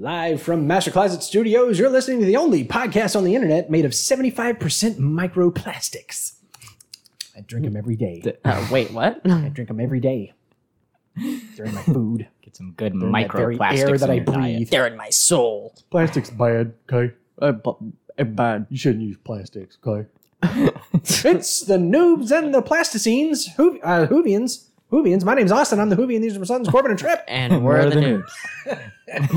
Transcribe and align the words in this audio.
Live 0.00 0.40
from 0.40 0.68
Master 0.68 0.92
Closet 0.92 1.24
Studios, 1.24 1.76
you're 1.76 1.90
listening 1.90 2.20
to 2.20 2.24
the 2.24 2.36
only 2.36 2.64
podcast 2.64 3.16
on 3.16 3.24
the 3.24 3.34
internet 3.34 3.68
made 3.68 3.84
of 3.84 3.90
75% 3.90 4.56
microplastics. 4.96 6.34
I 7.36 7.40
drink 7.40 7.64
them 7.64 7.76
every 7.76 7.96
day. 7.96 8.22
Uh, 8.44 8.64
wait, 8.70 8.92
what? 8.92 9.20
I 9.28 9.48
drink 9.48 9.66
them 9.66 9.80
every 9.80 9.98
day. 9.98 10.34
They're 11.16 11.66
in 11.66 11.74
my 11.74 11.82
food. 11.82 12.28
Get 12.42 12.54
some 12.54 12.74
good 12.76 12.92
They're 12.92 13.08
in 13.08 13.12
that 13.12 13.32
very 13.32 13.56
microplastics 13.58 13.78
air 13.78 13.98
that 13.98 14.04
in 14.04 14.10
I 14.10 14.14
your 14.14 14.24
diet. 14.24 14.36
breathe. 14.36 14.70
They're 14.70 14.86
in 14.86 14.96
my 14.96 15.10
soul. 15.10 15.74
Plastic's 15.90 16.30
bad, 16.30 16.74
okay? 16.92 17.12
Uh, 17.42 17.50
bu- 17.50 17.92
uh, 18.16 18.22
bad. 18.22 18.66
You 18.70 18.78
shouldn't 18.78 19.02
use 19.02 19.16
plastics, 19.24 19.78
okay? 19.84 20.08
it's 20.92 21.62
the 21.62 21.76
noobs 21.76 22.30
and 22.30 22.54
the 22.54 22.62
plasticines, 22.62 23.52
Who, 23.56 23.80
uh, 23.80 24.06
Whovians. 24.06 24.66
Whovians. 24.92 25.24
My 25.24 25.34
name's 25.34 25.50
Austin. 25.50 25.80
I'm 25.80 25.88
the 25.88 25.96
Whovian. 25.96 26.22
These 26.22 26.36
are 26.36 26.38
my 26.38 26.44
sons, 26.44 26.68
Corbin 26.68 26.92
and 26.92 27.00
Trip. 27.00 27.24
And 27.26 27.64
we're 27.64 27.90
the 27.90 27.96
noobs. 27.96 28.90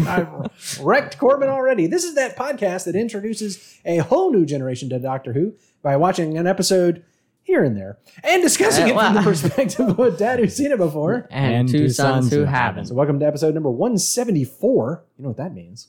I've 0.07 0.79
wrecked 0.81 1.17
Corbin 1.17 1.49
already. 1.49 1.87
This 1.87 2.03
is 2.03 2.15
that 2.15 2.35
podcast 2.37 2.85
that 2.85 2.95
introduces 2.95 3.79
a 3.85 3.97
whole 3.97 4.31
new 4.31 4.45
generation 4.45 4.89
to 4.89 4.99
Doctor 4.99 5.33
Who 5.33 5.53
by 5.81 5.95
watching 5.97 6.37
an 6.37 6.47
episode 6.47 7.03
here 7.43 7.63
and 7.63 7.75
there 7.75 7.97
and 8.23 8.41
discussing 8.41 8.85
Uh, 8.85 8.87
it 8.87 8.93
from 8.93 9.13
the 9.15 9.21
perspective 9.21 9.87
of 9.89 9.99
a 9.99 10.11
dad 10.11 10.39
who's 10.39 10.55
seen 10.55 10.71
it 10.71 10.77
before. 10.77 11.27
And, 11.31 11.67
two, 11.67 11.89
sons, 11.89 12.29
who 12.31 12.45
haven't. 12.45 12.85
So, 12.85 12.95
welcome 12.95 13.19
to 13.19 13.25
episode 13.25 13.53
number 13.53 13.69
174. 13.71 15.03
You 15.17 15.23
know 15.23 15.29
what 15.29 15.37
that 15.37 15.53
means? 15.53 15.87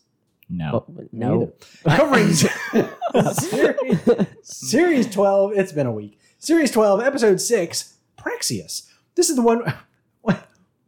No. 0.48 0.84
But 0.88 1.12
no. 1.12 1.52
Neither. 1.84 1.96
Covering 1.96 2.33
series, 2.33 4.00
series 4.42 5.10
12. 5.10 5.52
It's 5.55 5.72
been 5.72 5.86
a 5.86 5.92
week. 5.92 6.19
Series 6.38 6.70
12, 6.70 7.00
episode 7.02 7.41
6, 7.41 7.94
Praxeus. 8.19 8.88
This 9.14 9.30
is 9.30 9.36
the 9.36 9.42
one. 9.42 9.62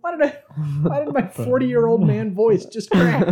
Why, 0.04 0.10
why 0.10 0.16
did 0.16 0.26
I? 0.26 0.36
Why 0.82 1.04
did 1.04 1.14
my 1.14 1.26
40 1.26 1.66
year 1.66 1.86
old 1.86 2.06
man 2.06 2.34
voice 2.34 2.66
just 2.66 2.90
crack? 2.90 3.26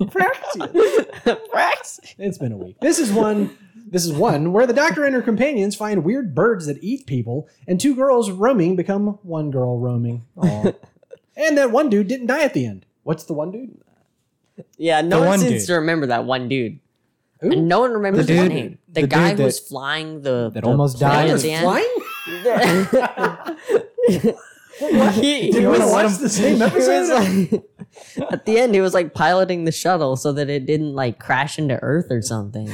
Praxeus. 0.00 2.00
It's 2.18 2.38
been 2.38 2.50
a 2.52 2.56
week. 2.56 2.80
This 2.80 2.98
is 2.98 3.12
one. 3.12 3.56
This 3.86 4.04
is 4.04 4.12
one 4.12 4.52
where 4.52 4.66
the 4.66 4.72
doctor 4.72 5.04
and 5.04 5.14
her 5.14 5.22
companions 5.22 5.76
find 5.76 6.02
weird 6.04 6.34
birds 6.34 6.66
that 6.66 6.82
eat 6.82 7.06
people, 7.06 7.48
and 7.68 7.80
two 7.80 7.94
girls 7.94 8.28
roaming 8.30 8.74
become 8.76 9.18
one 9.22 9.50
girl 9.52 9.78
roaming. 9.78 10.24
Aw. 10.36 10.72
and 11.36 11.56
that 11.58 11.70
one 11.70 11.88
dude 11.90 12.08
didn't 12.08 12.26
die 12.26 12.42
at 12.42 12.54
the 12.54 12.66
end. 12.66 12.86
What's 13.04 13.24
the 13.24 13.32
one 13.32 13.52
dude? 13.52 13.78
Yeah, 14.76 15.00
no 15.02 15.16
The 15.16 15.20
one 15.20 15.28
one 15.28 15.38
seems 15.40 15.62
dude. 15.62 15.66
to 15.68 15.74
remember 15.74 16.06
that 16.06 16.24
one 16.24 16.48
dude. 16.48 16.80
Who? 17.40 17.52
And 17.52 17.68
no 17.68 17.80
one 17.80 17.92
remembers 17.92 18.26
The 18.26 18.32
his 18.34 18.42
dude- 18.42 18.52
name. 18.52 18.78
The, 18.88 19.02
the 19.02 19.06
guy 19.06 19.30
dude 19.30 19.38
who 19.38 19.44
was 19.44 19.58
flying 19.60 20.22
the 20.22 20.50
that 20.54 20.62
the 20.62 20.66
almost 20.68 20.98
plane 20.98 21.10
died? 21.10 21.28
at 21.28 21.32
was 21.32 21.42
the 21.42 21.52
end. 21.52 21.64
flying? 24.08 24.34
he, 24.80 25.50
Did 25.50 25.60
he 25.60 25.66
was, 25.66 25.80
watch 25.80 26.16
the 26.18 26.28
same 26.28 26.62
episode? 26.66 27.52
like, 27.52 27.62
at 28.32 28.46
the 28.46 28.58
end, 28.58 28.74
he 28.74 28.80
was 28.80 28.94
like 28.94 29.14
piloting 29.14 29.64
the 29.64 29.72
shuttle 29.72 30.16
so 30.16 30.32
that 30.32 30.48
it 30.48 30.66
didn't 30.66 30.94
like 30.94 31.18
crash 31.18 31.58
into 31.58 31.78
Earth 31.82 32.06
or 32.10 32.22
something. 32.22 32.68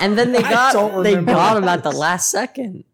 and 0.00 0.18
then 0.18 0.32
they 0.32 0.42
got 0.42 1.02
they 1.02 1.14
got 1.22 1.56
him 1.56 1.64
at 1.64 1.82
the 1.82 1.92
last 1.92 2.30
second. 2.30 2.84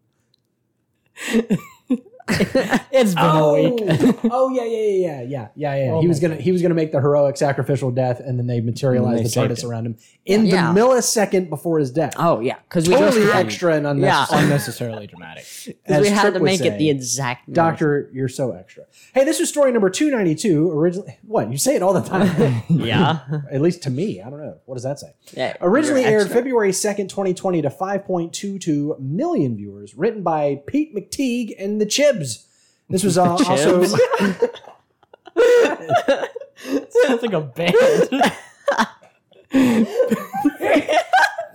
It's 2.93 3.15
been 3.15 3.23
oh, 3.25 3.55
a 3.55 3.69
week. 3.71 4.19
oh 4.25 4.49
yeah, 4.49 4.63
yeah, 4.65 4.77
yeah, 4.77 5.21
yeah, 5.21 5.21
yeah, 5.21 5.47
yeah, 5.55 5.85
yeah. 5.85 5.91
Oh 5.93 6.01
he 6.01 6.07
was 6.09 6.19
gonna 6.19 6.35
he 6.35 6.51
was 6.51 6.61
gonna 6.61 6.73
make 6.75 6.91
the 6.91 6.99
heroic 6.99 7.37
sacrificial 7.37 7.89
death, 7.89 8.19
and 8.19 8.37
then 8.37 8.47
they 8.47 8.59
materialized 8.59 9.23
the 9.23 9.29
saved 9.29 9.51
TARDIS 9.51 9.63
him. 9.63 9.69
around 9.69 9.85
him 9.87 9.97
in 10.25 10.45
Yeah. 10.45 10.73
the 10.73 10.79
millisecond 10.79 11.49
before 11.49 11.79
his 11.79 11.89
death. 11.91 12.13
Oh 12.17 12.41
yeah, 12.41 12.57
because 12.69 12.87
we 12.89 12.95
totally 12.95 13.23
just 13.23 13.35
extra 13.35 13.75
and 13.75 13.87
unnecessary. 13.87 14.43
Unnecessarily 14.43 15.07
dramatic. 15.07 15.43
'cause 15.45 15.69
as 15.85 16.01
we 16.01 16.09
had 16.09 16.21
Trip 16.21 16.33
to 16.33 16.39
would 16.41 16.45
make 16.45 16.61
it 16.61 16.77
the 16.77 16.89
exact 16.89 17.51
Doctor, 17.53 18.09
you're 18.13 18.27
so 18.27 18.51
extra. 18.51 18.83
Hey, 19.13 19.23
this 19.23 19.39
was 19.39 19.47
story 19.49 19.71
number 19.71 19.89
two 19.89 20.11
ninety 20.11 20.35
two. 20.35 20.69
Originally, 20.71 21.17
what 21.25 21.49
you 21.49 21.57
say 21.57 21.75
it 21.75 21.81
all 21.81 21.93
the 21.93 22.01
time. 22.01 22.61
Yeah, 22.69 23.19
At 23.51 23.61
least 23.61 23.83
to 23.83 23.89
me, 23.89 24.21
I 24.21 24.29
don't 24.29 24.41
know. 24.41 24.57
What 24.65 24.75
does 24.75 24.83
that 24.83 24.99
say? 24.99 25.13
yeah. 25.33 25.55
Originally 25.61 26.03
aired 26.03 26.23
extra. 26.23 26.35
February 26.35 26.71
2nd, 26.71 27.07
2020 27.09 27.61
to 27.61 27.69
5.22 27.69 28.99
million 28.99 29.55
viewers, 29.55 29.95
written 29.95 30.23
by 30.23 30.61
Pete 30.67 30.95
McTighe 30.95 31.53
and 31.59 31.79
the 31.81 31.85
Chibs. 31.85 32.20
This 32.89 33.03
was 33.03 33.17
uh, 33.19 33.31
also 33.31 33.83
Sounds 36.89 37.21
like 37.21 37.33
a 37.33 37.41
band. 37.41 37.75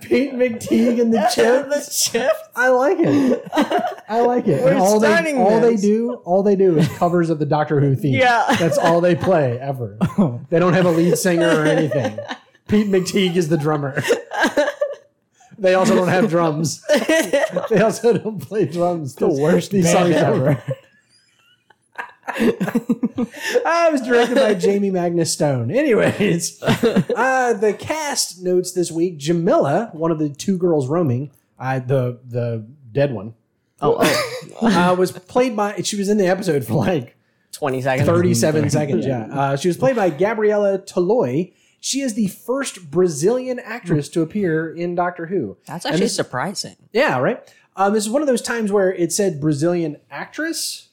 Pete 0.01 0.33
McTighe 0.33 1.01
and 1.01 1.13
the 1.13 1.17
Chibs. 1.35 2.29
I 2.55 2.69
like 2.69 2.97
it. 2.99 3.43
I 4.07 4.21
like 4.21 4.47
it. 4.47 4.63
We're 4.63 4.75
all 4.77 4.99
they 4.99 5.07
starting 5.07 5.37
all 5.39 5.59
they 5.59 5.71
this. 5.73 5.81
do, 5.81 6.15
all 6.25 6.43
they 6.43 6.55
do 6.55 6.77
is 6.77 6.87
covers 6.97 7.29
of 7.29 7.39
the 7.39 7.45
Doctor 7.45 7.79
Who 7.81 7.95
theme. 7.95 8.15
Yeah. 8.15 8.45
That's 8.59 8.77
all 8.77 9.01
they 9.01 9.15
play 9.15 9.59
ever. 9.59 9.97
They 10.49 10.59
don't 10.59 10.73
have 10.73 10.85
a 10.85 10.91
lead 10.91 11.17
singer 11.17 11.49
or 11.49 11.65
anything. 11.65 12.17
Pete 12.67 12.87
McTighe 12.87 13.35
is 13.35 13.49
the 13.49 13.57
drummer. 13.57 14.01
They 15.57 15.73
also 15.73 15.95
don't 15.95 16.07
have 16.07 16.29
drums. 16.29 16.83
They 17.69 17.81
also 17.81 18.17
don't 18.17 18.39
play 18.39 18.65
drums. 18.65 19.15
The 19.15 19.27
worst 19.27 19.71
these 19.71 19.85
band 19.85 20.13
songs 20.13 20.15
ever. 20.15 20.63
I 23.65 23.89
was 23.91 24.01
directed 24.01 24.35
by 24.35 24.53
Jamie 24.53 24.91
Magnus 24.91 25.33
Stone. 25.33 25.71
Anyways, 25.71 26.61
uh, 26.61 27.53
the 27.53 27.75
cast 27.77 28.43
notes 28.43 28.73
this 28.73 28.91
week: 28.91 29.17
Jamila, 29.17 29.89
one 29.93 30.11
of 30.11 30.19
the 30.19 30.29
two 30.29 30.57
girls 30.57 30.87
roaming, 30.87 31.31
uh, 31.57 31.79
the 31.79 32.19
the 32.27 32.65
dead 32.91 33.13
one, 33.13 33.33
Oh, 33.81 33.97
oh, 34.61 34.91
uh, 34.91 34.95
was 34.95 35.11
played 35.11 35.55
by. 35.55 35.81
She 35.81 35.97
was 35.97 36.09
in 36.09 36.17
the 36.17 36.27
episode 36.27 36.65
for 36.65 36.73
like 36.73 37.15
20 37.53 37.81
seconds. 37.81 38.07
37 38.07 38.69
seconds. 38.69 39.05
Yeah, 39.05 39.27
uh, 39.31 39.55
she 39.55 39.67
was 39.67 39.77
played 39.77 39.95
by 39.95 40.09
Gabriela 40.09 40.79
Toloi. 40.79 41.53
She 41.79 42.01
is 42.01 42.15
the 42.15 42.27
first 42.27 42.89
Brazilian 42.91 43.59
actress 43.59 44.09
to 44.09 44.21
appear 44.21 44.73
in 44.73 44.95
Doctor 44.95 45.27
Who. 45.27 45.57
That's 45.67 45.85
actually 45.85 46.01
this- 46.01 46.15
surprising. 46.15 46.75
Yeah, 46.91 47.19
right. 47.19 47.53
Um, 47.75 47.93
this 47.93 48.03
is 48.05 48.09
one 48.09 48.23
of 48.23 48.27
those 48.27 48.41
times 48.41 48.71
where 48.71 48.91
it 48.91 49.11
said 49.13 49.39
Brazilian 49.39 49.97
actress, 50.09 50.87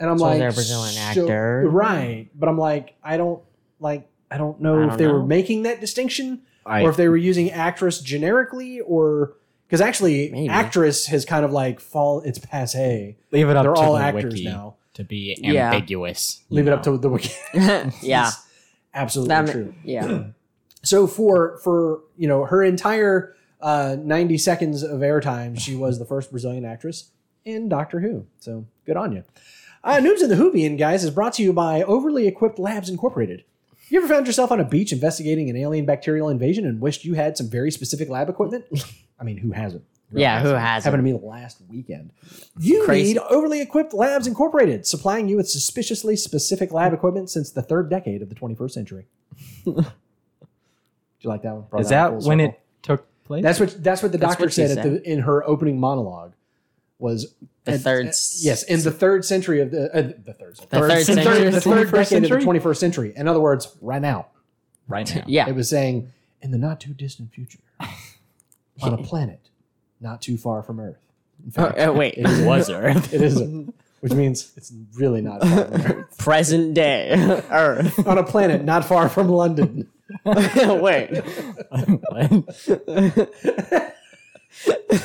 and 0.00 0.08
I'm 0.08 0.18
So 0.18 0.24
like, 0.24 0.38
they're 0.38 0.50
Brazilian 0.52 0.94
so- 0.94 1.00
actor? 1.24 1.64
right? 1.68 2.28
But 2.34 2.48
I'm 2.48 2.56
like, 2.58 2.94
I 3.04 3.18
don't 3.18 3.42
like, 3.80 4.08
I 4.30 4.38
don't 4.38 4.58
know 4.60 4.78
I 4.80 4.84
if 4.84 4.88
don't 4.90 4.98
they 4.98 5.06
were 5.08 5.22
making 5.26 5.64
that 5.64 5.80
distinction 5.80 6.40
I, 6.64 6.82
or 6.82 6.88
if 6.90 6.96
they 6.96 7.08
were 7.08 7.18
using 7.18 7.50
actress 7.50 8.00
generically, 8.00 8.80
or 8.80 9.34
because 9.66 9.82
actually, 9.82 10.30
Maybe. 10.30 10.48
actress 10.48 11.06
has 11.06 11.24
kind 11.26 11.44
of 11.44 11.52
like 11.52 11.80
fall. 11.80 12.20
It's 12.22 12.38
passe. 12.38 13.16
leave 13.30 13.48
it 13.50 13.56
up 13.56 13.64
They're 13.64 13.74
to 13.74 13.80
all 13.80 13.94
the 13.94 14.02
actors 14.02 14.32
wiki 14.32 14.44
now. 14.44 14.76
to 14.94 15.04
be 15.04 15.36
ambiguous. 15.44 16.40
you 16.48 16.56
Leave 16.56 16.66
it 16.68 16.72
up 16.72 16.82
to 16.84 16.96
the 16.96 17.08
wiki. 17.10 17.32
yeah. 18.02 18.30
Absolutely 18.94 19.28
That, 19.28 19.48
true. 19.50 19.74
yeah. 19.84 20.24
So 20.84 21.06
for 21.06 21.58
for 21.58 22.00
you 22.16 22.26
know 22.26 22.44
her 22.44 22.60
entire 22.60 23.36
uh, 23.60 23.96
90 24.00 24.36
seconds 24.36 24.82
of 24.82 24.98
airtime, 24.98 25.56
she 25.56 25.76
was 25.76 26.00
the 26.00 26.04
first 26.04 26.32
Brazilian 26.32 26.64
actress 26.64 27.10
in 27.44 27.68
Doctor 27.68 28.00
Who. 28.00 28.26
So 28.40 28.66
good 28.84 28.96
on 28.96 29.12
you. 29.12 29.22
Uh, 29.84 29.98
Noobs 29.98 30.24
in 30.24 30.28
the 30.28 30.34
Whovian, 30.34 30.76
guys, 30.76 31.04
is 31.04 31.10
brought 31.10 31.34
to 31.34 31.42
you 31.44 31.52
by 31.52 31.82
Overly 31.82 32.26
Equipped 32.26 32.58
Labs 32.58 32.88
Incorporated. 32.88 33.44
You 33.90 33.98
ever 33.98 34.08
found 34.12 34.26
yourself 34.26 34.50
on 34.50 34.58
a 34.58 34.64
beach 34.64 34.92
investigating 34.92 35.48
an 35.48 35.56
alien 35.56 35.86
bacterial 35.86 36.28
invasion 36.28 36.66
and 36.66 36.80
wished 36.80 37.04
you 37.04 37.14
had 37.14 37.36
some 37.36 37.48
very 37.48 37.70
specific 37.70 38.08
lab 38.08 38.28
equipment? 38.28 38.64
I 39.20 39.22
mean, 39.22 39.36
who 39.36 39.52
hasn't? 39.52 39.84
Yeah, 40.20 40.40
who 40.40 40.48
has 40.48 40.84
Happened 40.84 41.04
to 41.04 41.12
me 41.12 41.18
last 41.18 41.58
weekend. 41.68 42.10
You 42.58 42.84
Crazy. 42.84 43.14
need 43.14 43.18
Overly 43.30 43.60
Equipped 43.60 43.94
Labs 43.94 44.26
Incorporated, 44.26 44.86
supplying 44.86 45.28
you 45.28 45.36
with 45.36 45.48
suspiciously 45.48 46.16
specific 46.16 46.72
lab 46.72 46.92
equipment 46.92 47.30
since 47.30 47.50
the 47.50 47.62
third 47.62 47.88
decade 47.90 48.20
of 48.22 48.28
the 48.28 48.34
21st 48.34 48.70
century. 48.72 49.06
Do 49.64 49.84
you 51.20 51.30
like 51.30 51.42
that 51.42 51.54
one? 51.54 51.64
Brought 51.70 51.82
Is 51.82 51.88
that 51.90 52.08
full 52.10 52.20
when 52.28 52.38
circle. 52.38 52.54
it 52.54 52.60
took 52.82 53.24
place? 53.24 53.42
That's 53.42 53.60
what 53.60 53.82
that's 53.82 54.02
what 54.02 54.12
the 54.12 54.18
That's 54.18 54.32
doctor 54.32 54.44
what 54.46 54.52
she 54.52 54.66
said, 54.66 54.78
at 54.78 54.84
the, 54.84 55.10
in 55.10 55.20
her 55.20 55.46
opening 55.48 55.78
monologue. 55.78 56.32
Was 56.98 57.34
The 57.64 57.72
at- 57.72 57.80
third 57.80 58.06
at- 58.06 58.10
s- 58.10 58.40
yes 58.44 58.62
in 58.64 58.80
the 58.82 58.90
third 58.90 59.24
century 59.24 59.60
of 59.60 59.70
the 59.70 59.90
uh, 59.96 60.02
the 60.24 60.34
third 60.34 60.56
century. 60.56 60.66
The 60.70 60.88
third 60.88 61.04
century 61.04 61.24
third, 61.24 61.46
of 61.46 61.52
the 61.54 61.60
the 61.60 61.60
third 61.60 61.86
21st 61.88 61.90
decade 61.92 62.06
century? 62.08 62.36
of 62.36 62.42
the 62.44 62.60
21st 62.60 62.76
century. 62.76 63.12
In 63.16 63.28
other 63.28 63.40
words, 63.40 63.76
right 63.80 64.02
now. 64.02 64.26
right 64.88 65.12
now. 65.14 65.24
Yeah. 65.26 65.48
It 65.48 65.54
was 65.54 65.68
saying 65.68 66.12
in 66.42 66.50
the 66.50 66.58
not 66.58 66.80
too 66.80 66.92
distant 66.94 67.32
future, 67.32 67.60
on 68.82 68.92
a 68.94 68.98
planet 68.98 69.48
not 70.02 70.20
too 70.20 70.36
far 70.36 70.62
from 70.62 70.80
Earth. 70.80 70.98
In 71.44 71.52
Oh, 71.56 71.66
fact, 71.68 71.78
uh, 71.78 71.92
wait. 71.92 72.14
it 72.18 72.26
is 72.28 72.40
Was 72.44 72.68
Earth. 72.70 73.12
It 73.14 73.22
is, 73.22 73.40
which 74.00 74.12
means 74.12 74.52
it's 74.56 74.72
really 74.94 75.20
not 75.22 75.40
far 75.42 75.64
from 75.66 75.80
Earth. 75.80 76.18
Present 76.18 76.74
day 76.74 77.10
Earth. 77.50 78.06
On 78.06 78.18
a 78.18 78.22
planet 78.24 78.64
not 78.64 78.84
far 78.84 79.08
from 79.08 79.28
London. 79.28 79.88
wait. 80.24 81.10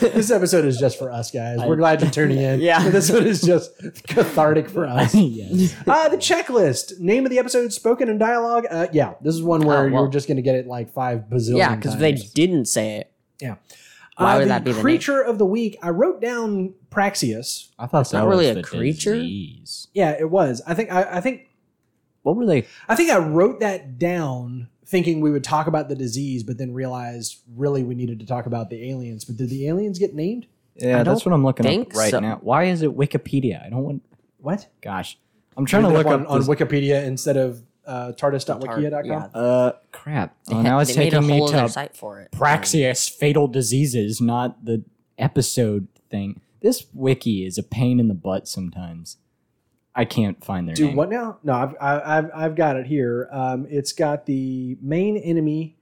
This 0.01 0.29
episode 0.29 0.65
is 0.65 0.77
just 0.77 0.99
for 0.99 1.09
us, 1.11 1.31
guys. 1.31 1.59
We're 1.65 1.77
glad 1.77 2.01
you're 2.01 2.11
tuning 2.11 2.37
in. 2.39 2.59
Yeah. 2.59 2.89
This 2.89 3.09
one 3.09 3.25
is 3.25 3.41
just 3.41 3.71
cathartic 4.07 4.69
for 4.69 4.85
us. 4.85 5.15
yes. 5.15 5.73
Uh, 5.87 6.09
the 6.09 6.17
checklist. 6.17 6.99
Name 6.99 7.25
of 7.25 7.29
the 7.31 7.39
episode, 7.39 7.71
spoken 7.71 8.09
in 8.09 8.17
dialogue. 8.17 8.65
Uh, 8.69 8.87
yeah, 8.91 9.13
this 9.21 9.33
is 9.35 9.41
one 9.41 9.61
where 9.61 9.77
Oh, 9.85 9.89
well. 9.89 10.01
you're 10.03 10.11
just 10.11 10.27
going 10.27 10.35
to 10.35 10.41
get 10.43 10.55
it 10.55 10.67
like 10.67 10.91
five 10.91 11.21
bazillion 11.29 11.57
Yeah, 11.57 11.75
because 11.75 11.97
they 11.97 12.11
times. 12.11 12.31
didn't 12.31 12.65
say 12.65 12.97
it. 12.97 13.11
Yeah. 13.39 13.55
Why 14.17 14.35
Uh, 14.35 14.37
would 14.39 14.43
the 14.45 14.49
that 14.49 14.63
be 14.63 14.71
the 14.71 14.75
name? 14.77 14.81
creature 14.83 15.21
of 15.21 15.37
the 15.37 15.45
week? 15.45 15.77
I 15.81 15.89
wrote 15.89 16.21
down 16.21 16.73
Praxeus. 16.89 17.69
I 17.77 17.85
thought 17.87 18.09
that 18.09 18.17
not 18.17 18.27
was 18.27 18.37
really 18.37 18.49
a 18.49 18.55
the 18.55 18.63
creature. 18.63 19.13
disease. 19.15 19.87
Yeah, 19.93 20.11
it 20.19 20.29
was. 20.29 20.61
I 20.67 20.73
think. 20.73 20.91
I, 20.91 21.17
I 21.17 21.21
think. 21.21 21.47
what 22.23 22.35
were 22.35 22.45
they? 22.45 22.65
I 22.89 22.95
think 22.95 23.11
I 23.11 23.17
wrote 23.19 23.59
that 23.61 23.97
down 23.99 24.69
thinking 24.85 25.19
we 25.21 25.31
would 25.31 25.43
talk 25.43 25.67
about 25.67 25.89
the 25.89 25.95
disease, 25.95 26.43
but 26.43 26.57
then 26.57 26.73
realized 26.73 27.37
really 27.55 27.83
we 27.83 27.93
needed 27.93 28.19
to 28.19 28.25
talk 28.25 28.45
about 28.45 28.69
the 28.69 28.89
aliens. 28.89 29.23
But 29.25 29.37
did 29.37 29.49
the 29.49 29.67
aliens 29.67 29.99
get 29.99 30.13
named? 30.15 30.47
Yeah, 30.75 31.03
that's 31.03 31.25
what 31.25 31.33
I'm 31.33 31.43
looking 31.43 31.63
think 31.65 31.93
up 31.93 31.97
right 31.97 32.11
so. 32.11 32.19
now. 32.19 32.39
Why 32.41 32.65
is 32.65 32.81
it 32.83 32.95
Wikipedia? 32.95 33.65
I 33.65 33.69
don't 33.69 33.83
want. 33.83 34.03
What? 34.39 34.67
Gosh, 34.81 35.17
I'm 35.57 35.65
trying 35.65 35.83
to 35.83 35.89
Look 35.89 36.05
look 36.05 36.07
on, 36.13 36.21
up 36.25 36.29
on 36.31 36.41
Wikipedia 36.43 37.03
instead 37.03 37.35
of 37.37 37.61
uh, 37.87 38.11
tardis.wikia.com. 38.13 39.05
Yeah. 39.05 39.27
Uh, 39.33 39.71
crap. 39.91 40.35
They 40.47 40.55
Oh, 40.55 40.61
now 40.61 40.79
it's 40.79 40.93
they 40.93 40.99
made 40.99 41.13
a 41.13 41.17
taking 41.17 41.27
me 41.27 41.37
whole 41.39 41.49
other 41.53 41.63
to 41.63 41.69
site 41.69 41.95
for 41.95 42.19
it. 42.19 42.31
Praxeus 42.31 43.09
Fatal 43.09 43.47
Diseases, 43.47 44.21
not 44.21 44.63
the 44.65 44.83
episode 45.17 45.87
thing. 46.11 46.41
This 46.61 46.85
wiki 46.93 47.45
is 47.45 47.57
a 47.57 47.63
pain 47.63 47.99
in 47.99 48.07
the 48.07 48.13
butt 48.13 48.47
sometimes. 48.47 49.17
I 49.95 50.05
can't 50.05 50.43
find 50.45 50.67
their 50.67 50.75
Do 50.75 50.87
name. 50.87 50.95
what 50.95 51.09
now? 51.09 51.39
No, 51.43 51.53
I've, 51.53 51.75
I- 51.81 52.17
I've, 52.17 52.31
I've 52.35 52.55
got 52.55 52.75
it 52.75 52.85
here. 52.85 53.27
Um, 53.31 53.65
it's 53.69 53.93
got 53.93 54.25
the 54.27 54.77
main 54.81 55.17
enemy 55.17 55.77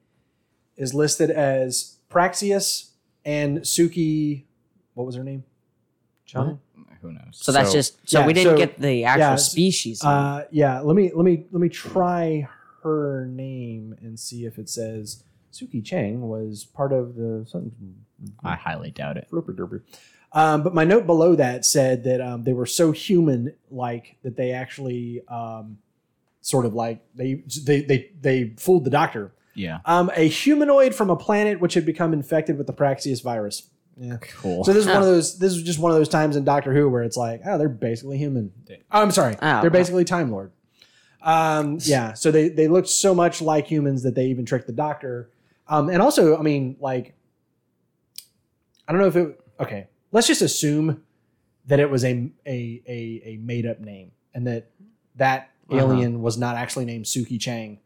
is 0.78 0.94
listed 0.94 1.30
as 1.32 1.98
Praxeus 2.10 2.92
and 3.26 3.60
Suki. 3.60 4.46
What 4.94 5.06
was 5.06 5.16
her 5.16 5.24
name? 5.24 5.44
John. 6.26 6.60
Who 7.06 7.14
knows? 7.14 7.34
So 7.34 7.52
that's 7.52 7.72
just 7.72 8.10
so 8.10 8.20
yeah, 8.20 8.28
we 8.28 8.34
didn't 8.34 8.54
so- 8.54 8.58
get 8.58 8.80
the 8.80 9.06
actual 9.06 9.20
yeah, 9.20 9.36
species. 9.36 10.04
Uh, 10.04 10.46
yeah. 10.52 10.80
Let 10.80 10.96
me 10.96 11.12
let 11.14 11.24
me 11.24 11.46
let 11.52 11.62
me 11.62 11.70
try 11.70 12.48
her 12.84 13.28
name 13.28 13.96
and 14.02 14.20
see 14.20 14.46
if 14.46 14.58
it 14.58 14.70
says 14.70 15.24
Suki 15.54 15.84
Chang 15.84 16.28
was 16.28 16.66
part 16.66 16.92
of 16.92 17.16
the 17.16 17.46
something. 17.48 17.96
I 18.44 18.56
highly 18.56 18.92
doubt 18.92 19.18
it. 19.18 19.28
Flipper 19.30 19.54
derby. 19.54 19.80
Um, 20.32 20.64
but 20.64 20.74
my 20.74 20.84
note 20.84 21.06
below 21.06 21.36
that 21.36 21.64
said 21.66 22.04
that 22.06 22.20
um, 22.22 22.44
they 22.44 22.54
were 22.54 22.66
so 22.66 22.92
human 22.92 23.54
like 23.70 24.18
that 24.24 24.36
they 24.36 24.52
actually 24.52 25.22
um, 25.28 25.78
sort 26.42 26.66
of 26.66 26.74
like 26.74 27.02
they 27.16 27.44
they 27.64 27.82
they 27.82 28.12
they 28.20 28.54
fooled 28.58 28.84
the 28.84 28.90
doctor. 28.90 29.32
Yeah. 29.54 29.80
Um, 29.86 30.12
a 30.16 30.28
humanoid 30.28 30.94
from 30.94 31.10
a 31.10 31.16
planet 31.16 31.62
which 31.62 31.76
had 31.76 31.86
become 31.86 32.12
infected 32.12 32.58
with 32.58 32.68
the 32.68 32.74
Praxeus 32.74 33.22
virus. 33.22 33.70
Yeah. 33.98 34.18
Cool. 34.42 34.64
So 34.66 34.74
this 34.74 34.82
is 34.82 34.88
one 34.88 34.98
Oh. 34.98 35.00
of 35.00 35.06
those. 35.06 35.38
This 35.40 35.54
is 35.54 35.64
just 35.64 35.80
one 35.80 35.92
of 35.92 35.98
those 35.98 36.10
times 36.10 36.36
in 36.36 36.44
Doctor 36.44 36.74
Who 36.74 36.90
where 36.90 37.04
it's 37.04 37.16
like, 37.18 37.42
oh, 37.46 37.58
they're 37.58 37.70
basically 37.70 38.18
human. 38.18 38.52
Oh, 38.92 39.02
I'm 39.02 39.12
sorry, 39.12 39.36
Oh. 39.42 39.62
they're 39.62 39.70
basically 39.70 40.04
Time 40.04 40.32
Lord. 40.32 40.52
Um, 41.22 41.80
yeah. 41.82 42.14
So 42.14 42.30
they 42.32 42.50
they 42.50 42.68
looked 42.68 42.90
so 42.90 43.16
much 43.16 43.42
like 43.42 43.68
humans 43.68 44.04
that 44.04 44.14
they 44.16 44.26
even 44.28 44.46
tricked 44.46 44.68
the 44.68 44.74
Doctor. 44.74 45.30
Um, 45.68 45.90
and 45.90 46.02
also, 46.02 46.38
I 46.38 46.42
mean, 46.42 46.76
like, 46.80 47.16
I 48.88 48.92
don't 48.92 49.02
know 49.02 49.08
if 49.08 49.16
it. 49.16 49.40
Okay, 49.60 49.88
let's 50.12 50.28
just 50.28 50.42
assume 50.42 51.02
that 51.68 51.80
it 51.80 51.90
was 51.90 52.04
a 52.04 52.30
a 52.46 52.82
a, 52.88 53.22
a 53.26 53.38
made 53.42 53.66
up 53.66 53.80
name 53.80 54.12
and 54.34 54.46
that 54.46 54.70
that 55.16 55.50
Uh-huh. 55.70 55.80
alien 55.80 56.22
was 56.22 56.38
not 56.38 56.56
actually 56.58 56.86
named 56.86 57.06
Suki 57.06 57.40
Chang 57.40 57.80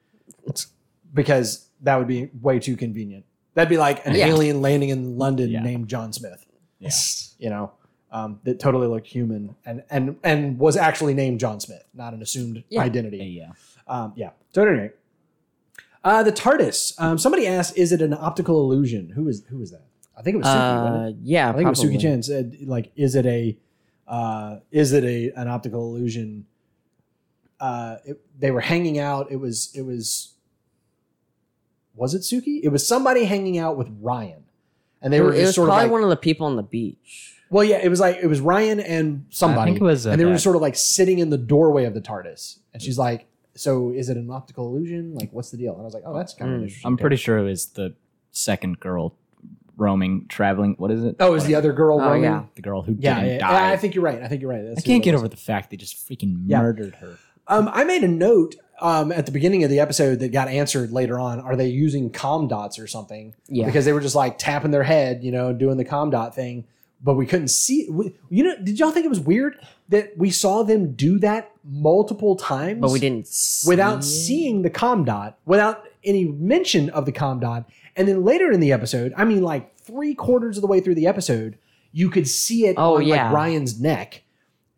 because 1.13 1.67
that 1.81 1.95
would 1.97 2.07
be 2.07 2.29
way 2.41 2.59
too 2.59 2.75
convenient. 2.75 3.23
That'd 3.59 3.69
be 3.69 3.77
like 3.77 4.05
an 4.05 4.15
Yeah. 4.15 4.27
alien 4.27 4.61
landing 4.61 4.87
in 4.87 5.17
London 5.17 5.49
Yeah. 5.49 5.61
named 5.61 5.89
John 5.89 6.13
Smith. 6.13 6.45
Yeah. 6.79 6.89
You 7.41 7.49
know, 7.49 7.71
um, 8.11 8.39
that 8.43 8.59
totally 8.59 8.87
looked 8.87 9.07
human 9.07 9.55
and 9.65 9.83
and 9.89 10.17
and 10.23 10.57
was 10.59 10.75
actually 10.75 11.13
named 11.13 11.39
John 11.39 11.59
Smith, 11.61 11.83
not 11.93 12.13
an 12.13 12.21
assumed 12.21 12.63
Yeah. 12.69 12.81
identity. 12.81 13.17
Yeah. 13.17 13.51
Um, 13.87 14.11
yeah. 14.17 14.31
So 14.53 14.61
anyway, 14.63 14.91
uh, 16.03 16.23
the 16.23 16.31
TARDIS. 16.33 16.99
Um, 17.01 17.17
somebody 17.17 17.47
asked, 17.47 17.77
"Is 17.77 17.91
it 17.93 18.01
an 18.01 18.13
optical 18.13 18.59
illusion?" 18.61 19.09
Who 19.09 19.27
is 19.29 19.43
who 19.49 19.61
is 19.61 19.71
that? 19.71 19.85
I 20.17 20.21
think 20.21 20.35
it 20.35 20.37
was 20.39 20.47
Suki. 20.47 20.83
wasn't 20.83 20.95
it? 20.95 21.13
uh, 21.15 21.19
yeah, 21.23 21.49
I 21.49 21.53
think 21.53 21.65
it 21.67 21.69
was. 21.69 21.79
Suki 21.83 21.99
Chen 21.99 22.23
said, 22.23 22.57
like, 22.65 22.91
is 22.97 23.15
it 23.15 23.25
a, 23.25 23.57
uh, 24.07 24.59
is 24.71 24.91
it 24.91 25.03
a 25.05 25.31
an 25.39 25.47
optical 25.47 25.95
illusion? 25.95 26.45
Uh, 27.59 27.97
it, 28.05 28.19
they 28.37 28.51
were 28.51 28.59
hanging 28.61 28.99
out. 28.99 29.31
It 29.31 29.37
was 29.37 29.69
it 29.75 29.83
was. 29.83 30.33
Was 31.99 32.13
it 32.15 32.21
Suki? 32.21 32.59
It 32.63 32.69
was 32.69 32.87
somebody 32.87 33.25
hanging 33.25 33.57
out 33.57 33.77
with 33.77 33.87
Ryan, 34.01 34.43
and 35.01 35.11
they 35.13 35.17
It, 35.17 35.21
were 35.21 35.33
it 35.33 35.37
just 35.37 35.45
was 35.49 35.55
sort 35.55 35.69
of 35.69 35.73
probably 35.73 35.85
like. 35.85 35.91
one 35.91 36.03
of 36.03 36.09
the 36.09 36.15
people 36.15 36.47
on 36.47 36.55
the 36.55 36.63
beach. 36.63 37.35
well, 37.51 37.63
yeah, 37.63 37.77
it 37.83 37.89
was 37.89 37.99
like 37.99 38.17
it 38.21 38.27
was 38.27 38.39
Ryan 38.41 38.79
and 38.79 39.25
somebody, 39.29 39.61
I 39.61 39.65
think 39.73 39.81
it 39.81 39.83
was, 39.83 40.07
uh, 40.07 40.11
and 40.11 40.19
they 40.21 40.25
were 40.25 40.31
that- 40.33 40.39
sort 40.39 40.55
of 40.55 40.61
like 40.61 40.75
sitting 40.75 41.19
in 41.19 41.29
the 41.29 41.37
doorway 41.37 41.85
of 41.85 41.93
the 41.93 42.01
TARDIS, 42.01 42.59
and 42.73 42.81
she's 42.81 42.97
like, 42.97 43.27
"So 43.55 43.91
is 43.91 44.09
it 44.09 44.17
an 44.17 44.29
optical 44.31 44.67
illusion? 44.67 45.13
Like, 45.15 45.31
what's 45.33 45.51
the 45.51 45.57
deal?" 45.57 45.73
And 45.73 45.81
I 45.81 45.85
was 45.85 45.93
like, 45.93 46.03
"Oh, 46.05 46.15
that's 46.15 46.33
kind 46.33 46.51
of 46.53 46.59
Mm. 46.59 46.63
interesting." 46.63 46.87
I'm 46.87 46.97
pretty 46.97 47.17
sure 47.17 47.37
it 47.37 47.43
was 47.43 47.65
the 47.67 47.93
second 48.31 48.79
girl 48.79 49.15
roaming, 49.77 50.25
traveling. 50.27 50.75
What 50.77 50.91
is 50.91 51.03
it? 51.03 51.15
Oh, 51.19 51.27
it 51.27 51.31
was 51.31 51.45
the 51.45 51.55
other 51.55 51.71
girl? 51.73 51.99
Oh, 51.99 52.05
roaming? 52.05 52.23
yeah. 52.23 52.43
The 52.55 52.61
girl 52.61 52.81
who 52.81 52.95
yeah, 52.99 53.15
didn't 53.21 53.29
yeah, 53.35 53.37
die. 53.39 53.67
yeah, 53.67 53.73
I 53.73 53.77
think 53.77 53.95
you're 53.95 54.03
right. 54.03 54.21
I 54.21 54.27
think 54.27 54.41
you're 54.41 54.51
right. 54.51 54.63
That's 54.63 54.79
I 54.79 54.81
who 54.81 54.85
can't 54.93 55.03
get 55.03 55.13
was. 55.13 55.21
over 55.21 55.27
the 55.29 55.37
fact 55.37 55.69
they 55.71 55.77
just 55.77 55.95
freaking 56.07 56.43
Yeah. 56.45 56.61
murdered 56.61 56.95
her. 56.95 57.17
Um, 57.47 57.69
I 57.71 57.83
made 57.83 58.03
a 58.03 58.07
note 58.07 58.55
um, 58.81 59.11
at 59.11 59.25
the 59.25 59.31
beginning 59.31 59.63
of 59.63 59.69
the 59.69 59.79
episode 59.79 60.19
that 60.19 60.31
got 60.31 60.47
answered 60.47 60.91
later 60.91 61.19
on. 61.19 61.39
Are 61.39 61.55
they 61.55 61.67
using 61.67 62.09
com 62.11 62.47
dots 62.47 62.79
or 62.79 62.87
something? 62.87 63.33
Yeah. 63.47 63.65
Because 63.65 63.85
they 63.85 63.93
were 63.93 64.01
just 64.01 64.15
like 64.15 64.37
tapping 64.37 64.71
their 64.71 64.83
head, 64.83 65.23
you 65.23 65.31
know, 65.31 65.53
doing 65.53 65.77
the 65.77 65.85
com 65.85 66.09
dot 66.09 66.33
thing, 66.35 66.65
but 67.03 67.15
we 67.15 67.25
couldn't 67.25 67.49
see. 67.49 67.87
we- 67.89 68.13
You 68.29 68.43
know, 68.43 68.55
did 68.63 68.79
y'all 68.79 68.91
think 68.91 69.05
it 69.05 69.09
was 69.09 69.19
weird 69.19 69.57
that 69.89 70.17
we 70.17 70.29
saw 70.29 70.63
them 70.63 70.93
do 70.93 71.19
that 71.19 71.51
multiple 71.63 72.35
times, 72.35 72.79
But 72.81 72.91
we 72.91 72.99
didn't 72.99 73.27
see 73.27 73.67
without 73.69 73.99
it. 73.99 74.03
seeing 74.03 74.61
the 74.61 74.69
com 74.69 75.03
dot, 75.05 75.37
without 75.45 75.83
any 76.03 76.25
mention 76.25 76.89
of 76.91 77.05
the 77.05 77.11
com 77.11 77.39
dot, 77.39 77.69
and 77.95 78.07
then 78.07 78.23
later 78.23 78.51
in 78.51 78.59
the 78.59 78.71
episode, 78.71 79.13
I 79.17 79.25
mean, 79.25 79.41
like 79.43 79.75
three 79.77 80.13
quarters 80.15 80.57
of 80.57 80.61
the 80.61 80.67
way 80.67 80.79
through 80.79 80.95
the 80.95 81.07
episode, 81.07 81.57
you 81.91 82.09
could 82.09 82.27
see 82.27 82.67
it 82.67 82.75
Oh, 82.77 82.97
on 82.97 83.03
yeah. 83.07 83.25
like 83.25 83.33
Ryan's 83.33 83.79
neck, 83.81 84.21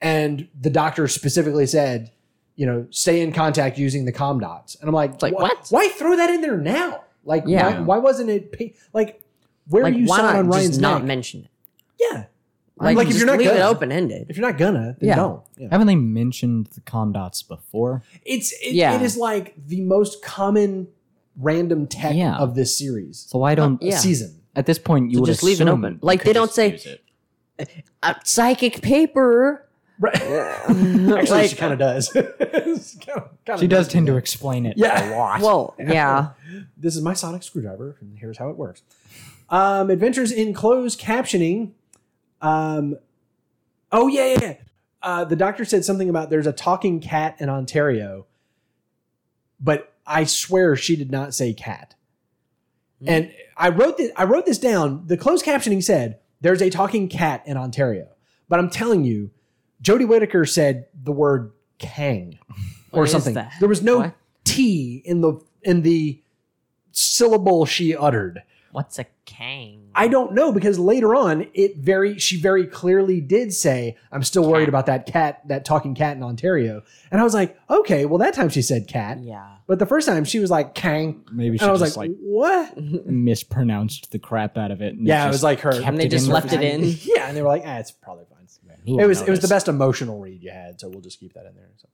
and 0.01 0.48
the 0.59 0.69
doctor 0.69 1.07
specifically 1.07 1.65
said, 1.68 2.12
you 2.61 2.67
know, 2.67 2.85
stay 2.91 3.21
in 3.21 3.31
contact 3.31 3.79
using 3.79 4.05
the 4.05 4.11
com 4.11 4.39
dots, 4.39 4.75
and 4.79 4.87
I'm 4.87 4.93
like, 4.93 5.19
like, 5.23 5.33
"Wha- 5.33 5.41
what? 5.47 5.67
Why 5.71 5.87
throw 5.89 6.15
that 6.15 6.29
in 6.29 6.41
there 6.41 6.57
now? 6.57 7.03
Like, 7.25 7.43
Yeah. 7.47 7.79
why, 7.79 7.79
why 7.79 7.97
wasn't 7.97 8.29
it 8.29 8.51
pa- 8.55 8.77
like 8.93 9.19
where 9.67 9.81
Like, 9.83 9.95
you 9.95 10.05
why 10.05 10.17
not 10.17 10.35
on 10.35 10.45
just 10.45 10.55
Ryan's 10.57 10.77
not 10.79 10.97
neck? 10.99 11.07
mention 11.07 11.39
it? 11.45 11.49
yeah, 11.99 12.25
Like, 12.77 12.97
Like, 12.97 13.07
if 13.09 13.17
you're 13.17 13.25
not 13.25 13.39
leave 13.39 13.47
it 13.47 13.53
gonna- 13.57 13.65
open 13.69 13.91
ended. 13.91 14.27
if 14.29 14.37
you're 14.37 14.47
not 14.47 14.59
gonna, 14.59 14.95
then 14.99 15.09
Yeah. 15.09 15.15
don't. 15.15 15.41
Yeah. 15.57 15.69
Haven't 15.71 15.87
they 15.87 15.95
mentioned 15.95 16.67
the 16.75 16.81
com 16.81 17.11
dots 17.13 17.41
before? 17.41 18.03
It's 18.25 18.51
it, 18.61 18.73
Yeah. 18.75 18.93
it 18.95 19.01
is 19.01 19.17
like 19.17 19.55
the 19.67 19.81
most 19.81 20.21
common 20.23 20.87
random 21.35 21.87
tech 21.87 22.15
Yeah. 22.15 22.37
of 22.37 22.53
this 22.53 22.77
series 22.77 23.25
So 23.27 23.39
why 23.39 23.55
don't 23.55 23.81
Yeah. 23.81 23.97
season. 23.97 24.35
at 24.55 24.65
this 24.67 24.77
point 24.77 25.09
you 25.11 25.15
So 25.17 25.21
would 25.21 25.27
just 25.27 25.41
leave 25.43 25.61
it 25.61 25.67
open. 25.67 25.97
Like, 26.03 26.23
they 26.23 26.33
don't 26.33 26.51
say- 26.51 26.73
use. 26.73 26.87
Uh, 28.03 28.13
psychic 28.23 28.81
paper. 28.81 29.67
Right. 30.01 30.15
Actually, 30.21 31.07
Like- 31.30 31.50
she 31.51 31.56
kind 31.56 31.71
of 31.74 31.80
does. 31.80 32.09
Kinda- 32.12 33.30
kinda 33.45 33.57
She 33.59 33.68
does 33.68 33.88
tend 33.88 34.07
to 34.07 34.18
explain 34.18 34.65
it 34.65 34.75
Yeah. 34.77 35.13
a 35.13 35.18
lot. 35.18 35.42
Well, 35.42 35.75
yeah. 35.80 36.29
This 36.77 36.96
is 36.96 37.01
my 37.03 37.13
sonic 37.13 37.43
screwdriver, 37.43 37.96
and 38.01 38.17
here's 38.17 38.38
how 38.39 38.50
it 38.50 38.58
works. 38.58 38.81
Um, 39.50 39.89
adventures 39.91 40.31
in 40.31 40.53
closed 40.53 41.00
captioning. 41.00 41.72
Um, 42.41 42.98
oh 43.91 44.08
yeah, 44.08 44.25
yeah. 44.34 44.39
yeah. 44.41 44.53
Uh, 45.03 45.24
the 45.25 45.36
doctor 45.36 45.63
said 45.63 45.86
something 45.86 46.10
about 46.10 46.29
there's 46.31 46.48
a 46.48 46.51
talking 46.53 47.00
cat 47.00 47.36
in 47.39 47.50
Ontario, 47.50 48.25
but 49.60 49.93
I 50.05 50.24
swear 50.25 50.75
she 50.75 50.96
did 50.96 51.12
not 51.12 51.34
say 51.36 51.53
cat. 51.53 51.93
And 53.05 53.31
I 53.58 53.70
wrote 53.70 53.98
this. 53.98 54.12
I 54.15 54.25
wrote 54.25 54.46
this 54.46 54.58
down. 54.60 55.08
The 55.08 55.17
closed 55.17 55.43
captioning 55.46 55.84
said 55.84 56.20
there's 56.41 56.62
a 56.62 56.70
talking 56.70 57.08
cat 57.08 57.43
in 57.46 57.58
Ontario, 57.58 58.10
but 58.50 58.60
I'm 58.60 58.70
telling 58.70 59.03
you, 59.03 59.31
Jodie 59.81 60.07
Whittaker 60.07 60.45
said 60.45 60.85
the 61.03 61.11
word 61.11 61.51
Kang 61.79 62.38
or 62.91 63.00
What 63.01 63.03
is 63.05 63.11
something. 63.11 63.33
that? 63.35 63.53
There 63.59 63.69
was 63.69 63.81
no 63.81 63.97
What? 64.00 64.15
T 64.43 65.01
in 65.05 65.21
the 65.21 65.39
in 65.63 65.81
the 65.83 66.21
syllable 66.91 67.65
she 67.65 67.95
uttered. 67.95 68.43
What's 68.71 68.97
a 69.00 69.05
kang? 69.25 69.89
I 69.93 70.07
don't 70.07 70.33
know 70.33 70.53
because 70.53 70.79
later 70.79 71.13
on 71.13 71.45
it 71.53 71.75
very 71.77 72.17
she 72.19 72.39
very 72.39 72.65
clearly 72.65 73.19
did 73.19 73.51
say 73.53 73.97
I'm 74.13 74.23
still 74.23 74.50
worried 74.50 74.61
Cat. 74.65 74.69
about 74.69 74.85
that 74.85 75.05
cat 75.05 75.41
that 75.47 75.65
talking 75.65 75.93
cat 75.93 76.15
in 76.15 76.23
Ontario. 76.23 76.81
And 77.11 77.19
I 77.19 77.23
was 77.25 77.33
like, 77.33 77.57
"Okay, 77.69 78.05
well 78.05 78.17
that 78.19 78.33
time 78.33 78.47
she 78.50 78.61
said 78.61 78.88
cat." 78.88 79.19
Yeah. 79.21 79.45
But 79.67 79.79
the 79.79 79.85
first 79.85 80.07
time 80.07 80.23
she 80.23 80.39
was 80.39 80.50
like 80.50 80.73
Kang. 80.73 81.23
Maybe 81.31 81.57
she 81.57 81.61
And 81.63 81.69
I 81.69 81.71
was 81.73 81.81
just 81.81 81.97
like, 81.97 82.09
like, 82.11 82.17
"What?" 82.21 82.77
mispronounced 83.07 84.11
the 84.11 84.19
crap 84.19 84.57
out 84.57 84.71
of 84.71 84.81
it. 84.81 84.93
and 84.95 85.05
Yeah, 85.05 85.23
it 85.23 85.27
just 85.27 85.33
was 85.35 85.43
like 85.43 85.59
her. 85.61 85.71
kept 85.73 85.85
And 85.85 85.97
they 86.00 86.07
just 86.07 86.27
in 86.27 86.31
left 86.33 86.50
there. 86.50 86.61
it 86.61 86.73
in. 86.81 86.95
Yeah, 87.03 87.27
and 87.27 87.35
they 87.35 87.41
were 87.41 87.50
like, 87.50 87.63
"Ah, 87.65 87.77
it's 87.77 87.91
probably 87.91 88.25
fine." 88.25 88.38
Who 88.85 89.00
It 89.00 89.01
will 89.03 89.07
was 89.09 89.21
it 89.21 89.29
was 89.29 89.39
the 89.41 89.47
best 89.47 89.67
emotional 89.67 90.19
read 90.19 90.41
you 90.43 90.51
had, 90.51 90.79
so 90.79 90.89
we'll 90.89 91.01
just 91.01 91.19
keep 91.19 91.33
that 91.33 91.45
in 91.45 91.55
there. 91.55 91.69
So. 91.77 91.88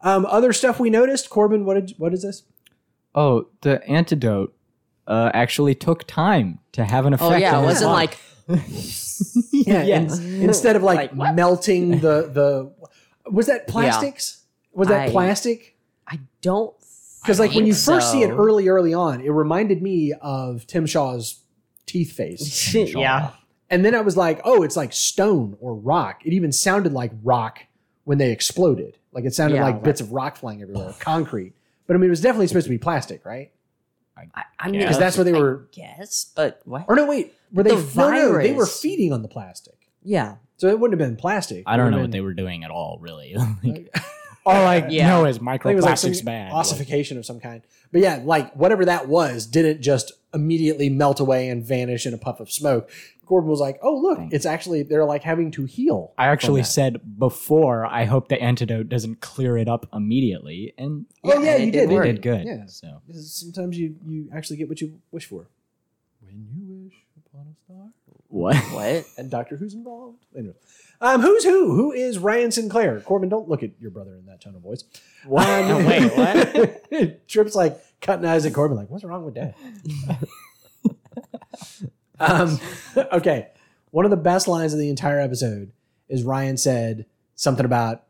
Um, 0.00 0.26
other 0.26 0.52
stuff 0.52 0.78
we 0.78 0.90
noticed, 0.90 1.28
Corbin. 1.30 1.64
What 1.64 1.74
did 1.74 1.94
what 1.98 2.12
is 2.12 2.22
this? 2.22 2.42
Oh, 3.14 3.48
the 3.62 3.82
antidote 3.88 4.54
uh, 5.06 5.30
actually 5.34 5.74
took 5.74 6.06
time 6.06 6.58
to 6.72 6.84
have 6.84 7.06
an 7.06 7.14
effect. 7.14 7.32
Oh 7.32 7.36
yeah, 7.36 7.56
on 7.56 7.64
it 7.64 7.66
wasn't 7.66 7.90
body. 7.90 8.06
like 8.06 8.18
Yeah, 9.52 9.82
Yes. 9.84 10.18
in- 10.18 10.42
instead 10.42 10.76
of 10.76 10.82
like, 10.82 11.12
Like, 11.14 11.34
melting 11.34 11.92
the 12.00 12.30
the 12.32 12.72
was 13.30 13.46
that 13.46 13.66
plastics? 13.68 14.44
Was 14.72 14.88
that 14.88 15.08
I- 15.08 15.10
plastic? 15.10 15.76
I 16.06 16.20
don't 16.40 16.74
Because 17.22 17.40
like 17.40 17.52
when 17.54 17.66
you 17.66 17.74
think 17.74 17.96
first 17.96 18.12
see 18.12 18.22
it 18.22 18.30
early, 18.30 18.68
early 18.68 18.94
on, 18.94 19.20
it 19.20 19.30
reminded 19.30 19.82
me 19.82 20.14
of 20.20 20.66
Tim 20.66 20.86
Shaw's 20.86 21.40
teeth 21.86 22.12
face, 22.12 22.72
yeah. 22.94 23.30
And 23.70 23.84
then 23.84 23.94
I 23.94 24.00
was 24.00 24.16
like, 24.16 24.40
oh, 24.44 24.62
it's 24.62 24.76
like 24.76 24.92
stone 24.92 25.56
or 25.60 25.74
rock. 25.74 26.20
It 26.24 26.32
even 26.32 26.52
sounded 26.52 26.92
like 26.92 27.12
rock 27.22 27.60
when 28.04 28.18
they 28.18 28.32
exploded. 28.32 28.96
Like 29.12 29.24
it 29.24 29.34
sounded 29.34 29.56
Yeah, 29.56 29.64
like 29.64 29.74
right. 29.76 29.84
bits 29.84 30.00
of 30.00 30.12
rock 30.12 30.36
flying 30.36 30.62
everywhere, 30.62 30.94
concrete. 31.00 31.52
But 31.86 31.94
I 31.94 31.98
mean, 31.98 32.06
it 32.08 32.10
was 32.10 32.20
definitely 32.20 32.46
supposed 32.48 32.66
to 32.66 32.70
be 32.70 32.78
plastic, 32.78 33.24
right? 33.24 33.50
I, 34.34 34.42
I 34.58 34.68
mean, 34.70 34.80
Because 34.80 34.98
that's 34.98 35.16
what 35.16 35.24
they 35.24 35.32
were- 35.32 35.68
Yes, 35.74 36.32
but 36.34 36.60
what? 36.64 36.86
Or 36.88 36.96
no, 36.96 37.06
wait, 37.06 37.34
were 37.52 37.62
they? 37.62 37.76
The 37.76 37.92
no, 37.96 38.10
no, 38.10 38.38
they 38.42 38.52
were 38.52 38.66
feeding 38.66 39.12
on 39.12 39.22
the 39.22 39.28
plastic, 39.28 39.78
Yeah, 40.02 40.36
so 40.56 40.66
it 40.66 40.80
wouldn't 40.80 41.00
have 41.00 41.08
been 41.08 41.16
plastic. 41.16 41.62
I 41.66 41.76
don't 41.76 41.92
know 41.92 41.98
have 41.98 42.04
what 42.06 42.10
they 42.10 42.20
were 42.20 42.34
doing 42.34 42.64
at 42.64 42.70
all, 42.72 42.98
really. 43.00 43.36
Like, 43.62 43.94
all 44.46 44.66
I 44.66 44.88
Yeah. 44.88 45.08
know 45.08 45.24
is 45.24 45.38
I 45.38 45.40
think 45.58 45.66
it 45.66 45.74
was 45.76 45.84
like 45.84 45.98
some 45.98 46.10
microplastics 46.10 46.24
bad. 46.24 46.46
Like, 46.52 46.58
ossification 46.58 47.16
of 47.16 47.26
some 47.26 47.38
kind. 47.38 47.62
But 47.92 48.00
yeah, 48.00 48.20
like 48.24 48.52
whatever 48.54 48.84
that 48.86 49.06
was, 49.06 49.46
didn't 49.46 49.82
just 49.82 50.10
immediately 50.34 50.88
melt 50.90 51.20
away 51.20 51.48
and 51.48 51.64
vanish 51.64 52.04
in 52.04 52.12
a 52.12 52.18
puff 52.18 52.40
of 52.40 52.50
smoke. 52.50 52.90
Corbin 53.28 53.50
was 53.50 53.60
like, 53.60 53.78
"Oh 53.82 53.94
look, 53.94 54.16
Thank 54.16 54.32
it's 54.32 54.46
actually 54.46 54.82
they're 54.84 55.04
like 55.04 55.22
having 55.22 55.50
to 55.52 55.66
heal." 55.66 56.14
I 56.16 56.28
actually 56.28 56.62
said 56.62 57.18
before, 57.18 57.84
I 57.84 58.04
hope 58.04 58.28
the 58.28 58.40
antidote 58.40 58.88
doesn't 58.88 59.20
clear 59.20 59.58
it 59.58 59.68
up 59.68 59.86
immediately, 59.92 60.72
and 60.78 61.04
"Oh 61.22 61.38
yeah, 61.42 61.56
it 61.56 61.66
you 61.66 61.72
did 61.72 61.80
did. 61.80 61.90
they 61.90 61.94
work. 61.94 62.06
did 62.06 62.22
good. 62.22 62.46
Yeah. 62.46 62.64
So 62.66 63.02
Sometimes 63.12 63.78
you 63.78 63.96
you 64.06 64.30
actually 64.34 64.56
get 64.56 64.70
what 64.70 64.80
you 64.80 64.98
wish 65.10 65.26
for. 65.26 65.46
When 66.22 66.48
you 66.54 66.84
wish 66.84 66.94
upon 67.18 67.48
a 67.48 67.54
star. 67.64 67.92
what? 68.28 68.56
what? 68.72 69.04
And 69.18 69.30
Doctor 69.30 69.56
Who's 69.56 69.74
involved. 69.74 70.24
Anyway. 70.36 70.54
Um, 71.00 71.20
who's 71.20 71.44
who? 71.44 71.74
Who 71.76 71.92
is 71.92 72.18
Ryan 72.18 72.50
Sinclair? 72.50 73.00
Corbin, 73.00 73.28
don't 73.28 73.48
look 73.48 73.62
at 73.62 73.70
your 73.78 73.90
brother 73.90 74.16
in 74.16 74.24
that 74.26 74.40
tone 74.40 74.54
of 74.56 74.62
voice. 74.62 74.82
Um, 75.24 75.84
Wait, 75.86 76.10
what? 76.90 77.28
Trip's 77.28 77.54
like 77.54 77.78
cutting 78.00 78.24
eyes 78.24 78.46
at 78.46 78.54
Corbin, 78.54 78.76
like, 78.76 78.90
what's 78.90 79.04
wrong 79.04 79.24
with 79.24 79.34
Dad? 79.34 79.54
um, 82.20 82.60
okay. 83.12 83.48
One 83.90 84.04
of 84.04 84.10
the 84.10 84.16
best 84.16 84.48
lines 84.48 84.72
of 84.72 84.78
the 84.78 84.90
entire 84.90 85.18
episode 85.18 85.72
is 86.08 86.22
Ryan 86.22 86.56
said 86.56 87.06
something 87.34 87.64
about, 87.64 88.04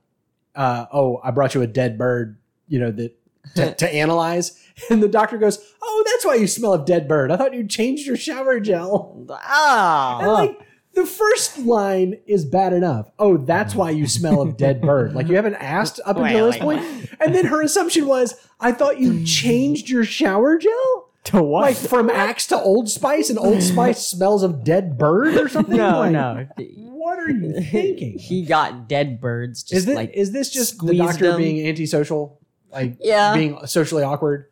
uh, 0.54 0.86
oh, 0.92 1.20
I 1.22 1.30
brought 1.30 1.54
you 1.54 1.62
a 1.62 1.66
dead 1.66 1.96
bird, 1.98 2.38
you 2.66 2.78
know, 2.80 2.90
that 2.90 3.18
to, 3.56 3.74
to 3.76 3.94
analyze. 3.94 4.60
And 4.90 5.02
the 5.02 5.08
doctor 5.08 5.38
goes, 5.38 5.58
oh, 5.82 6.04
that's 6.06 6.24
why 6.24 6.34
you 6.34 6.46
smell 6.46 6.72
of 6.72 6.84
dead 6.84 7.08
bird. 7.08 7.30
I 7.30 7.36
thought 7.36 7.54
you 7.54 7.66
changed 7.66 8.06
your 8.06 8.16
shower 8.16 8.60
gel. 8.60 9.26
Ah, 9.30 10.18
And 10.20 10.32
like 10.32 10.58
the 10.94 11.06
first 11.06 11.58
line 11.58 12.18
is 12.26 12.44
bad 12.44 12.72
enough. 12.72 13.10
Oh, 13.18 13.36
that's 13.36 13.74
why 13.74 13.90
you 13.90 14.06
smell 14.06 14.40
of 14.40 14.56
dead 14.56 14.80
bird. 14.80 15.14
Like 15.14 15.28
you 15.28 15.36
haven't 15.36 15.54
asked 15.54 16.00
up 16.04 16.16
until 16.26 16.46
this 16.46 16.58
point. 16.58 16.82
And 17.20 17.34
then 17.34 17.46
her 17.46 17.62
assumption 17.62 18.06
was, 18.06 18.34
I 18.60 18.72
thought 18.72 18.98
you 18.98 19.24
changed 19.24 19.88
your 19.88 20.04
shower 20.04 20.56
gel? 20.58 21.07
To 21.28 21.42
what? 21.42 21.62
Like 21.62 21.76
from 21.76 22.08
Axe 22.10 22.46
to 22.48 22.56
Old 22.58 22.88
Spice 22.88 23.28
and 23.30 23.38
Old 23.38 23.62
Spice 23.62 24.06
smells 24.10 24.42
of 24.42 24.64
dead 24.64 24.96
bird 24.98 25.36
or 25.36 25.48
something? 25.48 25.76
no, 25.76 25.98
Like, 26.00 26.12
no. 26.12 26.46
What 26.76 27.18
are 27.18 27.30
you 27.30 27.60
thinking? 27.60 28.18
He 28.18 28.44
got 28.44 28.88
dead 28.88 29.20
birds. 29.20 29.62
Just 29.62 29.72
is 29.74 29.86
this 29.86 29.96
like 29.96 30.10
is 30.14 30.32
this 30.32 30.50
just 30.50 30.72
the 30.74 30.86
squeezed 30.86 31.02
doctor 31.02 31.28
them. 31.32 31.36
being 31.38 31.66
antisocial? 31.66 32.40
Like 32.72 32.96
Yeah. 33.00 33.34
being 33.34 33.66
socially 33.66 34.02
awkward? 34.02 34.46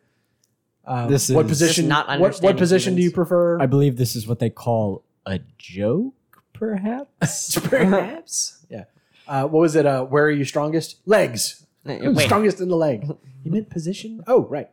Um, 0.85 1.09
This 1.11 1.29
what 1.29 1.45
is- 1.45 1.51
position? 1.51 1.83
Just 1.85 1.89
not 1.89 2.07
what, 2.07 2.19
what 2.19 2.25
understanding 2.27 2.57
position 2.57 2.95
do 2.95 3.01
you 3.01 3.11
prefer? 3.11 3.59
I 3.59 3.65
believe 3.65 3.97
this 3.97 4.15
is 4.15 4.27
what 4.27 4.39
they 4.39 4.49
call 4.49 5.03
a 5.25 5.39
joke, 5.57 6.13
perhaps. 6.53 7.59
Perhaps. 7.63 8.65
yeah. 8.69 8.85
Uh, 9.27 9.41
what 9.43 9.59
was 9.59 9.75
it? 9.75 9.85
Uh, 9.85 10.03
where 10.05 10.23
are 10.25 10.31
you 10.31 10.45
strongest? 10.45 10.97
Legs. 11.05 11.65
Wait. 11.85 12.17
Strongest 12.25 12.61
in 12.61 12.69
the 12.69 12.75
leg. 12.77 13.05
You 13.43 13.51
meant 13.51 13.69
position? 13.69 14.23
Oh, 14.27 14.45
right. 14.45 14.69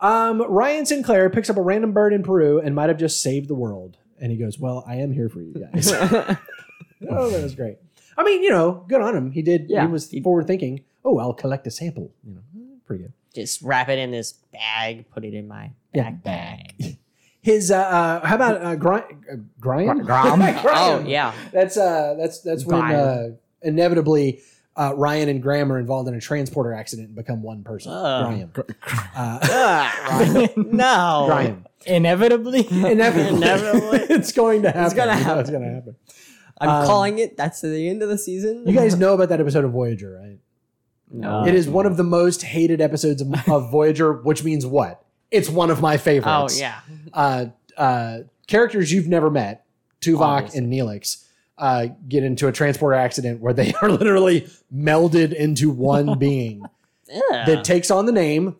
Um, 0.00 0.42
Ryan 0.42 0.86
Sinclair 0.86 1.28
picks 1.30 1.50
up 1.50 1.56
a 1.56 1.62
random 1.62 1.92
bird 1.92 2.12
in 2.12 2.22
Peru 2.22 2.60
and 2.60 2.74
might 2.74 2.88
have 2.88 2.98
just 2.98 3.22
saved 3.22 3.48
the 3.48 3.54
world. 3.54 3.96
And 4.20 4.30
he 4.30 4.38
goes, 4.38 4.58
Well, 4.58 4.84
I 4.86 4.96
am 4.96 5.12
here 5.12 5.28
for 5.28 5.40
you 5.40 5.54
guys. 5.54 5.92
oh, 5.92 7.30
that 7.30 7.42
was 7.42 7.54
great. 7.54 7.78
I 8.16 8.24
mean, 8.24 8.42
you 8.42 8.50
know, 8.50 8.84
good 8.88 9.00
on 9.00 9.14
him. 9.16 9.30
He 9.30 9.42
did, 9.42 9.66
Yeah. 9.68 9.86
he 9.86 9.92
was 9.92 10.12
forward 10.22 10.46
thinking. 10.46 10.84
Oh, 11.04 11.18
I'll 11.18 11.32
collect 11.32 11.66
a 11.66 11.70
sample. 11.70 12.12
You 12.24 12.34
know, 12.34 12.40
pretty 12.86 13.04
good. 13.04 13.12
Just 13.34 13.62
wrap 13.62 13.88
it 13.88 13.98
in 13.98 14.10
this 14.10 14.32
bag. 14.32 15.08
Put 15.10 15.24
it 15.24 15.34
in 15.34 15.46
my 15.46 15.70
Yeah. 15.94 16.12
backpack. 16.24 16.96
His, 17.40 17.70
uh, 17.70 17.78
uh 17.78 18.26
how 18.26 18.34
about 18.34 18.62
uh, 18.62 18.74
Gri- 18.74 18.98
uh, 19.32 19.36
Graham? 19.60 20.00
Graham? 20.04 20.42
Oh 20.42 21.04
yeah. 21.06 21.32
That's 21.52 21.76
uh 21.76 22.14
that's 22.18 22.40
that's 22.40 22.66
when 22.66 22.82
uh, 22.82 23.28
inevitably 23.62 24.40
uh, 24.78 24.94
Ryan 24.94 25.28
and 25.28 25.42
Graham 25.42 25.70
are 25.72 25.78
involved 25.78 26.08
in 26.08 26.14
a 26.14 26.20
transporter 26.20 26.72
accident 26.72 27.08
and 27.08 27.16
become 27.16 27.42
one 27.42 27.64
person. 27.64 27.92
Ugh. 27.92 28.26
Graham. 28.52 28.52
Uh, 29.14 29.38
Ah, 29.42 30.46
no. 30.56 31.24
Graham. 31.26 31.66
Inevitably. 31.86 32.66
Inevitably. 32.70 33.36
Inevitably. 33.36 33.98
it's 34.16 34.32
going 34.32 34.62
to 34.62 34.68
happen. 34.68 34.84
It's 34.84 34.94
gonna 34.94 35.14
happen. 35.14 35.40
It's 35.40 35.50
going 35.50 35.62
to 35.64 35.74
happen. 35.74 35.96
I'm 36.60 36.68
Um, 36.68 36.86
calling 36.86 37.18
it. 37.18 37.36
That's 37.36 37.60
the 37.60 37.88
end 37.88 38.02
of 38.02 38.08
the 38.08 38.18
season. 38.18 38.64
You 38.66 38.74
guys 38.74 38.96
know 38.98 39.14
about 39.14 39.28
that 39.30 39.40
episode 39.40 39.64
of 39.64 39.70
Voyager, 39.72 40.18
right? 40.22 40.38
No. 41.10 41.44
it 41.46 41.54
is 41.54 41.68
one 41.68 41.86
of 41.86 41.96
the 41.96 42.04
most 42.04 42.42
hated 42.42 42.80
episodes 42.80 43.22
of, 43.22 43.32
of 43.48 43.70
Voyager, 43.72 44.12
which 44.12 44.44
means 44.44 44.66
what? 44.66 45.02
It's 45.30 45.48
one 45.48 45.70
of 45.70 45.80
my 45.80 45.96
favorites. 45.96 46.56
Oh 46.56 46.60
yeah. 46.60 46.80
Uh, 47.12 47.46
uh, 47.76 48.18
characters 48.46 48.92
you've 48.92 49.08
never 49.08 49.30
met, 49.30 49.64
Tuvok 50.00 50.20
Obviously. 50.20 50.58
and 50.58 50.72
Neelix, 50.72 51.24
uh, 51.58 51.88
get 52.08 52.24
into 52.24 52.46
a 52.48 52.52
transporter 52.52 52.94
accident 52.94 53.40
where 53.40 53.52
they 53.52 53.72
are 53.82 53.90
literally 53.90 54.48
melded 54.74 55.32
into 55.32 55.70
one 55.70 56.18
being. 56.18 56.62
Yeah. 57.08 57.44
that 57.46 57.64
takes 57.64 57.90
on 57.90 58.06
the 58.06 58.12
name. 58.12 58.56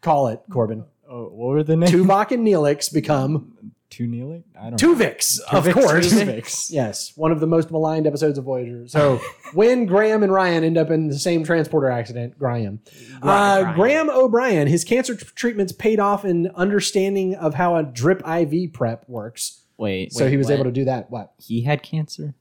Call 0.00 0.28
it 0.28 0.42
Corbin. 0.50 0.84
Oh, 1.08 1.24
what 1.24 1.48
were 1.48 1.62
the 1.62 1.76
names? 1.76 1.90
Tuvok 1.90 2.32
and 2.32 2.46
Neelix 2.46 2.92
become 2.92 3.54
Two 3.90 4.06
kneeling? 4.06 4.44
I 4.58 4.68
don't 4.68 4.82
know. 4.82 4.94
Tuvix, 4.94 5.40
of 5.50 5.64
Tuvix, 5.64 5.72
course. 5.72 6.12
Tuvix. 6.12 6.70
Yes, 6.70 7.16
one 7.16 7.32
of 7.32 7.40
the 7.40 7.46
most 7.46 7.70
maligned 7.70 8.06
episodes 8.06 8.36
of 8.36 8.44
Voyager. 8.44 8.86
So 8.86 9.18
when 9.54 9.86
Graham 9.86 10.22
and 10.22 10.30
Ryan 10.30 10.62
end 10.62 10.76
up 10.76 10.90
in 10.90 11.08
the 11.08 11.18
same 11.18 11.42
transporter 11.42 11.90
accident, 11.90 12.38
Graham, 12.38 12.80
uh, 13.22 13.62
Graham. 13.62 13.74
Graham 13.74 14.10
O'Brien, 14.10 14.66
his 14.68 14.84
cancer 14.84 15.16
t- 15.16 15.24
treatments 15.34 15.72
paid 15.72 16.00
off 16.00 16.26
in 16.26 16.50
understanding 16.54 17.34
of 17.36 17.54
how 17.54 17.76
a 17.76 17.82
drip 17.82 18.22
IV 18.28 18.74
prep 18.74 19.08
works. 19.08 19.62
Wait, 19.78 20.12
So 20.12 20.24
wait, 20.24 20.30
he 20.30 20.36
was 20.36 20.48
what? 20.48 20.54
able 20.54 20.64
to 20.64 20.70
do 20.72 20.84
that. 20.84 21.10
What? 21.10 21.32
he 21.38 21.62
had 21.62 21.82
cancer? 21.82 22.34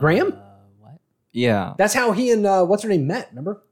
Graham? 0.00 0.32
Uh, 0.32 0.36
what? 0.80 0.98
Yeah. 1.32 1.72
That's 1.78 1.94
how 1.94 2.12
he 2.12 2.30
and 2.30 2.44
uh, 2.44 2.64
what's 2.64 2.82
her 2.82 2.88
name 2.90 3.06
met. 3.06 3.28
Remember? 3.30 3.62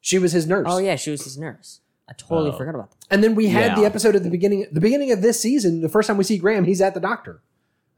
She 0.00 0.18
was 0.18 0.32
his 0.32 0.46
nurse. 0.46 0.66
Oh 0.70 0.78
yeah, 0.78 0.96
she 0.96 1.10
was 1.10 1.24
his 1.24 1.36
nurse. 1.36 1.80
I 2.08 2.12
totally 2.16 2.50
Oh. 2.52 2.56
forgot 2.56 2.74
about 2.76 2.90
that. 2.92 3.06
And 3.10 3.22
then 3.24 3.34
we 3.34 3.48
had 3.48 3.76
the 3.76 3.80
Yeah. 3.82 3.88
episode 3.88 4.14
at 4.14 4.22
the 4.22 4.30
beginning, 4.30 4.66
the 4.70 4.80
beginning 4.80 5.10
of 5.10 5.20
this 5.20 5.40
season. 5.40 5.80
The 5.82 5.88
first 5.88 6.06
time 6.06 6.16
we 6.16 6.22
see 6.24 6.38
Graham, 6.38 6.64
he's 6.64 6.80
at 6.80 6.94
the 6.94 7.00
doctor, 7.00 7.42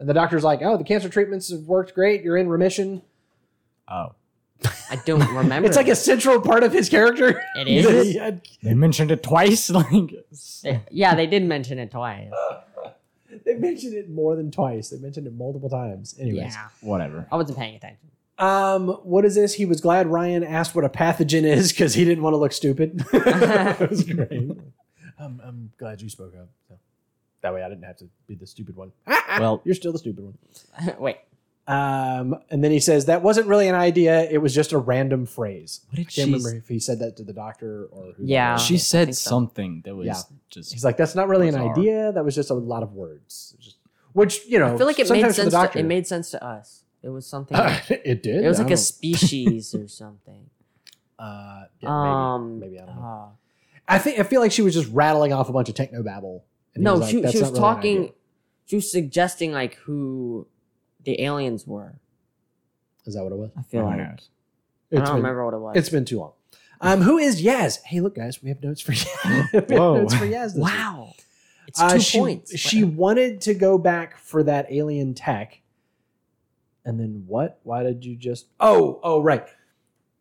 and 0.01 0.09
the 0.09 0.15
doctor's 0.15 0.43
like, 0.43 0.61
"Oh, 0.63 0.79
the 0.79 0.85
cancer 0.85 1.11
treatments 1.11 1.51
have 1.51 1.65
worked 1.69 1.95
great. 1.95 2.23
You're 2.25 2.39
in 2.39 2.49
remission." 2.49 3.03
Oh. 3.87 4.15
I 4.91 4.97
don't 5.05 5.21
remember. 5.35 5.69
It's 5.69 5.77
like 5.77 5.89
a 5.89 5.95
central 5.95 6.41
part 6.41 6.65
of 6.65 6.73
his 6.73 6.89
character. 6.89 7.43
It 7.57 7.69
is? 7.69 8.15
Yeah. 8.15 8.31
They 8.63 8.75
mentioned 8.75 9.11
it 9.11 9.23
twice. 9.23 9.69
Like, 9.71 9.87
They- 10.65 10.81
yeah, 10.91 11.15
they 11.15 11.27
did 11.27 11.45
mention 11.45 11.79
it 11.79 11.91
twice. 11.91 12.31
they 13.45 13.55
mentioned 13.55 13.95
it 13.95 14.09
more 14.11 14.37
than 14.37 14.51
twice. 14.51 14.91
They 14.91 14.99
mentioned 14.99 15.27
it 15.27 15.35
multiple 15.35 15.69
times. 15.71 16.15
Anyways, 16.19 16.55
Yeah, 16.55 16.69
whatever. 16.81 17.27
I 17.31 17.37
wasn't 17.37 17.59
paying 17.59 17.75
attention. 17.77 18.11
um, 18.39 18.89
what 19.05 19.25
is 19.25 19.35
this? 19.35 19.55
He 19.55 19.67
was 19.67 19.81
glad 19.81 20.07
Ryan 20.07 20.45
asked 20.45 20.75
what 20.75 20.85
a 20.85 20.89
pathogen 20.89 21.43
is 21.45 21.73
because 21.73 21.95
he 21.95 22.05
didn't 22.05 22.23
want 22.23 22.35
to 22.35 22.39
look 22.39 22.53
stupid. 22.53 22.99
that 23.13 23.89
was 23.91 24.05
great. 24.05 24.31
I'm, 25.21 25.41
I'm 25.45 25.73
glad 25.79 26.01
you 26.01 26.09
spoke 26.09 26.35
up. 26.41 26.49
So. 26.69 26.79
That 27.43 27.55
way, 27.55 27.63
I 27.63 27.69
didn't 27.69 27.85
have 27.85 27.97
to 27.99 28.09
be 28.27 28.35
the 28.35 28.47
stupid 28.47 28.77
one. 28.77 28.93
Well- 29.39 29.61
you're 29.65 29.75
still 29.75 29.93
the 29.93 29.99
stupid 29.99 30.25
one. 30.25 30.39
Wait, 30.99 31.17
Um, 31.69 32.35
and 32.51 32.65
then 32.65 32.71
he 32.71 32.81
says 32.81 33.05
that 33.07 33.23
wasn't 33.23 33.47
really 33.47 33.69
an 33.69 33.75
idea; 33.75 34.23
it 34.31 34.39
was 34.39 34.55
just 34.55 34.73
a 34.73 34.79
random 34.79 35.27
phrase. 35.27 35.81
What 35.91 35.97
did 35.97 36.01
I 36.01 36.05
can't 36.05 36.13
she 36.13 36.25
remember 36.25 36.55
if 36.57 36.67
he 36.69 36.79
said 36.81 36.99
that 37.01 37.17
to 37.19 37.25
the 37.25 37.35
doctor 37.35 37.85
or 37.93 38.13
who. 38.17 38.25
Yeah. 38.25 38.57
She 38.57 38.75
I 38.75 38.79
said 38.79 39.05
think 39.09 39.17
so. 39.17 39.29
something 39.31 39.83
that 39.85 39.95
was 39.95 40.07
Yeah. 40.07 40.15
just. 40.49 40.73
He's 40.73 40.83
like, 40.85 40.97
that's 40.97 41.15
not 41.15 41.29
really 41.29 41.49
an 41.49 41.55
Bizarre. 41.55 41.73
idea. 41.79 42.13
That 42.13 42.25
was 42.25 42.35
just 42.35 42.49
a 42.51 42.55
lot 42.55 42.83
of 42.83 42.95
words. 42.95 43.55
Just, 43.61 43.77
which 44.15 44.47
you 44.47 44.59
know, 44.59 44.75
I 44.75 44.79
feel 44.79 44.87
like 44.87 44.99
it 44.99 45.03
made 45.03 45.09
sometimes 45.09 45.37
for 45.37 45.43
sense. 45.43 45.53
the 45.53 45.59
To, 45.59 45.63
doctor, 45.67 45.79
it 45.81 45.85
made 45.85 46.07
sense 46.07 46.31
to 46.31 46.43
us. 46.43 46.85
It 47.03 47.11
was 47.11 47.27
something. 47.27 47.57
it 47.91 48.23
did. 48.23 48.45
it 48.45 48.49
was 48.49 48.59
I 48.59 48.63
like 48.63 48.71
a 48.73 48.77
don't- 48.77 48.79
species 48.79 49.75
or 49.75 49.87
something. 50.03 50.49
Uh, 51.19 51.65
yeah, 51.81 52.35
um, 52.35 52.61
maybe, 52.61 52.73
maybe 52.73 52.83
I 52.83 52.87
don't 52.87 52.97
know. 52.97 53.03
uh, 53.03 53.27
I 53.89 53.99
think 53.99 54.19
I 54.21 54.23
feel 54.23 54.41
like 54.41 54.53
she 54.53 54.63
was 54.63 54.73
just 54.73 54.89
rattling 54.93 55.33
off 55.35 55.49
a 55.49 55.53
bunch 55.53 55.69
of 55.69 55.75
techno 55.75 56.03
babble. 56.03 56.45
and 56.75 56.83
he 56.83 56.85
no, 56.85 56.93
was 56.93 57.01
like, 57.03 57.11
she, 57.11 57.21
"That's 57.21 57.33
she 57.35 57.41
was 57.41 57.51
not 57.53 57.79
really 57.83 57.91
an 57.97 58.03
talking. 58.05 58.15
She 58.67 58.77
was 58.77 58.91
suggesting 58.91 59.53
like 59.53 59.75
who 59.77 60.47
the 61.09 61.23
aliens 61.23 61.67
were. 61.67 61.95
Is 63.07 63.15
that 63.15 63.23
what 63.23 63.33
it 63.33 63.39
was? 63.39 63.51
I 63.57 63.63
feel 63.63 63.81
Who 63.83 63.87
like 63.87 63.97
knows? 63.97 64.09
I 64.09 64.13
It's 64.13 64.29
don't 64.91 65.05
been, 65.07 65.15
remember 65.17 65.45
what 65.47 65.55
it 65.55 65.59
was. 65.59 65.77
It's 65.77 65.89
been 65.89 66.05
too 66.05 66.19
long. 66.19 66.33
Um, 66.83 67.01
who 67.01 67.17
is 67.17 67.43
Yaz? 67.43 67.79
Hey, 67.83 68.01
look, 68.01 68.15
guys, 68.15 68.43
we 68.43 68.51
have 68.51 68.63
notes 68.63 68.83
for 68.83 68.93
Yaz. 68.93 69.53
we 69.53 69.59
have 69.59 69.71
Whoa. 69.71 70.01
notes 70.03 70.15
for 70.15 70.27
Yaz. 70.27 70.49
This 70.49 70.55
week. 70.57 70.65
wow. 70.65 71.13
It's 71.67 71.81
Uh, 71.81 71.95
two 71.95 72.01
she, 72.01 72.19
points. 72.19 72.59
She 72.59 72.85
wanted 72.85 73.41
to 73.43 73.55
go 73.55 73.79
back 73.79 74.19
for 74.19 74.43
that 74.43 74.67
alien 74.71 75.15
tech. 75.15 75.61
And 76.85 77.01
then 77.01 77.25
what? 77.27 77.59
Why 77.63 77.83
did 77.83 78.05
you 78.05 78.15
just? 78.17 78.47
Oh, 78.61 79.01
oh, 79.03 79.23
right. 79.23 79.47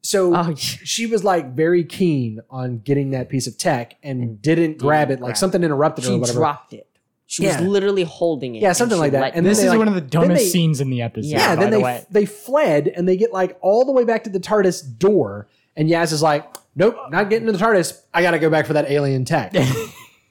So 0.03 0.33
Oh, 0.33 0.49
yeah. 0.49 0.55
she 0.57 1.05
was 1.05 1.23
like 1.25 1.53
very 1.53 1.83
keen 1.83 2.39
on 2.49 2.79
getting 2.79 3.11
that 3.11 3.27
piece 3.27 3.47
of 3.47 3.57
tech 3.57 3.95
and 4.03 4.41
didn't 4.41 4.77
grab 4.77 5.09
it. 5.11 5.19
Like 5.19 5.31
grab 5.31 5.37
something 5.37 5.63
interrupted 5.63 6.05
her 6.05 6.11
or 6.11 6.13
she 6.15 6.19
whatever. 6.19 6.39
dropped 6.39 6.71
it. 6.73 6.87
She 7.29 7.43
Yeah. 7.43 7.59
was 7.59 7.67
literally 7.67 8.03
holding 8.03 8.55
it. 8.55 8.61
Yeah, 8.61 8.71
something 8.71 8.97
like 8.97 9.11
that. 9.11 9.35
And. 9.35 9.45
This 9.45 9.59
is 9.61 9.69
they, 9.69 9.77
one 9.77 9.87
of 9.89 9.93
the 9.95 10.01
dumbest 10.01 10.41
they- 10.43 10.49
scenes 10.49 10.81
in 10.81 10.89
the 10.89 11.01
episode. 11.01 11.27
yeah, 11.29 11.55
by 11.55 11.61
then 11.61 11.71
the 11.71 11.77
they 11.77 11.83
way. 11.83 12.05
they 12.09 12.25
fled 12.25 12.87
and 12.87 13.07
they 13.07 13.17
get 13.17 13.31
like 13.33 13.57
all 13.61 13.83
the 13.85 13.91
way 13.91 14.05
back 14.05 14.23
to 14.23 14.29
the 14.29 14.39
TARDIS 14.39 14.97
door 14.97 15.47
And 15.75 15.89
Yaz 15.89 16.11
is 16.13 16.23
like, 16.23 16.43
nope, 16.75 16.95
not 17.11 17.29
getting 17.29 17.45
to 17.45 17.51
the 17.51 17.59
TARDIS. 17.59 18.01
I 18.13 18.21
got 18.23 18.31
to 18.31 18.39
go 18.39 18.49
back 18.49 18.65
for 18.65 18.73
that 18.73 18.89
alien 18.89 19.25
tech. 19.25 19.53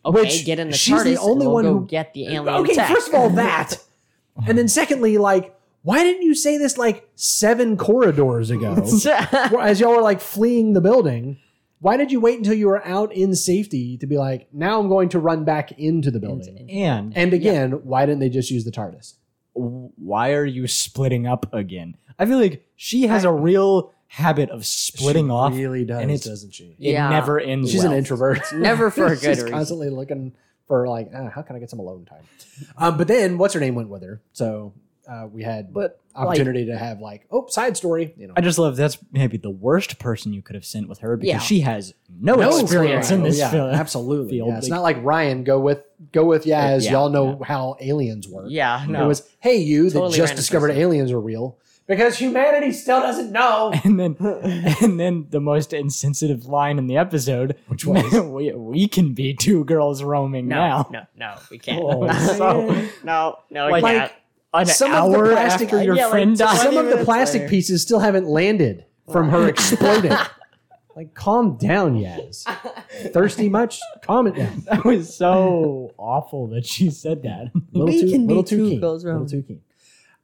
Okay, 0.07 0.21
Which 0.23 0.45
get 0.47 0.61
in 0.61 0.71
the 0.71 0.77
she's 0.77 1.03
the 1.03 1.17
only 1.19 1.47
we'll 1.47 1.55
one 1.55 1.65
who- 1.65 1.85
get 1.87 2.15
the 2.15 2.27
alien. 2.27 2.49
okay, 2.49 2.75
tech. 2.75 2.89
first 2.89 3.09
of 3.09 3.15
all, 3.17 3.29
that. 3.45 3.77
And 4.47 4.57
then 4.57 4.69
secondly, 4.69 5.19
like, 5.19 5.53
why 5.83 6.05
didn't 6.05 6.23
you 6.23 6.33
say 6.35 6.59
this 6.59 6.79
like 6.79 7.09
seven 7.17 7.77
corridors 7.77 8.51
ago? 8.51 8.75
As 9.61 9.81
y'all 9.81 9.97
were 9.97 10.03
like 10.03 10.21
fleeing 10.21 10.75
the 10.75 10.81
building. 10.81 11.39
Why 11.81 11.97
did 11.97 12.11
you 12.11 12.21
wait 12.21 12.39
until 12.39 12.55
you 12.55 12.69
were 12.69 12.85
out 12.87 13.13
in 13.13 13.35
safety 13.35 13.99
to 13.99 14.07
be 14.07 14.17
like, 14.17 14.49
now 14.53 14.81
I'm 14.81 14.89
going 14.89 15.09
to 15.11 15.19
run 15.19 15.45
back 15.45 15.73
into 15.73 16.11
the 16.11 16.19
building? 16.21 16.69
And 16.71 17.17
And 17.17 17.33
again, 17.35 17.73
why 17.85 18.07
didn't 18.07 18.21
they 18.21 18.31
just 18.31 18.51
use 18.51 18.65
the 18.65 18.71
TARDIS? 18.73 19.15
why 19.59 20.33
are 20.35 20.45
you 20.45 20.67
splitting 20.67 21.27
up 21.27 21.53
again? 21.55 21.97
I 22.19 22.27
feel 22.27 22.39
like 22.39 22.67
she 22.77 23.07
has 23.07 23.25
a 23.25 23.33
real 23.33 23.93
habit 24.09 24.51
of 24.51 24.67
splitting 24.67 25.27
She 25.29 25.31
off. 25.31 25.55
Really 25.55 25.85
does, 25.85 26.01
and 26.03 26.11
it's- 26.11 26.25
doesn't 26.25 26.53
she? 26.55 26.77
It 26.79 26.93
Yeah. 26.93 27.09
never 27.09 27.41
ends. 27.41 27.71
She's 27.71 27.83
well. 27.83 27.93
an 27.93 27.99
introvert. 27.99 28.41
never 28.55 28.91
for 28.91 29.07
a 29.07 29.09
good 29.17 29.19
She's 29.21 29.29
reason. 29.29 29.51
constantly 29.51 29.89
looking 29.91 30.33
for 30.69 30.87
like, 30.89 31.11
ah, 31.15 31.31
how 31.31 31.41
can 31.43 31.57
I 31.57 31.59
get 31.59 31.71
some 31.71 31.79
alone 31.79 32.05
time? 32.05 32.23
Um, 32.77 32.99
but 32.99 33.09
then 33.09 33.39
what's 33.39 33.55
her 33.55 33.61
name 33.61 33.75
went 33.75 33.89
with 33.89 34.03
her, 34.03 34.21
so 34.33 34.73
uh, 35.09 35.27
we 35.31 35.43
had 35.43 35.73
But 35.73 36.01
opportunity 36.15 36.67
to 36.67 36.77
have 36.79 37.01
like, 37.01 37.27
oh, 37.31 37.47
side 37.49 37.77
story. 37.77 38.15
You 38.17 38.27
know, 38.29 38.35
I 38.37 38.41
just 38.41 38.59
love 38.59 38.77
that's 38.77 38.99
maybe 39.13 39.37
the 39.37 39.51
worst 39.51 39.99
person 39.99 40.33
you 40.33 40.43
could 40.43 40.55
have 40.55 40.65
sent 40.65 40.89
with 40.89 40.99
her 41.01 41.17
because 41.17 41.29
Yeah. 41.29 41.39
she 41.39 41.61
has 41.61 41.95
no, 42.21 42.35
No 42.35 42.59
experience 42.59 43.11
in 43.11 43.21
Oh, 43.21 43.25
this 43.25 43.39
yeah, 43.39 43.51
film. 43.51 43.71
absolutely. 43.71 44.31
field. 44.39 44.49
Yeah, 44.49 44.59
it's 44.59 44.69
not 44.69 44.83
like 44.83 44.97
Ryan 45.03 45.45
go 45.45 45.61
with 45.61 45.85
go 46.13 46.25
with 46.25 46.45
Yaz. 46.45 46.85
Yeah, 46.85 46.93
Y'all 46.93 47.09
know 47.11 47.41
how 47.45 47.77
aliens 47.81 48.27
work. 48.29 48.47
yeah, 48.49 48.85
no. 48.89 49.05
It 49.05 49.09
was 49.09 49.29
hey 49.41 49.57
you 49.59 49.91
Totally 49.91 50.11
that 50.13 50.17
just 50.17 50.37
discovered 50.37 50.69
person. 50.69 50.83
aliens 50.83 51.13
are 51.13 51.21
real 51.21 51.59
because 51.87 52.19
humanity 52.19 52.73
still 52.73 53.01
doesn't 53.01 53.31
know. 53.31 53.73
And 53.85 54.01
then, 54.01 54.17
and 54.83 54.99
then 54.99 55.27
the 55.31 55.39
most 55.41 55.73
insensitive 55.73 56.47
line 56.47 56.79
in 56.79 56.87
the 56.89 56.97
episode, 56.97 57.57
Which 57.69 57.85
was? 57.87 58.13
we, 58.25 58.53
we 58.53 58.89
can 58.89 59.13
be 59.15 59.35
two 59.35 59.65
girls 59.65 60.03
roaming 60.03 60.49
no, 60.49 60.57
now. 60.57 60.89
no, 60.91 61.03
no, 61.17 61.35
we 61.51 61.59
can't. 61.59 61.81
Oh, 61.85 62.11
So, 62.37 62.89
no, 63.05 63.39
no, 63.51 63.67
we 63.67 63.73
Like- 63.81 63.85
can't. 63.85 64.13
An 64.63 64.67
Some 64.67 64.93
of 64.93 65.11
the 65.13 65.19
hour 65.19 65.31
plastic- 65.33 65.73
after 65.73 65.83
your 65.85 65.95
yeah, 65.97 66.11
friend 66.11 66.37
some- 66.39 66.47
died. 66.49 66.63
Some 66.63 66.77
of 66.77 66.89
the 66.99 67.05
plastic 67.05 67.41
later. 67.43 67.51
pieces 67.51 67.83
still 67.83 67.99
haven't 68.01 68.27
landed 68.27 68.85
from 69.13 69.29
her 69.31 69.49
exploding. 69.49 70.13
like, 70.97 71.15
calm 71.15 71.57
down, 71.57 71.97
Yaz. 72.01 72.45
Thirsty 73.13 73.49
much? 73.49 73.81
Calm 74.03 74.27
it 74.27 74.35
down. 74.37 74.63
That 74.71 74.85
was 74.85 75.15
so 75.17 75.93
awful 75.99 76.49
that 76.49 76.65
she 76.67 76.91
said 76.91 77.23
that. 77.25 77.51
little 77.73 77.87
We 77.87 78.01
too, 78.03 78.11
can 78.11 78.23
be 78.27 78.29
little 78.29 78.45
too 78.45 78.57
two 78.57 78.69
keen. 78.71 78.81
girls 78.81 79.05
little 79.05 79.27
too 79.29 79.43
keen. 79.43 79.61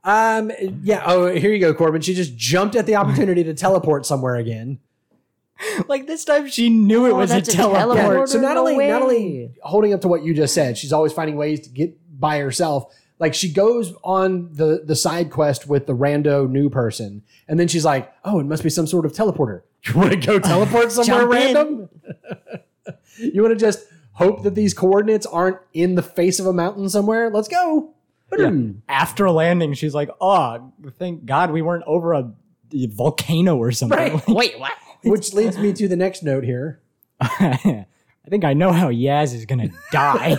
Um. 0.05 0.51
Yeah. 0.83 1.03
Oh, 1.07 1.27
here 1.33 1.53
you 1.53 1.61
go, 1.61 1.73
Corbin. 1.75 2.01
She 2.01 2.13
just 2.15 2.37
jumped 2.37 2.75
at 2.75 2.87
the 2.87 2.97
opportunity 2.97 3.45
to 3.45 3.55
teleport 3.55 4.05
somewhere 4.05 4.35
again. 4.35 4.81
like 5.89 6.09
this 6.09 6.25
time 6.25 6.49
she 6.49 6.71
knew 6.71 7.07
it 7.07 7.11
Oh, 7.13 7.17
was 7.19 7.31
a 7.31 7.35
that's 7.35 7.51
a 7.51 7.53
teleport. 7.53 7.97
Yeah, 7.97 8.25
so 8.25 8.41
not 8.41 8.55
no 8.55 8.63
only 8.67 8.89
not 8.89 9.03
only 9.03 9.51
holding 9.63 9.93
up 9.95 10.01
to 10.01 10.09
what 10.09 10.25
you 10.25 10.35
just 10.35 10.55
said, 10.55 10.77
she's 10.77 10.93
always 10.93 11.13
finding 11.13 11.37
ways 11.37 11.61
to 11.61 11.69
get 11.71 11.97
by 12.19 12.39
herself. 12.41 12.93
Like 13.19 13.35
she 13.35 13.53
goes 13.53 13.95
on 14.03 14.53
the 14.53 14.83
the 14.85 14.97
side 14.97 15.31
quest 15.31 15.69
with 15.69 15.87
the 15.87 15.95
rando 15.95 16.49
new 16.49 16.69
person, 16.69 17.23
and 17.47 17.59
then 17.59 17.69
she's 17.69 17.85
like, 17.85 18.13
"Oh, 18.25 18.41
it 18.41 18.47
must 18.47 18.63
be 18.63 18.71
some 18.71 18.87
sort 18.87 19.07
of 19.07 19.13
teleporter. 19.13 19.63
You 19.85 19.95
want 19.95 20.13
to 20.13 20.17
go 20.17 20.39
teleport 20.39 20.93
somewhere 20.93 21.27
random? 21.27 21.89
you 23.19 23.43
want 23.43 23.53
to 23.53 23.65
just 23.65 23.85
hope 24.13 24.45
that 24.45 24.55
these 24.55 24.75
coordinates 24.75 25.27
aren't 25.27 25.59
in 25.73 25.97
the 25.97 26.03
face 26.03 26.39
of 26.39 26.47
a 26.47 26.53
mountain 26.53 26.89
somewhere? 26.89 27.31
Let's 27.31 27.49
go." 27.49 27.93
Boom. 28.31 28.83
After 28.89 29.29
landing, 29.31 29.75
she's 29.75 29.95
like, 29.95 30.09
"Oh, 30.21 30.73
thank 30.99 31.27
God 31.27 31.51
we 31.51 31.63
weren't 31.63 31.85
over 31.87 32.15
a 32.15 32.33
volcano 32.73 33.57
or 33.57 33.73
something." 33.73 33.99
Right. 33.99 34.29
Wait, 34.29 34.59
what? 34.59 34.73
Which 35.05 35.35
leads 35.35 35.59
me 35.59 35.73
to 35.75 35.89
the 35.89 35.97
next 35.97 36.23
note 36.23 36.45
here. 36.45 36.81
I 37.21 38.31
think 38.31 38.45
I 38.45 38.55
know 38.55 38.73
how 38.73 38.89
Yaz 38.91 39.35
is 39.35 39.47
gonna 39.47 39.71
die. 39.91 40.39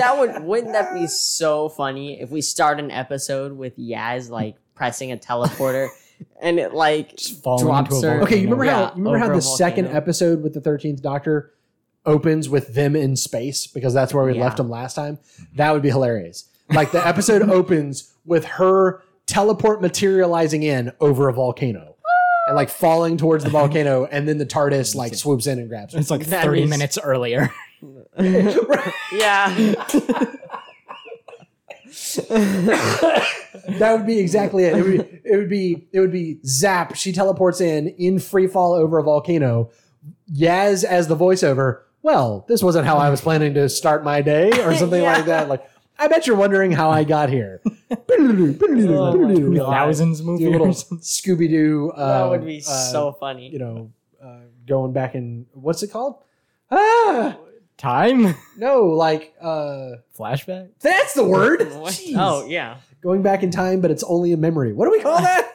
That 0.00 0.18
would 0.18 0.42
wouldn't 0.44 0.72
that 0.72 0.92
be 0.94 1.06
so 1.06 1.68
funny 1.68 2.20
if 2.20 2.30
we 2.30 2.40
start 2.40 2.80
an 2.80 2.90
episode 2.90 3.52
with 3.52 3.76
Yaz 3.78 4.30
like 4.30 4.56
pressing 4.74 5.12
a 5.12 5.16
teleporter 5.16 5.88
and 6.42 6.58
it 6.58 6.74
like 6.74 7.16
Just 7.16 7.42
falling 7.42 7.64
drops 7.66 7.94
into 7.94 8.06
a 8.06 8.10
her. 8.10 8.16
volcano. 8.18 8.24
Okay, 8.26 8.36
you 8.36 8.44
remember 8.50 8.64
how 8.64 8.80
Yeah, 8.80 8.88
you 8.96 9.02
remember 9.04 9.18
how 9.18 9.28
the 9.34 9.40
second 9.42 9.86
episode 9.88 10.42
with 10.42 10.54
the 10.54 10.60
thirteenth 10.60 11.02
Doctor 11.02 11.52
opens 12.06 12.48
with 12.48 12.74
them 12.74 12.96
in 12.96 13.14
space 13.14 13.66
because 13.66 13.92
that's 13.94 14.14
where 14.14 14.24
we 14.24 14.34
Yeah. 14.34 14.44
left 14.44 14.56
them 14.56 14.70
last 14.70 14.94
time. 14.94 15.18
That 15.56 15.72
would 15.72 15.82
be 15.82 15.90
hilarious. 15.90 16.48
Like 16.70 16.92
the 16.92 17.06
episode 17.06 17.42
opens 17.50 18.14
with 18.24 18.44
her 18.46 19.02
teleport 19.26 19.80
materializing 19.82 20.62
in 20.62 20.92
over 21.00 21.28
a 21.28 21.32
volcano 21.32 21.96
and 22.46 22.56
like 22.56 22.70
falling 22.70 23.16
towards 23.16 23.44
the 23.44 23.50
volcano, 23.50 24.06
and 24.06 24.26
then 24.26 24.38
the 24.38 24.46
TARDIS 24.46 24.94
like 24.94 25.14
swoops 25.14 25.46
in 25.46 25.58
and 25.58 25.68
grabs 25.68 25.92
her. 25.94 26.00
It's 26.00 26.10
like 26.10 26.26
That 26.26 26.44
30 26.44 26.62
is- 26.62 26.70
minutes 26.70 26.98
earlier. 27.02 27.52
Yeah. 29.12 29.54
That 33.78 33.94
would 33.96 34.06
be 34.06 34.18
exactly 34.18 34.64
it. 34.64 34.76
It 34.76 34.82
would 34.82 34.92
be, 34.92 35.20
it 35.24 35.36
would 35.36 35.48
be 35.50 35.88
it 35.92 36.00
would 36.00 36.12
be 36.12 36.38
zap. 36.44 36.94
She 36.96 37.12
teleports 37.12 37.60
in 37.60 37.88
in 37.88 38.18
free 38.18 38.46
fall 38.46 38.72
over 38.74 38.98
a 38.98 39.02
volcano. 39.02 39.70
Yaz 40.32 40.84
as 40.84 41.08
the 41.08 41.16
voiceover. 41.16 41.80
Well, 42.02 42.44
this 42.48 42.62
wasn't 42.62 42.86
how 42.86 42.96
I 42.96 43.10
was 43.10 43.20
planning 43.20 43.54
to 43.54 43.68
start 43.68 44.04
my 44.04 44.22
day, 44.22 44.50
or 44.64 44.74
something 44.74 45.02
Yeah. 45.02 45.12
like 45.16 45.26
that. 45.26 45.48
Like, 45.48 45.68
I 45.98 46.08
bet 46.08 46.26
you're 46.26 46.36
wondering 46.36 46.72
how 46.72 46.90
I 46.90 47.04
got 47.04 47.28
here. 47.28 47.60
Thousands 47.90 50.22
movie 50.22 50.46
little 50.48 50.68
or. 50.68 50.72
Scooby 50.72 51.48
Doo. 51.50 51.92
Uh, 51.94 52.24
that 52.24 52.30
would 52.30 52.46
be 52.46 52.58
uh, 52.58 52.90
so 52.92 53.12
funny. 53.12 53.48
You 53.50 53.58
know, 53.58 53.92
uh, 54.22 54.38
going 54.66 54.92
back 54.92 55.14
in 55.14 55.46
what's 55.52 55.82
it 55.82 55.88
called? 55.88 56.22
Ah, 56.70 57.36
Time? 57.80 58.34
no, 58.58 58.82
like 58.88 59.34
uh, 59.40 59.92
Flashback? 60.18 60.68
that's 60.80 61.14
the 61.14 61.24
word. 61.24 61.62
What? 61.72 61.94
Jeez. 61.94 62.14
Oh 62.14 62.46
yeah. 62.46 62.76
going 63.00 63.22
back 63.22 63.42
in 63.42 63.50
time, 63.50 63.80
but 63.80 63.90
it's 63.90 64.04
only 64.04 64.32
a 64.32 64.36
memory. 64.36 64.74
What 64.74 64.84
do 64.84 64.90
we 64.90 65.00
call 65.00 65.18
that? 65.22 65.50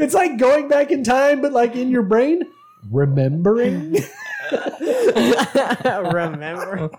it's 0.00 0.14
like 0.14 0.38
going 0.38 0.66
back 0.66 0.90
in 0.90 1.04
time, 1.04 1.42
but 1.42 1.52
like 1.52 1.76
in 1.76 1.90
your 1.90 2.02
brain. 2.02 2.42
Remembering. 2.90 3.98
Remember? 5.84 6.90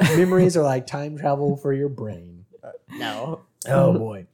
Memories 0.00 0.56
are 0.58 0.62
like 0.62 0.86
time 0.86 1.16
travel 1.16 1.56
for 1.56 1.72
your 1.72 1.88
brain. 1.88 2.44
No. 2.90 3.40
Oh 3.66 3.94
boy. 3.98 4.26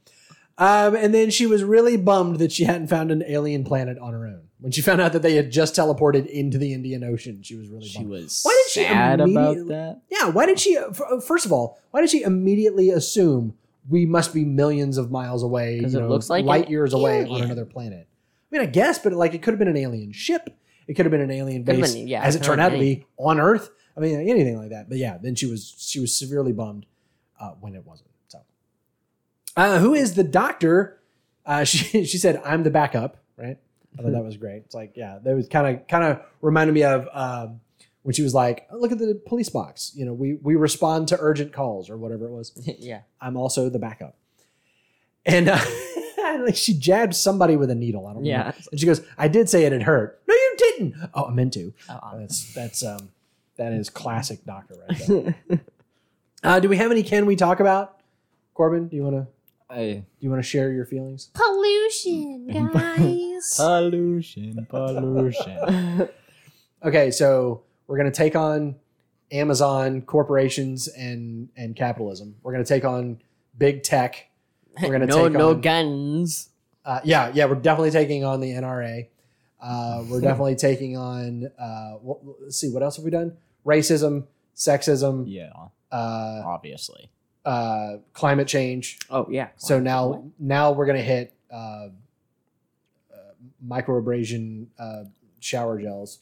Um, 0.59 0.97
and 0.97 1.15
then 1.15 1.31
she 1.31 1.47
was 1.47 1.63
really 1.63 1.97
bummed 1.97 2.41
that 2.41 2.51
she 2.51 2.65
hadn't 2.65 2.89
found 2.89 3.13
an 3.13 3.23
alien 3.29 3.63
planet 3.63 3.97
on 3.99 4.13
her 4.13 4.27
own. 4.27 4.50
When 4.61 4.73
she 4.73 4.83
found 4.83 5.01
out 5.01 5.13
that 5.15 5.23
they 5.23 5.35
had 5.37 5.51
just 5.51 5.75
teleported 5.75 6.27
into 6.27 6.59
the 6.59 6.73
Indian 6.75 7.03
Ocean, 7.03 7.43
she 7.43 7.57
was 7.57 7.69
really 7.69 7.87
She 7.87 7.99
bummed. 7.99 8.11
was 8.11 8.41
Why 8.43 8.63
did 8.65 8.71
she 8.73 8.83
sad 8.83 9.21
about 9.21 9.57
that. 9.69 10.01
Yeah, 10.11 10.29
why 10.29 10.45
did 10.47 10.61
she? 10.61 10.77
uh, 10.77 10.93
First 11.21 11.47
of 11.47 11.53
all, 11.53 11.79
why 11.93 12.01
did 12.03 12.11
she 12.11 12.23
immediately 12.23 12.91
assume 12.91 13.55
we 13.89 14.05
must 14.05 14.35
be 14.35 14.45
millions 14.45 14.99
of 14.99 15.11
miles 15.11 15.43
away, 15.43 15.77
you 15.77 15.83
'Cause 15.83 15.95
it 15.95 16.01
know, 16.01 16.09
looks 16.09 16.29
like 16.29 16.45
light 16.45 16.69
years 16.69 16.93
away 16.93 17.25
on 17.25 17.41
another 17.43 17.65
planet? 17.65 18.07
I 18.53 18.57
mean, 18.59 18.63
I 18.63 18.71
guess, 18.71 18.99
but 18.99 19.13
like 19.15 19.33
it 19.35 19.43
could 19.43 19.53
have 19.53 19.59
been 19.59 19.69
an 19.69 19.77
alien 19.79 20.13
ship. 20.13 20.51
It 20.87 20.95
could 20.95 21.07
have 21.07 21.11
been 21.11 21.21
an 21.21 21.31
alien 21.31 21.63
base, 21.63 21.95
been- 21.95 22.09
yeah, 22.09 22.23
as 22.23 22.35
it 22.35 22.43
it 22.43 22.45
turned 22.45 22.61
out 22.61 22.71
to 22.71 22.79
be 22.79 23.07
on 23.17 23.41
Earth. 23.41 23.71
I 23.97 24.01
mean, 24.01 24.21
anything 24.29 24.57
like 24.59 24.71
that. 24.71 24.89
But 24.89 24.99
yeah, 24.99 25.19
then 25.23 25.35
she 25.37 25.47
was 25.47 25.75
she 25.79 26.01
was 26.01 26.15
severely 26.15 26.53
bummed 26.53 26.85
uh, 27.41 27.53
when 27.61 27.75
it 27.75 27.87
wasn't. 27.87 28.11
So, 28.29 28.41
uh, 29.57 29.79
who 29.79 29.95
is 29.95 30.15
the 30.15 30.25
doctor? 30.25 30.99
Uh, 31.47 31.65
she 31.71 32.05
she 32.05 32.19
said, 32.19 32.43
"I'm 32.45 32.63
the 32.65 32.71
backup." 32.71 33.17
Right. 33.37 33.57
I 33.99 34.03
thought 34.03 34.13
that 34.13 34.25
was 34.25 34.37
great. 34.37 34.63
It's 34.65 34.75
like, 34.75 34.93
yeah, 34.97 35.19
that 35.23 35.35
was 35.35 35.49
kind 35.49 35.67
of 35.77 35.87
kind 35.89 36.05
of 36.05 36.21
reminded 36.41 36.73
me 36.73 36.85
of 36.85 37.09
um, 37.13 37.61
when 38.03 38.15
she 38.15 38.23
was 38.23 38.35
like, 38.35 38.67
oh, 38.71 38.79
"Look 38.79 38.93
at 38.93 38.99
the 38.99 39.21
police 39.27 39.49
box. 39.49 39.93
You 39.95 40.05
know, 40.07 40.13
we 40.13 40.35
we 40.35 40.57
respond 40.57 41.09
to 41.09 41.17
urgent 41.19 41.53
calls 41.53 41.91
or 41.91 41.97
whatever 41.97 42.27
it 42.27 42.31
was. 42.31 42.53
yeah. 42.79 43.01
I'm 43.21 43.37
also 43.37 43.69
the 43.69 43.79
backup." 43.79 44.17
And 45.27 45.49
uh, 45.49 45.61
like 46.45 46.57
she 46.57 46.75
jabbed 46.75 47.15
somebody 47.15 47.57
with 47.57 47.71
a 47.71 47.75
needle. 47.75 48.07
I 48.07 48.13
don't 48.13 48.23
know. 48.23 48.31
Yeah. 48.31 48.53
And 48.71 48.81
she 48.81 48.87
goes, 48.87 49.03
"I 49.19 49.29
did 49.29 49.49
say 49.49 49.65
it 49.65 49.73
had 49.73 49.83
hurt. 49.83 50.23
No, 50.27 50.35
you 50.35 50.55
didn't. 50.57 50.95
Oh, 51.15 51.27
I 51.27 51.33
meant 51.33 51.53
to. 51.55 51.73
Oh, 51.89 52.19
That's 52.19 52.55
that's 52.55 52.85
um 52.85 53.11
that 53.57 53.73
is 53.73 53.91
classic 53.91 54.45
doctor 54.45 54.77
right 54.89 55.07
there. 55.07 55.61
uh, 56.43 56.61
do 56.61 56.69
we 56.69 56.79
have 56.79 56.91
any? 56.91 57.03
Can 57.03 57.27
we 57.27 57.37
talk 57.37 57.61
about 57.61 58.01
Corbin? 58.55 58.89
Do 58.89 58.97
you 58.97 59.03
want 59.03 59.17
to 59.17 59.27
I, 59.71 59.77
do 59.79 60.05
you 60.21 60.31
want 60.31 60.43
to 60.43 60.49
share 60.49 60.73
your 60.73 60.85
feelings? 60.85 61.31
Pollution, 61.35 62.49
guys. 62.73 63.55
pollution, 63.57 64.67
pollution. 64.69 66.09
Okay, 66.83 67.11
so 67.11 67.63
we're 67.87 67.99
gonna 67.99 68.11
take 68.11 68.35
on 68.35 68.75
Amazon 69.31 70.01
corporations 70.01 70.89
and 70.89 71.51
and 71.55 71.77
capitalism. 71.77 72.37
We're 72.43 72.53
gonna 72.53 72.65
take 72.65 72.87
on 72.87 73.21
big 73.59 73.83
tech. 73.83 74.31
We're 74.83 74.91
gonna 74.93 75.05
no 75.15 75.25
take 75.29 75.33
no 75.39 75.51
on- 75.51 75.61
guns. 75.61 76.49
Uh, 76.83 77.01
yeah, 77.05 77.31
yeah, 77.35 77.45
we're 77.45 77.57
definitely 77.57 77.91
taking 77.91 78.25
on 78.25 78.41
the 78.41 78.49
NRA. 78.53 79.09
Uh, 79.61 80.05
we're 80.09 80.23
definitely 80.23 80.57
taking 80.57 80.97
on. 80.97 81.51
Uh, 81.59 81.91
what, 82.01 82.21
let's 82.41 82.57
see, 82.59 82.71
what 82.73 82.83
else 82.83 82.97
have 82.97 83.05
we 83.05 83.11
done? 83.11 83.37
Racism, 83.67 84.25
sexism. 84.57 85.25
yeah, 85.29 85.53
Uh, 85.93 86.41
obviously. 86.47 87.11
Uh, 87.45 87.97
climate 88.13 88.49
change. 88.49 88.99
Oh 89.11 89.27
yeah. 89.31 89.49
So 89.57 89.81
now 89.81 90.25
now 90.39 90.73
we're 90.73 90.87
gonna 90.87 91.03
hit 91.03 91.33
uh, 91.53 91.57
uh, 91.57 91.89
microabrasion 93.67 94.67
uh, 94.79 95.05
shower 95.41 95.81
gels 95.81 96.21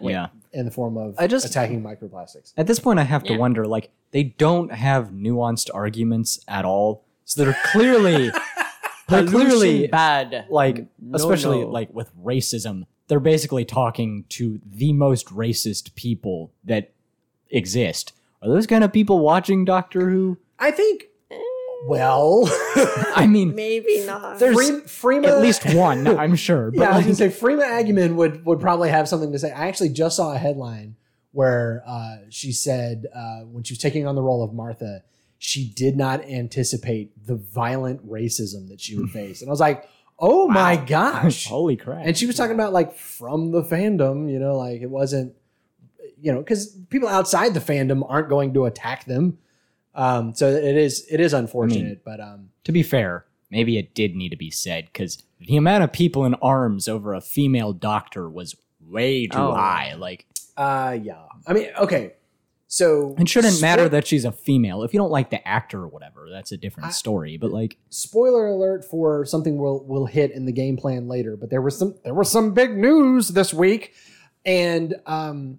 yeah. 0.00 0.28
in 0.52 0.64
the 0.64 0.70
form 0.70 0.96
of 0.96 1.14
I 1.18 1.26
just- 1.26 1.46
attacking 1.46 1.82
microplastics. 1.82 2.52
At 2.56 2.66
this 2.66 2.78
point, 2.78 2.98
I 2.98 3.04
have 3.04 3.24
to 3.24 3.32
Yeah. 3.32 3.38
wonder 3.38 3.66
like 3.66 3.90
they 4.12 4.22
don't 4.24 4.72
have 4.72 5.10
nuanced 5.10 5.70
arguments 5.74 6.42
at 6.48 6.64
all, 6.64 7.04
so 7.24 7.44
they're 7.44 7.56
clearly 7.72 8.30
they're 9.08 9.26
clearly 9.26 9.86
bad. 9.88 10.46
like 10.48 10.86
No, 11.00 11.16
especially 11.16 11.60
no. 11.62 11.68
like 11.68 11.92
with 11.92 12.10
racism 12.22 12.86
they're 13.06 13.20
basically 13.20 13.64
talking 13.66 14.24
to 14.30 14.60
the 14.64 14.92
most 14.92 15.26
racist 15.28 15.94
people 15.94 16.50
that 16.64 16.92
exist 17.50 18.12
are 18.42 18.48
those 18.48 18.66
kind 18.66 18.82
of 18.82 18.92
people 18.92 19.20
watching 19.20 19.64
doctor 19.64 20.08
who 20.10 20.38
I 20.58 20.70
think. 20.70 21.06
Well, 21.86 22.44
i 23.14 23.26
mean 23.28 23.54
maybe 23.54 24.04
not. 24.06 24.38
there's 24.38 24.56
Freem- 24.56 24.84
Freema, 24.84 25.26
at 25.26 25.42
least 25.42 25.66
one 25.74 26.06
i'm 26.06 26.34
sure 26.34 26.70
but 26.70 26.80
yeah, 26.80 26.84
I 26.84 26.88
was 26.88 26.96
like, 26.96 27.18
gonna 27.18 27.30
say 27.30 27.40
Freema 27.40 27.64
Agyeman 27.64 28.14
would 28.14 28.46
would 28.46 28.58
probably 28.58 28.88
have 28.88 29.06
something 29.06 29.32
to 29.32 29.38
say. 29.38 29.52
I 29.52 29.68
actually 29.68 29.90
just 29.90 30.16
saw 30.16 30.32
a 30.32 30.38
headline 30.38 30.96
where 31.32 31.82
uh, 31.86 32.16
she 32.30 32.52
said 32.52 33.06
uh, 33.14 33.40
when 33.40 33.64
she 33.64 33.72
was 33.74 33.78
taking 33.78 34.06
on 34.06 34.14
the 34.14 34.22
role 34.22 34.42
of 34.42 34.54
Martha, 34.54 35.02
she 35.38 35.68
did 35.68 35.94
not 35.96 36.24
anticipate 36.24 37.26
the 37.26 37.34
violent 37.34 38.08
racism 38.08 38.68
that 38.68 38.80
she 38.80 38.96
would 38.96 39.10
face, 39.20 39.42
and 39.42 39.50
I 39.50 39.52
was 39.52 39.60
like, 39.60 39.86
oh 40.18 40.48
my 40.48 40.76
gosh. 40.76 41.46
holy 41.46 41.76
crap 41.76 42.06
And 42.06 42.16
she 42.16 42.26
was 42.26 42.36
talking 42.36 42.54
about 42.54 42.72
like 42.72 42.94
from 42.96 43.50
the 43.50 43.62
fandom, 43.62 44.30
you 44.30 44.38
know, 44.38 44.56
like 44.56 44.80
it 44.80 44.90
wasn't, 44.90 45.34
you 46.20 46.32
know, 46.32 46.38
because 46.38 46.68
people 46.88 47.08
outside 47.08 47.52
the 47.52 47.60
fandom 47.60 48.04
aren't 48.08 48.28
going 48.28 48.54
to 48.54 48.64
attack 48.64 49.04
them. 49.04 49.38
Um, 49.94 50.34
so 50.34 50.48
it 50.48 50.76
is 50.76 51.06
it 51.10 51.20
is 51.20 51.32
unfortunate, 51.32 52.02
but 52.04 52.20
um, 52.20 52.50
to 52.64 52.72
be 52.72 52.82
fair 52.82 53.26
maybe 53.50 53.78
it 53.78 53.94
did 53.94 54.16
need 54.16 54.30
to 54.30 54.36
be 54.36 54.50
said 54.50 54.86
because 54.86 55.22
the 55.38 55.56
amount 55.56 55.84
of 55.84 55.92
people 55.92 56.24
in 56.24 56.34
arms 56.36 56.88
over 56.88 57.14
a 57.14 57.20
female 57.20 57.72
doctor 57.72 58.28
was 58.28 58.56
way 58.80 59.26
too 59.28 59.38
Oh. 59.38 59.54
high 59.54 59.94
like 59.94 60.26
uh, 60.56 60.96
yeah. 61.00 61.24
I 61.46 61.52
mean, 61.52 61.68
okay, 61.78 62.14
so 62.66 63.14
it 63.18 63.28
shouldn't 63.28 63.60
matter 63.60 63.88
that 63.88 64.06
she's 64.06 64.24
a 64.24 64.32
female 64.32 64.82
if 64.82 64.92
you 64.94 64.98
don't 64.98 65.10
like 65.12 65.30
the 65.30 65.46
actor 65.46 65.82
or 65.82 65.88
whatever 65.88 66.26
that's 66.30 66.50
a 66.50 66.56
different 66.56 66.88
I- 66.88 66.92
story 66.92 67.36
but 67.36 67.52
like 67.52 67.76
spoiler 67.90 68.46
alert 68.48 68.84
for 68.84 69.24
something 69.24 69.56
we'll 69.58 69.84
we'll 69.86 70.06
hit 70.06 70.32
in 70.32 70.46
the 70.46 70.52
game 70.52 70.76
plan 70.76 71.06
later. 71.06 71.36
But 71.36 71.50
there 71.50 71.62
was 71.62 71.78
some 71.78 71.94
there 72.02 72.14
was 72.14 72.30
some 72.30 72.54
big 72.54 72.76
news 72.76 73.28
this 73.28 73.54
week, 73.54 73.94
and 74.44 74.94
um, 75.06 75.58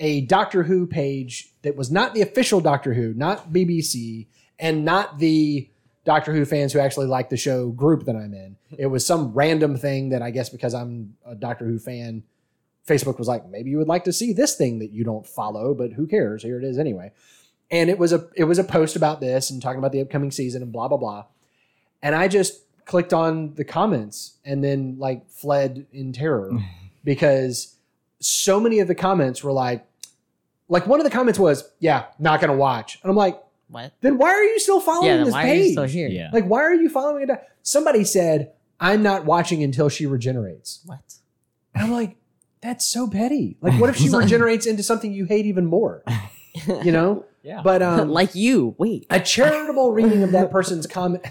a 0.00 0.22
Doctor 0.22 0.64
Who 0.64 0.86
page 0.86 1.52
that 1.62 1.76
was 1.76 1.90
not 1.90 2.14
the 2.14 2.22
official 2.22 2.60
Doctor 2.60 2.94
Who, 2.94 3.12
not 3.14 3.52
BBC, 3.52 4.26
and 4.58 4.84
not 4.84 5.18
the 5.18 5.68
Doctor 6.04 6.32
Who 6.32 6.46
fans 6.46 6.72
who 6.72 6.80
actually 6.80 7.06
like 7.06 7.28
the 7.28 7.36
show 7.36 7.68
group 7.68 8.04
that 8.06 8.16
I'm 8.16 8.32
in. 8.32 8.56
It 8.76 8.86
was 8.86 9.06
some 9.06 9.32
random 9.34 9.76
thing 9.76 10.08
that 10.08 10.22
I 10.22 10.30
guess 10.30 10.48
because 10.48 10.74
I'm 10.74 11.16
a 11.26 11.34
Doctor 11.34 11.66
Who 11.66 11.78
fan, 11.78 12.24
Facebook 12.88 13.18
was 13.18 13.28
like, 13.28 13.46
maybe 13.48 13.70
you 13.70 13.78
would 13.78 13.88
like 13.88 14.04
to 14.04 14.12
see 14.12 14.32
this 14.32 14.56
thing 14.56 14.78
that 14.78 14.90
you 14.90 15.04
don't 15.04 15.26
follow, 15.26 15.74
but 15.74 15.92
who 15.92 16.06
cares? 16.06 16.42
Here 16.42 16.58
it 16.58 16.64
is 16.64 16.78
anyway. 16.78 17.12
And 17.70 17.90
it 17.90 17.98
was 17.98 18.12
a 18.12 18.26
it 18.34 18.44
was 18.44 18.58
a 18.58 18.64
post 18.64 18.96
about 18.96 19.20
this 19.20 19.50
and 19.50 19.62
talking 19.62 19.78
about 19.78 19.92
the 19.92 20.00
upcoming 20.00 20.30
season 20.30 20.62
and 20.62 20.72
blah 20.72 20.88
blah 20.88 20.96
blah. 20.96 21.26
And 22.02 22.14
I 22.14 22.26
just 22.26 22.62
clicked 22.86 23.12
on 23.12 23.54
the 23.54 23.64
comments 23.64 24.38
and 24.44 24.64
then 24.64 24.96
like 24.98 25.30
fled 25.30 25.86
in 25.92 26.12
terror 26.12 26.50
because 27.04 27.76
so 28.18 28.58
many 28.58 28.80
of 28.80 28.88
the 28.88 28.94
comments 28.94 29.44
were 29.44 29.52
like 29.52 29.86
like 30.70 30.86
one 30.86 30.98
of 31.00 31.04
the 31.04 31.10
comments 31.10 31.38
was, 31.38 31.70
"Yeah, 31.80 32.06
not 32.18 32.40
going 32.40 32.50
to 32.50 32.56
watch." 32.56 32.98
And 33.02 33.10
I'm 33.10 33.16
like, 33.16 33.38
what? 33.68 33.92
"Then 34.00 34.16
why 34.16 34.30
are 34.30 34.42
you 34.44 34.58
still 34.58 34.80
following 34.80 35.08
Yeah, 35.08 35.16
then 35.18 35.24
this 35.26 35.34
why 35.34 35.42
page?" 35.42 35.60
are 35.60 35.64
you 35.64 35.72
still 35.72 35.84
here? 35.84 36.08
yeah 36.08 36.30
Like, 36.32 36.46
why 36.46 36.62
are 36.62 36.74
you 36.74 36.88
following 36.88 37.28
it? 37.28 37.38
Somebody 37.62 38.04
said, 38.04 38.52
I'm 38.80 39.02
not 39.02 39.26
watching 39.26 39.62
until 39.62 39.90
she 39.90 40.06
regenerates. 40.06 40.80
What? 40.86 41.00
And 41.74 41.84
I'm 41.84 41.92
like, 41.92 42.16
that's 42.62 42.86
so 42.86 43.08
petty. 43.08 43.58
Like, 43.60 43.78
what 43.80 43.90
if 43.90 43.96
she 43.96 44.08
regenerates 44.16 44.64
into 44.66 44.82
something 44.82 45.12
you 45.12 45.26
hate 45.26 45.44
even 45.46 45.66
more? 45.66 46.02
You 46.66 46.92
know? 46.92 47.24
yeah 47.42 47.60
But 47.62 47.82
um, 47.90 48.08
like 48.10 48.34
you. 48.34 48.74
Wait. 48.78 49.06
a 49.10 49.20
charitable 49.20 49.92
reading 49.92 50.22
of 50.22 50.32
that 50.32 50.50
person's 50.50 50.86
comment. 50.86 51.24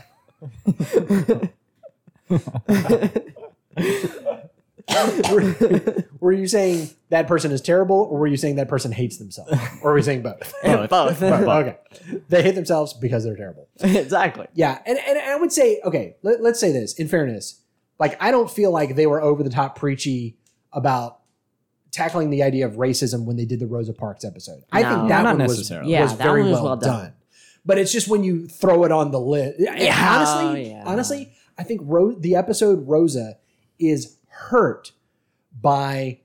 Were, 5.31 6.03
were 6.19 6.31
you 6.31 6.47
saying 6.47 6.89
that 7.09 7.27
person 7.27 7.51
is 7.51 7.61
terrible, 7.61 8.07
or 8.11 8.19
were 8.19 8.27
you 8.27 8.37
saying 8.37 8.55
that 8.55 8.67
person 8.67 8.91
hates 8.91 9.17
themselves, 9.17 9.51
or 9.81 9.91
were 9.91 9.97
you 9.97 10.03
saying 10.03 10.21
both? 10.21 10.53
Both. 10.63 10.89
Both. 11.19 11.21
Okay, 11.23 11.77
they 12.29 12.41
hate 12.43 12.55
themselves 12.55 12.93
because 12.93 13.23
they're 13.23 13.35
terrible. 13.35 13.67
exactly. 13.81 14.47
Yeah, 14.53 14.79
and, 14.85 14.97
and 15.07 15.17
I 15.19 15.35
would 15.35 15.51
say, 15.51 15.79
okay, 15.85 16.15
let, 16.23 16.41
let's 16.41 16.59
say 16.59 16.71
this 16.71 16.93
in 16.95 17.07
fairness. 17.07 17.61
Like, 17.99 18.21
I 18.21 18.31
don't 18.31 18.49
feel 18.49 18.71
like 18.71 18.95
they 18.95 19.07
were 19.07 19.21
over 19.21 19.43
the 19.43 19.49
top 19.49 19.77
preachy 19.77 20.37
about 20.71 21.19
tackling 21.91 22.29
the 22.29 22.43
idea 22.43 22.65
of 22.65 22.73
racism 22.73 23.25
when 23.25 23.35
they 23.35 23.45
did 23.45 23.59
the 23.59 23.67
Rosa 23.67 23.93
Parks 23.93 24.23
episode. 24.23 24.63
I 24.71 24.83
No. 24.83 24.89
think 24.95 25.09
that 25.09 25.23
Not 25.23 25.37
one 25.37 25.47
was, 25.47 25.57
necessarily. 25.57 25.91
Yeah, 25.91 26.03
was 26.03 26.17
that 26.17 26.23
very 26.23 26.41
one 26.43 26.51
was 26.51 26.59
well, 26.59 26.65
well 26.65 26.75
done. 26.77 27.03
done. 27.05 27.13
But 27.65 27.77
it's 27.77 27.91
just 27.91 28.07
when 28.07 28.23
you 28.23 28.47
throw 28.47 28.85
it 28.85 28.91
on 28.91 29.11
the 29.11 29.19
list. 29.19 29.59
Yeah, 29.59 30.15
honestly, 30.15 30.69
yeah. 30.69 30.83
honestly, 30.85 31.33
I 31.57 31.63
think 31.63 31.81
Ro- 31.83 32.13
the 32.17 32.35
episode 32.35 32.87
Rosa 32.87 33.37
is 33.79 34.15
hurt 34.47 34.91
by 35.61 36.19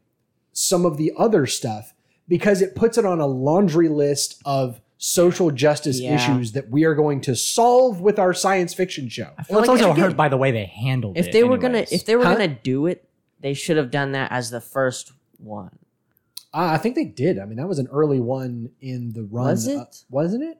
some 0.53 0.85
of 0.87 0.97
the 0.97 1.13
other 1.19 1.47
stuff 1.47 1.95
because 2.29 2.63
it 2.63 2.75
puts 2.75 2.97
it 2.97 3.05
on 3.05 3.21
a 3.21 3.27
laundry 3.27 3.89
list 3.89 4.41
of 4.45 4.81
social 4.97 5.51
justice 5.51 6.01
Yeah. 6.01 6.15
issues 6.15 6.53
that 6.53 6.71
we 6.71 6.85
are 6.85 6.95
going 6.95 7.21
to 7.23 7.35
solve 7.37 8.01
with 8.01 8.19
our 8.19 8.33
science 8.33 8.73
fiction 8.73 9.09
show. 9.09 9.31
well, 9.51 9.61
it's 9.61 9.69
Like, 9.69 9.69
also 9.69 9.93
again, 9.93 10.05
hurt 10.11 10.17
by 10.17 10.29
the 10.29 10.37
way 10.37 10.51
they 10.51 10.65
handled 10.67 11.19
If 11.19 11.27
it 11.29 11.33
they 11.33 11.45
were 11.45 11.59
gonna, 11.59 11.79
anyways. 11.79 11.93
if 11.93 12.07
they 12.07 12.17
were 12.17 12.25
Huh? 12.25 12.33
gonna 12.35 12.59
do 12.63 12.87
it, 12.87 13.07
they 13.41 13.53
should 13.53 13.77
have 13.77 13.91
done 13.91 14.13
that 14.13 14.31
as 14.33 14.51
the 14.51 14.61
first 14.61 15.13
one. 15.39 15.77
Uh, 16.55 16.69
I 16.73 16.79
think 16.79 16.95
they 16.95 17.05
did. 17.05 17.39
I 17.39 17.45
mean, 17.45 17.57
that 17.57 17.67
was 17.69 17.81
an 17.81 17.89
early 17.91 18.21
one 18.21 18.71
in 18.81 19.13
the 19.13 19.25
run. 19.25 19.47
Was 19.47 19.69
uh, 19.69 19.73
it? 19.83 20.05
wasn't 20.09 20.45
it? 20.45 20.59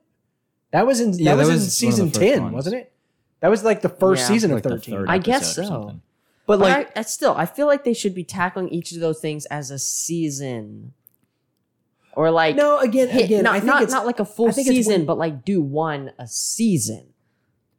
That 0.71 0.85
was 0.85 0.99
in 0.99 1.11
that, 1.11 1.19
Yeah, 1.21 1.35
was, 1.35 1.47
that 1.47 1.53
in 1.53 1.59
was 1.59 1.61
one 1.61 1.67
of 1.67 1.71
season 1.73 2.05
the 2.07 2.11
first 2.19 2.21
ten, 2.33 2.43
ones. 2.43 2.53
wasn't 2.53 2.75
it? 2.75 2.91
That 3.39 3.47
was 3.47 3.63
like 3.63 3.81
the 3.81 3.89
first 3.89 4.23
Yeah. 4.23 4.27
season 4.27 4.51
Like 4.51 4.57
of 4.57 4.63
the 4.63 4.69
thirteen. 4.77 4.95
third 4.95 5.09
I 5.09 5.17
guess 5.17 5.57
episode 5.57 5.61
or 5.61 5.65
so. 5.65 5.69
something. 5.69 6.01
But 6.47 6.59
But 6.59 6.59
like, 6.59 6.97
I, 6.97 6.99
I 6.99 7.03
still, 7.03 7.33
I 7.35 7.45
feel 7.45 7.67
like 7.67 7.83
they 7.83 7.93
should 7.93 8.13
be 8.13 8.23
tackling 8.23 8.69
each 8.69 8.91
of 8.91 8.99
those 8.99 9.19
things 9.19 9.45
as 9.47 9.71
a 9.71 9.79
season, 9.79 10.93
or 12.13 12.31
like 12.31 12.55
no, 12.55 12.79
again, 12.79 13.09
hit- 13.09 13.25
again, 13.25 13.43
not, 13.43 13.55
I 13.55 13.59
think 13.59 13.65
not, 13.67 13.83
it's 13.83 13.91
not 13.93 14.05
like 14.05 14.19
a 14.19 14.25
full 14.25 14.49
I 14.49 14.51
think 14.51 14.67
it's 14.67 14.75
season, 14.75 14.93
when- 15.01 15.05
but 15.05 15.17
like 15.17 15.43
do 15.43 15.61
one 15.61 16.11
a 16.19 16.27
season. 16.27 17.07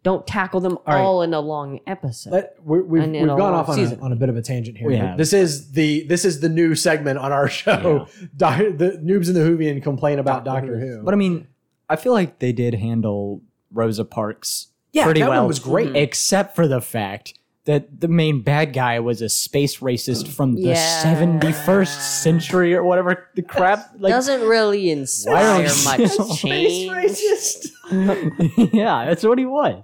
Don't 0.02 0.24
tackle 0.24 0.60
them 0.60 0.78
right. 0.86 1.00
all 1.00 1.22
in 1.22 1.34
a 1.34 1.40
long 1.40 1.80
episode. 1.84 2.30
Let, 2.30 2.54
we, 2.62 2.80
we've, 2.80 3.04
we've 3.10 3.26
gone 3.26 3.40
off 3.40 3.68
on 3.68 3.80
a, 3.80 3.98
on 3.98 4.12
a 4.12 4.14
bit 4.14 4.28
of 4.28 4.36
a 4.36 4.42
tangent 4.42 4.78
here. 4.78 4.86
We 4.86 4.94
but 4.96 5.04
have. 5.04 5.18
This 5.18 5.32
is 5.32 5.72
the 5.72 6.06
this 6.06 6.24
is 6.24 6.38
the 6.38 6.48
new 6.48 6.76
segment 6.76 7.18
on 7.18 7.32
our 7.32 7.48
show. 7.62 8.06
Doc, 8.36 8.58
the 8.58 9.00
noobs 9.02 9.26
and 9.26 9.34
the 9.34 9.40
Whovian 9.40 9.82
complain 9.82 10.20
about 10.20 10.44
Doctor 10.44 10.74
Doctor, 10.74 10.78
Who. 10.78 10.98
Who. 10.98 11.02
But 11.04 11.12
I 11.14 11.16
mean, 11.16 11.48
I 11.88 11.96
feel 11.96 12.12
like 12.12 12.38
they 12.38 12.52
did 12.52 12.74
handle 12.74 13.42
Rosa 13.72 14.04
Parks 14.04 14.68
yeah, 14.92 15.04
pretty 15.04 15.20
that 15.22 15.28
well. 15.28 15.40
one 15.40 15.48
was 15.48 15.58
great. 15.58 15.88
Mhm. 15.88 15.96
except 15.96 16.54
for 16.54 16.68
the 16.68 16.80
fact 16.80 17.34
that 17.66 18.00
the 18.00 18.08
main 18.08 18.40
bad 18.42 18.72
guy 18.72 18.98
was 19.00 19.20
a 19.22 19.28
space 19.28 19.78
racist 19.78 20.28
from 20.28 20.54
the 20.54 20.62
Yeah. 20.62 21.02
71st 21.02 22.22
century 22.22 22.74
or 22.74 22.82
whatever 22.84 23.28
the 23.34 23.42
crap. 23.42 23.90
Like, 23.98 24.12
Doesn't 24.12 24.40
really 24.42 24.86
Why 24.86 24.92
inspire 24.92 25.66
don't- 25.66 25.84
much 25.84 26.10
Space 26.38 26.88
racist. 26.88 27.68
yeah, 28.72 29.04
that's 29.04 29.22
what 29.24 29.38
he 29.38 29.44
was. 29.44 29.82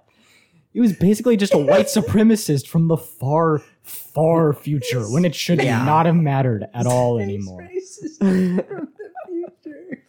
He 0.72 0.80
was 0.80 0.92
basically 0.94 1.36
just 1.36 1.52
a 1.54 1.58
white 1.58 1.86
supremacist 1.98 2.66
from 2.66 2.88
the 2.88 2.96
far, 2.96 3.60
far 3.82 4.52
future 4.54 5.02
when 5.10 5.24
it 5.24 5.34
should 5.34 5.62
Yeah. 5.62 5.84
not 5.84 6.06
have 6.06 6.14
mattered 6.16 6.64
at 6.72 6.86
all 6.86 7.18
Space 7.18 7.28
anymore. 7.28 7.60
racist 7.74 8.18
from 8.18 8.56
the 8.56 9.52
future. 9.62 10.02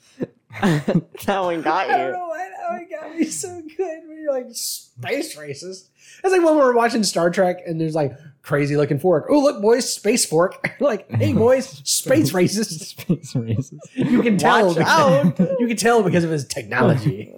that 0.62 1.40
one 1.42 1.62
got 1.62 1.88
you. 1.88 1.94
I 1.96 1.98
don't 1.98 2.12
know 2.14 2.28
why 2.28 2.50
that 2.50 2.70
one 2.72 2.88
got 2.90 3.16
me 3.18 3.26
so 3.26 3.62
good. 3.76 4.00
When 4.08 4.22
you're 4.22 4.32
like 4.32 4.48
space 4.52 5.36
racist. 5.36 5.90
It's 6.24 6.32
like 6.32 6.44
when 6.44 6.56
we 6.56 6.62
were 6.62 6.74
watching 6.76 7.04
Star 7.04 7.30
Trek 7.30 7.60
and 7.66 7.80
there's 7.82 7.96
like 7.96 8.14
crazy 8.44 8.78
looking 8.78 9.00
fork. 9.00 9.26
Oh 9.30 9.40
look, 9.40 9.62
boys, 9.62 9.92
space 9.92 10.26
fork. 10.26 10.76
like, 10.80 11.10
hey 11.12 11.34
boys, 11.34 11.68
space 11.90 12.32
racist. 12.32 12.84
Space 12.86 13.34
racist. 13.34 13.74
You 13.96 14.22
can 14.22 14.38
tell. 14.38 14.68
Watch 14.68 14.76
because- 14.78 15.56
you 15.60 15.68
can 15.68 15.78
tell 15.78 16.04
because 16.04 16.24
of 16.24 16.30
his 16.30 16.46
technology. 16.46 17.34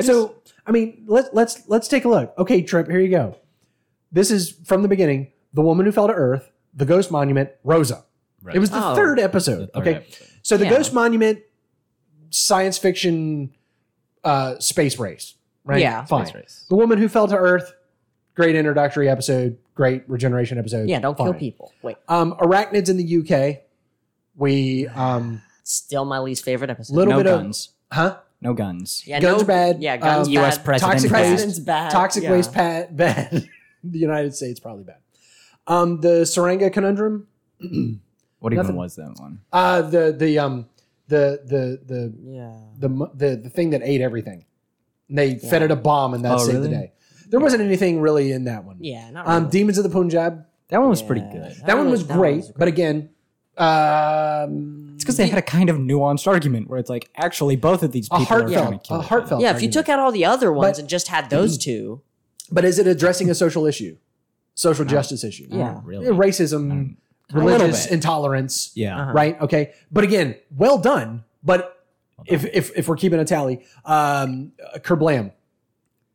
so 0.00 0.34
I 0.66 0.72
mean, 0.72 1.04
let's 1.06 1.28
let's 1.32 1.62
let's 1.68 1.88
take 1.88 2.04
a 2.04 2.08
look. 2.08 2.34
Okay, 2.38 2.62
Trip, 2.62 2.88
here 2.88 3.00
you 3.00 3.08
go. 3.10 3.36
This 4.12 4.30
is 4.30 4.52
from 4.64 4.82
the 4.82 4.88
beginning. 4.88 5.32
The 5.54 5.62
woman 5.62 5.86
who 5.86 5.92
fell 5.92 6.06
to 6.06 6.12
Earth, 6.12 6.50
the 6.74 6.84
Ghost 6.84 7.10
Monument, 7.10 7.50
Rosa. 7.64 8.04
It 8.52 8.58
was 8.58 8.70
the 8.70 8.78
Oh. 8.84 8.94
third 8.94 9.18
episode. 9.18 9.60
The 9.60 9.66
third 9.68 9.88
okay, 9.88 9.94
episode. 9.96 10.28
So 10.46 10.56
the 10.56 10.64
Yeah. 10.66 10.70
Ghost 10.76 10.92
Monument, 10.94 11.40
science 12.30 12.78
fiction, 12.78 13.50
uh, 14.22 14.60
space 14.60 14.96
race, 14.96 15.34
right? 15.64 15.80
Yeah. 15.80 16.04
fine. 16.04 16.26
Space 16.26 16.34
race. 16.36 16.66
The 16.68 16.76
woman 16.76 16.98
who 16.98 17.08
fell 17.08 17.26
to 17.26 17.34
Earth, 17.36 17.74
great 18.36 18.54
introductory 18.54 19.08
episode, 19.08 19.58
great 19.74 20.08
regeneration 20.08 20.56
episode. 20.56 20.88
yeah, 20.88 21.00
don't 21.00 21.16
kill 21.18 21.34
people. 21.34 21.72
Wait, 21.82 21.96
Um, 22.06 22.34
arachnids 22.34 22.88
in 22.88 22.96
the 22.96 23.02
UK. 23.18 23.64
We 24.36 24.86
um, 24.86 25.42
still 25.64 26.04
my 26.04 26.20
least 26.20 26.44
favorite 26.44 26.70
episode. 26.70 26.94
little 26.94 27.14
no 27.14 27.18
bit 27.24 27.26
guns. 27.26 27.72
of 27.90 27.96
huh? 27.96 28.16
No 28.40 28.54
guns. 28.54 29.02
Yeah, 29.04 29.18
Guns 29.18 29.40
no, 29.42 29.46
bad. 29.48 29.82
Yeah, 29.82 29.96
guns 29.96 30.28
Um, 30.28 30.34
bad. 30.34 30.44
US 30.44 30.58
president 30.58 30.92
Toxic 30.92 31.10
bad. 31.10 31.18
waste, 31.22 31.30
President's 31.32 31.58
bad. 31.58 31.90
toxic 31.90 32.22
yeah. 32.22 32.30
waste 32.30 32.52
pat, 32.52 32.96
bad. 32.96 33.48
the 33.82 33.98
United 33.98 34.32
States 34.36 34.60
probably 34.60 34.84
bad. 34.84 34.98
Um, 35.66 36.00
the 36.02 36.20
Tsuranga 36.22 36.72
conundrum. 36.72 37.26
What 38.46 38.64
even 38.64 38.76
was 38.76 38.96
that 38.96 39.14
one? 39.18 39.40
Uh, 39.52 39.82
the 39.82 40.14
the 40.16 40.38
um 40.38 40.66
the 41.08 41.40
the 41.44 41.80
the 41.86 42.14
Yeah. 42.22 42.52
the 42.78 42.88
the 43.14 43.36
the 43.44 43.50
thing 43.50 43.70
that 43.70 43.82
ate 43.82 44.00
everything. 44.00 44.44
And 45.08 45.18
they 45.18 45.34
fed 45.36 45.62
it 45.62 45.70
a 45.70 45.76
bomb 45.76 46.14
and 46.14 46.24
that 46.24 46.34
Oh, 46.34 46.38
saved 46.38 46.62
the 46.62 46.68
day. 46.68 46.92
There 47.28 47.38
wasn't 47.40 47.62
anything 47.62 48.00
really 48.00 48.32
in 48.32 48.44
that 48.44 48.64
one. 48.64 48.76
Yeah, 48.80 49.10
not 49.10 49.26
Um. 49.28 49.48
Demons 49.50 49.78
of 49.78 49.84
the 49.84 49.90
Punjab. 49.90 50.44
That 50.68 50.80
one 50.80 50.88
was 50.90 51.00
pretty 51.02 51.20
good. 51.22 51.54
That, 51.64 51.76
one 51.76 51.90
was 51.90 52.02
great, 52.02 52.38
was 52.38 52.52
but 52.56 52.66
again, 52.66 53.10
um, 53.56 54.92
It's 54.94 55.04
because 55.04 55.16
they 55.16 55.28
had 55.28 55.38
a 55.38 55.42
kind 55.42 55.68
of 55.70 55.76
nuanced 55.76 56.26
argument 56.26 56.68
where 56.68 56.78
it's 56.78 56.90
like, 56.90 57.08
actually, 57.16 57.56
both 57.56 57.82
of 57.82 57.92
these 57.92 58.08
a 58.10 58.18
people 58.18 58.36
are 58.36 58.40
trying 58.40 58.48
to 58.50 58.58
heartfelt, 58.60 58.84
kill 58.84 58.96
a 58.98 59.02
heartfelt. 59.02 59.40
yeah, 59.42 59.50
if 59.50 59.54
you 59.62 59.68
argument. 59.68 59.72
took 59.74 59.88
out 59.88 59.98
all 60.00 60.12
the 60.12 60.24
other 60.24 60.52
ones 60.52 60.72
But- 60.72 60.78
and 60.80 60.88
just 60.88 61.08
had 61.08 61.30
those 61.30 61.58
two, 61.58 62.00
but 62.50 62.64
is 62.64 62.78
it 62.78 62.86
addressing 62.86 63.30
a 63.30 63.34
social 63.34 63.66
issue, 63.66 63.96
social 64.54 64.84
justice 64.84 65.22
issue? 65.24 65.46
Yeah. 65.50 65.72
Not 65.74 65.84
really. 65.86 66.06
Racism, 66.06 66.54
Um, 66.56 66.70
a 66.70 66.72
little 66.72 66.96
religious 67.32 67.86
intolerance. 67.86 68.72
Yeah. 68.74 69.00
Uh-huh. 69.00 69.12
Right. 69.12 69.40
Okay. 69.40 69.72
But 69.90 70.04
again, 70.04 70.36
well 70.50 70.78
done. 70.78 71.24
But 71.42 71.72
if 72.26 72.44
if 72.44 72.76
if 72.76 72.88
we're 72.88 72.96
keeping 72.96 73.18
a 73.20 73.24
tally, 73.24 73.64
um, 73.84 74.52
Kerblam, 74.78 75.32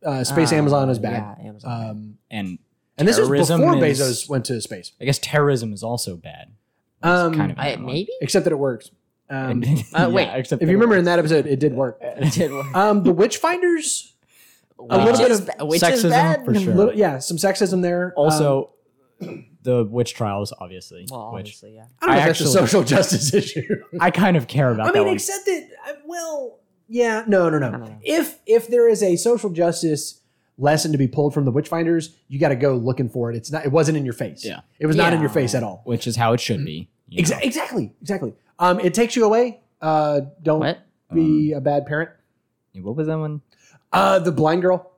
uh, 0.06 0.24
Space 0.24 0.52
uh, 0.52 0.56
Amazon 0.56 0.90
is 0.90 1.00
bad. 1.00 1.38
Yeah, 1.40 1.48
Amazon. 1.50 1.90
Um, 1.90 2.18
And 2.30 2.60
and 2.98 3.08
this 3.08 3.18
is 3.18 3.28
Terrorism 3.28 3.62
before 3.62 3.84
is- 3.86 4.00
Bezos 4.00 4.30
went 4.30 4.46
to 4.46 4.60
space. 4.62 4.92
I 5.00 5.06
guess 5.06 5.20
terrorism 5.22 5.74
is 5.74 5.84
also 5.84 6.16
bad. 6.18 6.52
Um, 7.04 7.34
kind 7.34 7.52
of 7.52 7.58
I, 7.60 7.68
another 7.70 7.84
one. 7.86 7.94
maybe. 7.94 8.12
except 8.22 8.44
that 8.46 8.52
it 8.54 8.60
works. 8.60 8.92
Um, 9.30 9.64
Uh, 9.94 10.10
wait, 10.12 10.26
Yeah, 10.26 10.36
except 10.36 10.62
if 10.62 10.68
you 10.70 10.74
it 10.74 10.78
remember 10.78 10.98
in 10.98 11.06
that 11.06 11.18
episode, 11.20 11.46
it 11.48 11.60
did 11.60 11.74
work. 11.74 11.98
It 12.02 12.34
did 12.34 12.52
work. 12.52 12.76
Um, 12.76 13.04
the 13.04 13.14
Witchfinders, 13.14 14.12
Which 14.78 14.90
little 14.92 15.18
bit 15.18 15.32
of 15.32 15.46
ba- 15.48 15.66
is 15.74 15.82
sexism 15.82 16.10
bad. 16.10 16.46
for 16.46 16.54
sure. 16.54 16.74
little, 16.76 16.94
yeah, 16.94 17.18
some 17.20 17.38
sexism 17.38 17.82
there. 17.82 18.08
Um, 18.18 18.26
Also, 18.26 18.72
the 19.64 19.84
witch 19.86 20.14
trials, 20.14 20.54
obviously, 20.60 21.06
Well, 21.12 21.32
which 21.34 21.42
obviously, 21.42 21.76
yeah. 21.76 21.86
I 22.02 22.06
don't 22.06 22.16
know 22.16 22.16
I 22.16 22.20
if 22.20 22.26
that's 22.28 22.42
a 22.42 22.44
actually- 22.46 22.68
social 22.68 22.84
justice 22.84 23.34
issue. 23.34 23.84
I 24.00 24.12
kind 24.12 24.36
of 24.38 24.48
care 24.48 24.72
about 24.72 24.88
I 24.88 24.92
that 24.92 24.98
mean, 24.98 25.06
one. 25.08 25.14
except 25.16 25.46
that, 25.46 25.68
uh, 25.88 25.94
well, 26.06 26.60
yeah, 26.88 27.24
no, 27.28 27.50
no, 27.50 27.58
I 27.58 27.60
no. 27.60 27.72
don't 27.72 27.82
know. 27.82 27.98
If 28.04 28.40
if 28.46 28.68
there 28.68 28.90
is 28.90 29.02
a 29.04 29.16
social 29.16 29.50
justice 29.52 30.20
lesson 30.58 30.92
to 30.92 30.98
be 30.98 31.08
pulled 31.08 31.34
from 31.34 31.46
the 31.46 31.52
Witchfinders, 31.52 32.10
you 32.28 32.38
got 32.40 32.50
to 32.50 32.56
go 32.56 32.76
looking 32.76 33.08
for 33.10 33.32
it. 33.32 33.36
It's 33.38 33.52
not. 33.52 33.66
It 33.66 33.72
wasn't 33.72 33.98
in 33.98 34.04
your 34.06 34.14
face. 34.14 34.44
Yeah. 34.46 34.62
it 34.80 34.88
was 34.88 34.96
not 34.96 35.14
in 35.14 35.20
Yeah. 35.20 35.24
your 35.24 35.30
face 35.30 35.56
at 35.56 35.64
all. 35.64 35.82
which 35.86 36.06
is 36.08 36.16
how 36.18 36.34
it 36.34 36.40
should 36.40 36.66
be. 36.66 36.90
you 37.08 37.22
know? 37.24 37.30
Exa- 37.30 37.42
exactly, 37.44 37.94
exactly. 38.02 38.34
Um, 38.60 38.80
it 38.80 38.94
takes 38.94 39.16
you 39.16 39.26
away. 39.26 39.62
Uh, 39.82 40.22
don't 40.44 40.60
What? 40.60 40.80
be 41.14 41.54
a 41.54 41.62
bad 41.62 41.86
parent. 41.86 42.10
What 42.76 42.96
was 42.96 43.08
that 43.08 43.18
one? 43.18 43.42
Uh, 43.92 44.20
the 44.20 44.32
blind 44.32 44.62
girl 44.62 44.91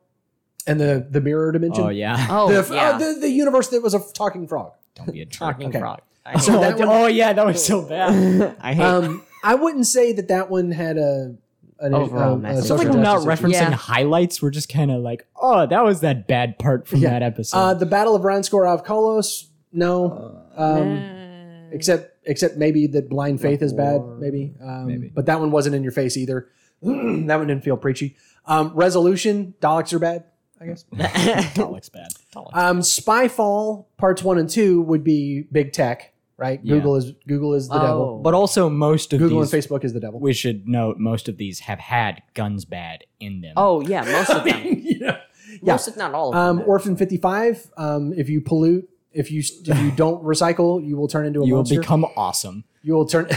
and 0.67 0.79
the 0.79 1.05
the 1.09 1.21
mirror 1.21 1.51
dimension. 1.51 1.83
Oh 1.85 1.89
yeah. 1.89 2.27
Oh, 2.29 2.47
the, 2.61 2.73
yeah. 2.73 2.89
uh, 2.91 2.97
the 2.97 3.17
the 3.21 3.29
universe 3.29 3.67
that 3.69 3.81
was 3.81 3.93
a 3.93 3.99
talking 4.13 4.47
frog. 4.47 4.73
Don't 4.95 5.11
be 5.11 5.21
a. 5.21 5.25
Talking 5.25 5.67
Okay. 5.69 5.79
frog. 5.79 6.01
I 6.25 6.39
So 6.39 6.57
oh, 6.57 6.61
that 6.61 6.77
one- 6.79 6.87
oh 6.89 7.07
yeah, 7.07 7.33
that 7.33 7.45
was 7.45 7.65
so 7.65 7.81
bad. 7.81 8.55
I 8.61 8.73
hate 8.73 8.83
Um, 8.83 9.23
I 9.43 9.55
wouldn't 9.55 9.87
say 9.87 10.13
that 10.13 10.27
that 10.29 10.49
one 10.49 10.71
had 10.71 10.97
a 10.97 11.35
an, 11.79 11.93
Overall 11.93 12.31
a- 12.31 12.33
a 12.35 12.37
message. 12.37 12.59
It's 12.59 12.67
social 12.69 12.85
like 12.85 12.95
we're 12.95 13.01
not 13.01 13.19
referencing 13.27 13.51
Yeah. 13.53 13.71
highlights. 13.71 14.41
We're 14.41 14.51
just 14.51 14.69
kind 14.69 14.89
of 14.89 15.01
like, 15.01 15.27
oh, 15.35 15.65
that 15.65 15.83
was 15.83 15.99
that 15.99 16.27
bad 16.27 16.57
part 16.59 16.87
from 16.87 16.99
Yeah. 16.99 17.09
that 17.09 17.23
episode. 17.23 17.57
Uh, 17.57 17.73
the 17.73 17.85
Battle 17.85 18.15
of 18.15 18.21
Ranskoor 18.21 18.65
Av 18.65 18.85
Kolos, 18.85 19.47
no. 19.73 20.39
Um, 20.55 20.97
Uh, 20.97 21.73
except 21.75 22.11
except 22.25 22.55
maybe 22.57 22.87
that 22.87 23.09
blind 23.09 23.41
faith 23.41 23.61
is 23.61 23.73
bad, 23.73 24.01
maybe. 24.17 24.53
Um, 24.63 24.87
Maybe. 24.87 25.11
But 25.13 25.25
that 25.25 25.41
one 25.41 25.51
wasn't 25.51 25.75
in 25.75 25.83
your 25.83 25.91
face 25.91 26.15
either. 26.15 26.47
that 26.81 27.35
one 27.37 27.47
didn't 27.47 27.63
feel 27.65 27.75
preachy. 27.75 28.15
Um, 28.45 28.71
resolution, 28.75 29.55
Daleks 29.61 29.91
are 29.91 29.99
bad, 29.99 30.23
I 30.63 30.67
guess. 30.67 30.85
that 30.93 31.69
looks 31.71 31.89
bad. 31.89 32.07
Um, 32.53 32.79
Spyfall 32.79 33.85
parts 33.97 34.23
one 34.23 34.37
and 34.37 34.49
two 34.49 34.81
would 34.83 35.03
be 35.03 35.45
big 35.51 35.73
tech, 35.73 36.13
right? 36.37 36.59
Yeah. 36.63 36.75
Google 36.75 36.95
is 36.95 37.11
Google 37.27 37.53
is 37.53 37.67
the 37.67 37.75
Oh. 37.75 37.81
devil. 37.81 38.21
But 38.23 38.33
also, 38.33 38.69
most 38.69 39.13
of 39.13 39.19
Google 39.19 39.41
these, 39.41 39.53
and 39.53 39.63
Facebook 39.63 39.83
is 39.83 39.93
the 39.93 39.99
devil. 39.99 40.19
we 40.19 40.33
should 40.33 40.67
note, 40.67 40.97
most 40.97 41.27
of 41.29 41.37
these 41.37 41.59
have 41.61 41.79
had 41.79 42.21
guns 42.33 42.65
bad 42.65 43.03
in 43.19 43.41
them. 43.41 43.53
oh 43.57 43.81
yeah, 43.81 44.01
most 44.03 44.29
of 44.29 44.43
them. 44.45 44.61
yeah. 44.65 45.17
Yeah. 45.61 45.73
Most 45.73 45.87
if 45.87 45.97
not 45.97 46.13
all 46.15 46.29
of 46.29 46.35
Um, 46.35 46.57
them. 46.57 46.65
Orphan 46.67 46.95
fifty 46.95 47.17
five. 47.17 47.69
Um, 47.77 48.13
if 48.13 48.29
you 48.29 48.41
pollute, 48.41 48.89
if 49.11 49.31
you 49.31 49.39
if 49.41 49.79
you 49.81 49.91
don't 49.95 50.23
recycle, 50.23 50.83
you 50.85 50.97
will 50.97 51.07
turn 51.07 51.25
into 51.27 51.41
a 51.41 51.45
you 51.45 51.53
will 51.55 51.63
become 51.63 52.05
awesome. 52.17 52.63
you 52.81 52.93
will 52.93 53.05
turn. 53.05 53.27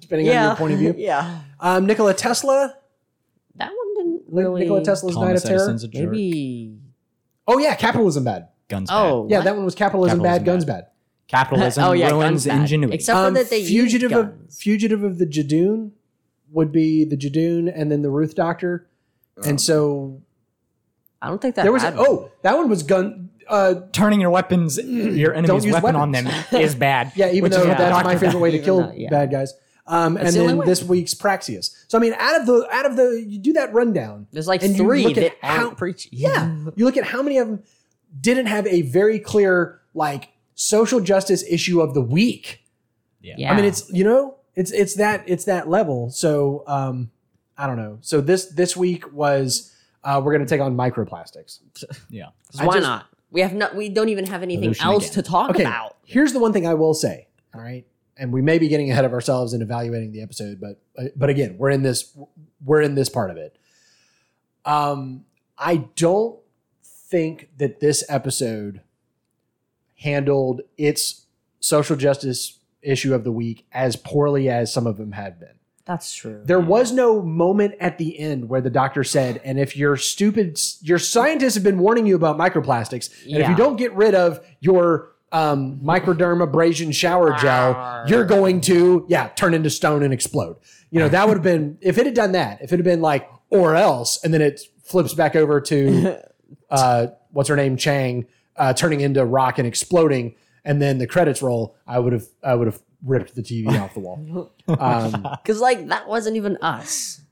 depending 0.00 0.28
on 0.28 0.32
yeah. 0.34 0.46
your 0.46 0.56
point 0.56 0.72
of 0.72 0.78
view. 0.78 0.94
yeah. 0.96 1.40
Um, 1.60 1.84
Nikola 1.86 2.14
Tesla. 2.14 2.76
That 4.28 4.34
one 4.34 4.42
didn't 4.42 4.52
really. 4.52 4.60
Nikola 4.62 4.84
Tesla's 4.84 5.16
Night 5.16 5.22
Thomas 5.26 5.44
of 5.44 5.50
Terror. 5.50 5.70
A 5.70 5.78
jerk. 5.78 6.12
Maybe. 6.12 6.78
Oh 7.46 7.58
yeah, 7.58 7.74
capitalism 7.74 8.24
bad. 8.24 8.48
Guns 8.68 8.88
Oh. 8.92 9.24
bad. 9.24 9.30
Yeah, 9.30 9.40
that 9.42 9.56
one 9.56 9.64
was 9.64 9.74
capitalism, 9.74 10.18
Capitalism 10.18 10.44
bad, 10.44 10.46
guns 10.46 10.64
bad. 10.64 10.80
bad. 10.84 10.90
Capitalism 11.28 11.84
Oh, 11.86 11.92
yeah, 11.92 12.10
ruins 12.10 12.22
guns 12.22 12.46
bad. 12.46 12.60
ingenuity. 12.60 12.94
Except 12.94 13.18
for 13.18 13.30
that 13.32 13.50
they 13.50 13.58
use 13.58 13.68
fugitive 13.68 14.12
of 14.12 14.26
guns. 14.38 14.60
fugitive 14.60 15.02
of 15.02 15.18
the 15.18 15.26
Judoon 15.26 15.90
would 16.52 16.72
be 16.72 17.04
the 17.04 17.16
Judoon 17.16 17.70
and 17.74 17.90
then 17.90 18.02
the 18.02 18.10
Ruth 18.10 18.34
Doctor, 18.34 18.86
and 19.44 19.60
so 19.60 20.20
I 21.20 21.28
don't 21.28 21.40
think 21.40 21.54
that 21.56 21.62
there 21.64 21.72
was 21.72 21.82
had 21.82 21.94
oh 21.98 22.30
that 22.42 22.56
one 22.56 22.68
was 22.68 22.82
gun. 22.82 23.30
Uh, 23.48 23.74
Turning 23.92 24.20
your 24.20 24.28
weapons, 24.28 24.78
your 24.78 25.32
enemy's 25.34 25.64
use 25.64 25.72
weapon 25.72 25.96
on 25.96 26.12
them 26.12 26.26
is 26.52 26.74
bad. 26.74 27.12
yeah, 27.16 27.30
even 27.30 27.44
Which 27.44 27.52
is 27.52 27.56
though 27.58 27.68
what 27.68 27.78
we're 27.78 27.84
that's 27.84 28.04
my 28.04 28.12
favorite 28.14 28.28
about. 28.30 28.40
way 28.42 28.50
to 28.50 28.56
Even 28.56 28.64
kill 28.66 28.80
though- 28.82 28.92
yeah. 28.94 29.08
bad 29.10 29.30
guys. 29.30 29.54
Um, 29.90 30.16
and 30.18 30.28
the 30.28 30.32
then 30.32 30.56
way. 30.58 30.66
this 30.66 30.82
week's 30.84 31.14
Praxeus. 31.14 31.74
So 31.88 31.96
I 31.98 32.00
mean, 32.00 32.12
out 32.18 32.40
of 32.40 32.46
the 32.46 32.68
out 32.70 32.86
of 32.86 32.96
the 32.96 33.24
you 33.26 33.38
do 33.38 33.52
that 33.54 33.72
rundown. 33.72 34.26
There's 34.32 34.46
like 34.46 34.62
and 34.62 34.72
you 34.72 34.84
three 34.84 35.04
look 35.04 35.16
at 35.16 35.22
that 35.40 35.46
how- 35.46 35.64
aren't 35.66 35.78
preachy. 35.78 36.10
Yeah, 36.12 36.54
you 36.76 36.84
look 36.84 36.96
at 36.96 37.04
how 37.04 37.22
many 37.22 37.38
of 37.38 37.48
them 37.48 37.62
didn't 38.20 38.46
have 38.46 38.66
a 38.66 38.82
very 38.82 39.18
clear 39.18 39.80
like 39.94 40.28
social 40.54 41.00
justice 41.00 41.42
issue 41.48 41.80
of 41.80 41.94
the 41.94 42.00
week. 42.02 42.62
Yeah. 43.22 43.50
I 43.52 43.56
mean, 43.56 43.64
it's 43.64 43.90
you 43.92 44.04
know, 44.04 44.36
it's 44.54 44.70
it's 44.72 44.94
that 44.96 45.24
it's 45.26 45.44
that 45.46 45.68
level. 45.68 46.10
So 46.10 46.64
um, 46.66 47.10
I 47.56 47.66
don't 47.66 47.76
know. 47.76 47.98
So 48.02 48.20
this 48.20 48.46
this 48.46 48.76
week 48.76 49.10
was 49.12 49.74
uh, 50.04 50.20
we're 50.24 50.32
going 50.32 50.46
to 50.46 50.48
take 50.48 50.60
on 50.60 50.76
microplastics. 50.76 51.60
Yeah. 52.10 52.28
I 52.58 52.66
why 52.66 52.74
just- 52.74 52.82
not? 52.86 53.06
We 53.30 53.42
have 53.42 53.52
not. 53.54 53.74
We 53.76 53.88
don't 53.90 54.08
even 54.08 54.26
have 54.26 54.42
anything 54.42 54.74
else 54.80 55.04
again. 55.10 55.14
to 55.22 55.22
talk 55.30 55.50
Okay, 55.50 55.62
about. 55.62 55.96
here's 56.04 56.32
the 56.32 56.38
one 56.38 56.52
thing 56.54 56.66
I 56.66 56.72
will 56.74 56.94
say. 56.94 57.26
All 57.54 57.60
right, 57.60 57.84
and 58.18 58.32
we 58.32 58.42
may 58.42 58.58
be 58.58 58.68
getting 58.68 58.90
ahead 58.90 59.04
of 59.04 59.12
ourselves 59.12 59.54
in 59.54 59.62
evaluating 59.62 60.12
the 60.12 60.22
episode, 60.22 60.60
but 60.60 60.80
but 61.16 61.30
again, 61.30 61.56
we're 61.58 61.70
in 61.70 61.82
this 61.82 62.16
we're 62.64 62.82
in 62.82 62.94
this 62.94 63.08
part 63.08 63.30
of 63.30 63.36
it. 63.36 63.56
Um, 64.64 65.24
I 65.56 65.88
don't 65.96 66.38
think 66.82 67.50
that 67.56 67.80
this 67.80 68.04
episode 68.08 68.82
handled 69.96 70.62
its 70.76 71.26
social 71.60 71.96
justice 71.96 72.58
issue 72.82 73.14
of 73.14 73.24
the 73.24 73.32
week 73.32 73.66
as 73.72 73.96
poorly 73.96 74.48
as 74.48 74.72
some 74.72 74.86
of 74.86 74.96
them 74.96 75.12
had 75.12 75.40
been. 75.40 75.58
That's 75.84 76.12
true. 76.12 76.42
There 76.44 76.60
was 76.60 76.92
no 76.92 77.22
moment 77.22 77.74
at 77.80 77.96
the 77.96 78.18
end 78.18 78.50
where 78.50 78.60
the 78.60 78.68
doctor 78.68 79.02
said, 79.04 79.40
and 79.42 79.58
if 79.58 79.74
your 79.74 79.96
stupid, 79.96 80.60
your 80.82 80.98
scientists 80.98 81.54
have 81.54 81.64
been 81.64 81.78
warning 81.78 82.06
you 82.06 82.14
about 82.14 82.36
microplastics, 82.36 83.10
and 83.24 83.38
if 83.38 83.48
you 83.48 83.56
don't 83.56 83.76
get 83.76 83.94
rid 83.94 84.14
of 84.14 84.46
your 84.60 85.12
um, 85.32 85.78
microderm 85.80 86.42
abrasion 86.42 86.92
shower 86.92 87.36
gel, 87.38 88.04
you're 88.06 88.24
going 88.24 88.60
to, 88.62 89.04
yeah, 89.08 89.28
turn 89.28 89.54
into 89.54 89.70
stone 89.70 90.02
and 90.02 90.12
explode. 90.12 90.56
You 90.90 91.00
know, 91.00 91.08
that 91.08 91.28
would 91.28 91.36
have 91.36 91.44
been, 91.44 91.78
if 91.80 91.98
it 91.98 92.06
had 92.06 92.14
done 92.14 92.32
that, 92.32 92.62
if 92.62 92.72
it 92.72 92.76
had 92.76 92.84
been 92.84 93.02
like, 93.02 93.28
or 93.50 93.74
else, 93.74 94.22
and 94.24 94.32
then 94.32 94.42
it 94.42 94.60
flips 94.82 95.14
back 95.14 95.36
over 95.36 95.60
to, 95.60 96.18
uh, 96.70 97.08
what's 97.30 97.48
her 97.48 97.56
name, 97.56 97.76
Chang, 97.76 98.26
uh, 98.56 98.72
turning 98.72 99.00
into 99.00 99.24
rock 99.24 99.58
and 99.58 99.66
exploding, 99.66 100.34
and 100.64 100.80
then 100.80 100.98
the 100.98 101.06
credits 101.06 101.42
roll, 101.42 101.76
I 101.86 101.98
would 101.98 102.12
have, 102.12 102.24
I 102.42 102.54
would 102.54 102.66
have 102.66 102.80
ripped 103.04 103.34
the 103.34 103.42
TV 103.42 103.80
off 103.80 103.94
the 103.94 104.00
wall. 104.00 104.52
Um, 104.68 105.26
because 105.42 105.62
like 105.62 105.88
that 105.88 106.06
wasn't 106.06 106.36
even 106.36 106.58
us. 106.58 107.22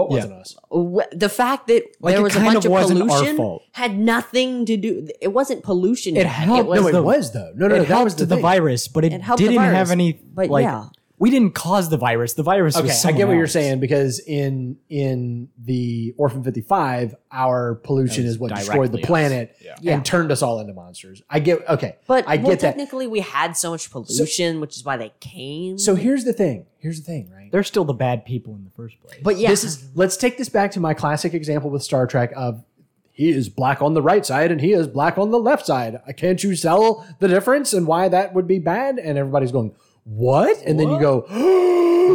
What 0.00 0.10
wasn't 0.10 0.34
us? 0.34 0.56
Wh- 0.72 1.08
The 1.16 1.28
fact 1.28 1.66
that 1.68 1.82
Like, 2.00 2.14
there 2.14 2.22
was 2.22 2.36
a 2.36 2.40
bunch 2.40 2.64
of 2.64 2.72
of, 2.72 2.86
pollution 2.88 3.58
had 3.72 3.98
nothing 3.98 4.66
to 4.66 4.76
do. 4.76 5.08
It 5.20 5.32
wasn't 5.32 5.62
pollution. 5.62 6.16
It 6.16 6.24
bad. 6.24 6.30
helped. 6.30 6.68
No, 6.70 6.88
it 6.88 6.92
the- 6.92 7.02
was 7.02 7.32
though. 7.32 7.52
No, 7.54 7.68
no, 7.68 7.76
no 7.76 7.84
that 7.84 8.04
was 8.04 8.14
the, 8.16 8.26
the, 8.26 8.36
virus, 8.36 8.88
but 8.88 9.04
it, 9.04 9.12
It 9.12 9.22
didn't 9.36 9.60
have 9.60 9.90
any. 9.90 10.12
But 10.12 10.48
like, 10.50 10.64
yeah. 10.64 10.86
We 11.20 11.30
didn't 11.30 11.54
cause 11.54 11.90
the 11.90 11.98
virus. 11.98 12.32
The 12.32 12.42
virus 12.42 12.76
Okay, 12.76 12.86
was 12.88 13.04
I 13.04 13.12
get 13.12 13.28
what 13.28 13.34
you're 13.34 13.42
else. 13.42 13.52
saying 13.52 13.78
because 13.78 14.18
in 14.20 14.78
in 14.88 15.48
the 15.62 16.14
Orphan 16.16 16.42
55, 16.42 17.14
our 17.30 17.74
pollution 17.76 18.24
is 18.24 18.38
what 18.38 18.52
destroyed 18.54 18.90
the 18.90 19.00
us. 19.00 19.06
planet 19.06 19.54
Yeah. 19.60 19.76
Yeah. 19.82 19.94
and 19.94 20.04
turned 20.04 20.32
us 20.32 20.40
all 20.42 20.58
into 20.60 20.72
monsters. 20.72 21.22
I 21.30 21.38
get 21.40 21.68
okay, 21.68 21.96
But 22.06 22.26
I 22.26 22.36
well, 22.36 22.46
get 22.46 22.60
that. 22.60 22.68
technically, 22.68 23.06
we 23.06 23.20
had 23.20 23.56
so 23.56 23.70
much 23.72 23.90
pollution, 23.90 24.60
which 24.60 24.76
is 24.76 24.84
why 24.84 24.96
they 24.96 25.12
came. 25.20 25.78
So 25.78 25.94
here's 25.94 26.24
the 26.24 26.32
thing. 26.32 26.64
Here's 26.78 26.98
the 26.98 27.04
thing, 27.04 27.30
right? 27.30 27.52
They're 27.52 27.62
still 27.64 27.84
the 27.84 27.92
bad 27.92 28.24
people 28.24 28.54
in 28.54 28.64
the 28.64 28.70
first 28.70 28.98
place. 29.02 29.20
but 29.22 29.36
yeah, 29.36 29.50
This 29.50 29.62
is 29.62 29.90
let's 29.94 30.16
take 30.16 30.38
this 30.38 30.48
back 30.48 30.70
to 30.72 30.80
my 30.80 30.94
classic 30.94 31.34
example 31.34 31.68
with 31.68 31.82
Star 31.82 32.06
Trek 32.06 32.32
of 32.34 32.64
he 33.12 33.28
is 33.28 33.50
black 33.50 33.82
on 33.82 33.92
the 33.92 34.00
right 34.00 34.24
side 34.24 34.50
and 34.50 34.58
he 34.62 34.72
is 34.72 34.86
black 34.88 35.18
on 35.18 35.30
the 35.30 35.38
left 35.38 35.66
side. 35.66 36.00
Can't 36.16 36.42
you 36.42 36.56
sell 36.56 37.06
the 37.18 37.28
difference 37.28 37.74
and 37.74 37.86
why 37.86 38.08
that 38.08 38.32
would 38.32 38.46
be 38.48 38.58
bad? 38.58 38.98
And 38.98 39.18
everybody's 39.18 39.52
going, 39.52 39.74
"What?" 40.04 40.56
And 40.66 40.78
then 40.78 40.90
you 40.90 41.00
go, 41.00 41.26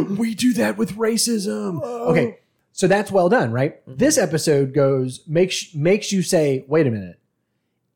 "We 0.18 0.34
do 0.34 0.52
that 0.54 0.76
with 0.76 0.92
racism." 0.96 1.82
Okay. 1.82 2.38
So 2.72 2.86
that's 2.86 3.10
well 3.10 3.30
done, 3.30 3.52
right? 3.52 3.80
This 3.86 4.18
episode 4.18 4.74
goes 4.74 5.26
makes 5.26 5.74
makes 5.74 6.12
you 6.12 6.20
say, 6.22 6.64
wait 6.68 6.86
a 6.86 6.90
minute. 6.90 7.18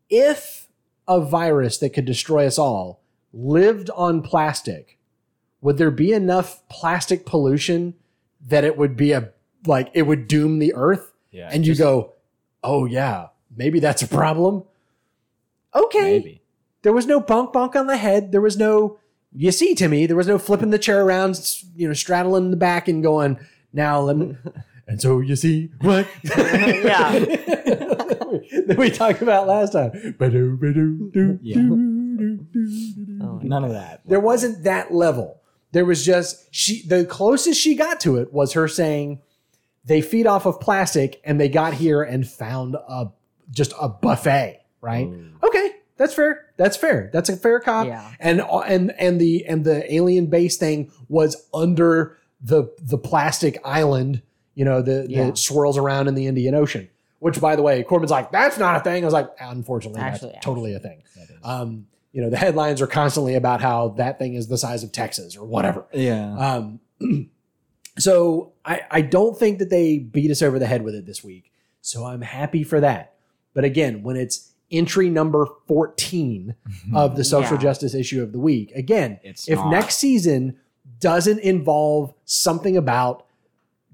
If 0.08 0.68
a 1.06 1.20
virus 1.20 1.76
that 1.78 1.90
could 1.90 2.06
destroy 2.06 2.46
us 2.46 2.58
all 2.58 3.02
lived 3.32 3.90
on 3.90 4.22
plastic, 4.22 4.98
would 5.60 5.76
there 5.76 5.90
be 5.90 6.12
enough 6.12 6.66
plastic 6.68 7.26
pollution 7.26 7.94
that 8.40 8.64
it 8.64 8.78
would 8.78 8.96
be 8.96 9.12
a 9.12 9.32
like 9.66 9.90
it 9.92 10.02
would 10.02 10.26
doom 10.28 10.58
the 10.60 10.72
earth? 10.74 11.12
Yeah. 11.30 11.50
and 11.52 11.66
you 11.66 11.74
go, 11.76 12.14
"Oh 12.64 12.86
yeah, 12.86 13.28
maybe 13.54 13.80
that's 13.80 14.00
a 14.02 14.08
problem." 14.08 14.64
Okay, 15.74 16.18
maybe. 16.18 16.42
there 16.82 16.92
was 16.94 17.06
no 17.06 17.20
bonk 17.20 17.52
bonk 17.52 17.76
on 17.76 17.86
the 17.86 17.98
head. 17.98 18.32
There 18.32 18.40
was 18.40 18.56
no, 18.56 18.98
you 19.32 19.52
see, 19.52 19.74
Timmy, 19.74 20.06
there 20.06 20.16
was 20.16 20.26
no 20.26 20.38
flipping 20.38 20.70
the 20.70 20.78
chair 20.78 21.02
around, 21.04 21.38
you 21.76 21.86
know, 21.88 21.94
straddling 21.94 22.50
the 22.50 22.56
back 22.56 22.88
and 22.88 23.02
going, 23.02 23.38
now 23.72 24.00
let 24.00 24.16
me. 24.16 24.36
And 24.86 25.00
so 25.00 25.20
you 25.20 25.36
see 25.36 25.70
what? 25.82 26.08
Yeah. 26.24 27.12
that 28.66 28.74
we 28.76 28.90
talked 28.90 29.22
about 29.22 29.46
last 29.46 29.72
time. 29.72 30.16
Ba-do, 30.18 30.56
ba-do, 30.56 31.10
do, 31.12 31.38
Yeah. 31.42 31.54
do, 31.56 31.68
do, 31.68 32.16
do, 32.18 32.36
do, 32.52 33.04
do. 33.06 33.18
Oh, 33.22 33.40
None 33.42 33.62
of 33.62 33.70
that. 33.70 34.00
There 34.04 34.18
wasn't 34.18 34.64
that 34.64 34.92
level. 34.92 35.40
There 35.70 35.84
was 35.84 36.04
just 36.04 36.52
she. 36.52 36.82
The 36.86 37.04
closest 37.04 37.60
she 37.60 37.76
got 37.76 38.00
to 38.00 38.16
it 38.16 38.32
was 38.32 38.54
her 38.54 38.66
saying, 38.66 39.22
"They 39.84 40.00
feed 40.02 40.26
off 40.26 40.44
of 40.44 40.58
plastic, 40.58 41.20
and 41.24 41.40
they 41.40 41.48
got 41.48 41.74
here 41.74 42.02
and 42.02 42.26
found 42.28 42.74
a 42.74 43.12
just 43.52 43.72
a 43.80 43.88
buffet." 43.88 44.60
Right? 44.80 45.06
Mm. 45.06 45.34
Okay, 45.44 45.70
that's 46.00 46.14
fair. 46.14 46.46
That's 46.56 46.78
fair. 46.78 47.10
That's 47.12 47.28
a 47.28 47.36
fair 47.36 47.60
cop. 47.60 47.86
Yeah. 47.86 48.10
And 48.18 48.40
and 48.40 48.90
and 48.98 49.20
the 49.20 49.44
and 49.44 49.66
the 49.66 49.94
alien 49.94 50.26
base 50.28 50.56
thing 50.56 50.90
was 51.10 51.46
under 51.52 52.16
the 52.40 52.72
the 52.80 52.96
plastic 52.96 53.58
island. 53.66 54.22
You 54.54 54.64
know, 54.64 54.80
the 54.80 55.04
Yeah. 55.10 55.26
that 55.26 55.36
swirls 55.36 55.76
around 55.76 56.08
in 56.08 56.14
the 56.14 56.26
Indian 56.26 56.54
Ocean. 56.54 56.88
Which, 57.18 57.38
by 57.38 57.54
the 57.54 57.60
way, 57.60 57.82
Corbin's 57.82 58.10
like, 58.10 58.32
"That's 58.32 58.56
not 58.56 58.76
a 58.76 58.80
thing." 58.80 59.02
I 59.02 59.04
was 59.04 59.12
like, 59.12 59.28
"Unfortunately, 59.38 60.00
Actually, 60.00 60.32
that's 60.32 60.44
totally 60.44 60.72
a 60.72 60.78
thing." 60.78 61.02
Um, 61.44 61.86
you 62.12 62.22
know, 62.22 62.30
the 62.30 62.38
headlines 62.38 62.80
are 62.80 62.86
constantly 62.86 63.34
about 63.34 63.60
how 63.60 63.88
that 63.98 64.18
thing 64.18 64.32
is 64.32 64.48
the 64.48 64.56
size 64.56 64.82
of 64.82 64.90
Texas 64.92 65.36
or 65.36 65.44
whatever. 65.44 65.84
Yeah. 65.92 66.34
Um, 66.38 66.80
so 67.98 68.52
I, 68.64 68.80
I 68.90 69.00
don't 69.02 69.38
think 69.38 69.58
that 69.58 69.68
they 69.68 69.98
beat 69.98 70.30
us 70.30 70.40
over 70.40 70.58
the 70.58 70.66
head 70.66 70.82
with 70.82 70.94
it 70.94 71.04
this 71.04 71.22
week. 71.22 71.52
So 71.82 72.06
I'm 72.06 72.22
happy 72.22 72.64
for 72.64 72.80
that. 72.80 73.14
But 73.52 73.64
again, 73.64 74.02
when 74.02 74.16
it's 74.16 74.49
entry 74.70 75.10
number 75.10 75.46
14 75.66 76.54
of 76.94 77.16
the 77.16 77.24
social 77.24 77.56
Yeah. 77.56 77.62
justice 77.62 77.94
issue 77.94 78.22
of 78.22 78.32
the 78.32 78.38
week, 78.38 78.70
again, 78.72 79.18
It's 79.22 79.48
if 79.48 79.56
not. 79.58 79.70
next 79.70 79.96
season 79.96 80.56
doesn't 81.00 81.40
involve 81.40 82.14
something 82.24 82.76
about 82.76 83.26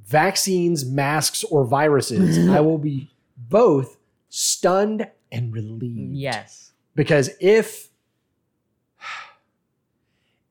vaccines, 0.04 0.84
masks, 0.84 1.42
or 1.44 1.64
viruses, 1.64 2.38
I 2.48 2.60
will 2.60 2.78
be 2.78 3.10
both 3.36 3.96
stunned 4.28 5.08
and 5.32 5.52
relieved 5.52 6.14
Yes. 6.14 6.72
because 6.94 7.30
if 7.40 7.90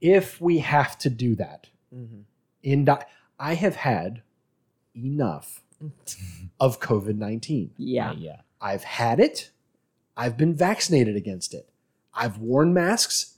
if 0.02 0.40
we 0.42 0.60
have 0.60 0.98
to 1.00 1.10
do 1.10 1.36
that 1.36 1.68
Mhm. 1.94 2.24
in 2.64 2.86
di- 2.86 3.06
i 3.40 3.54
have 3.56 3.76
had 3.76 4.22
enough 4.96 5.64
of 6.60 6.80
covid-19 6.80 7.72
Yeah. 7.78 8.14
yeah. 8.14 8.42
i've 8.62 8.84
had 8.84 9.20
it 9.20 9.52
i've 10.18 10.38
been 10.38 10.54
vaccinated 10.54 11.16
against 11.16 11.54
it. 11.54 11.70
I've 12.14 12.38
worn 12.38 12.74
masks. 12.74 13.36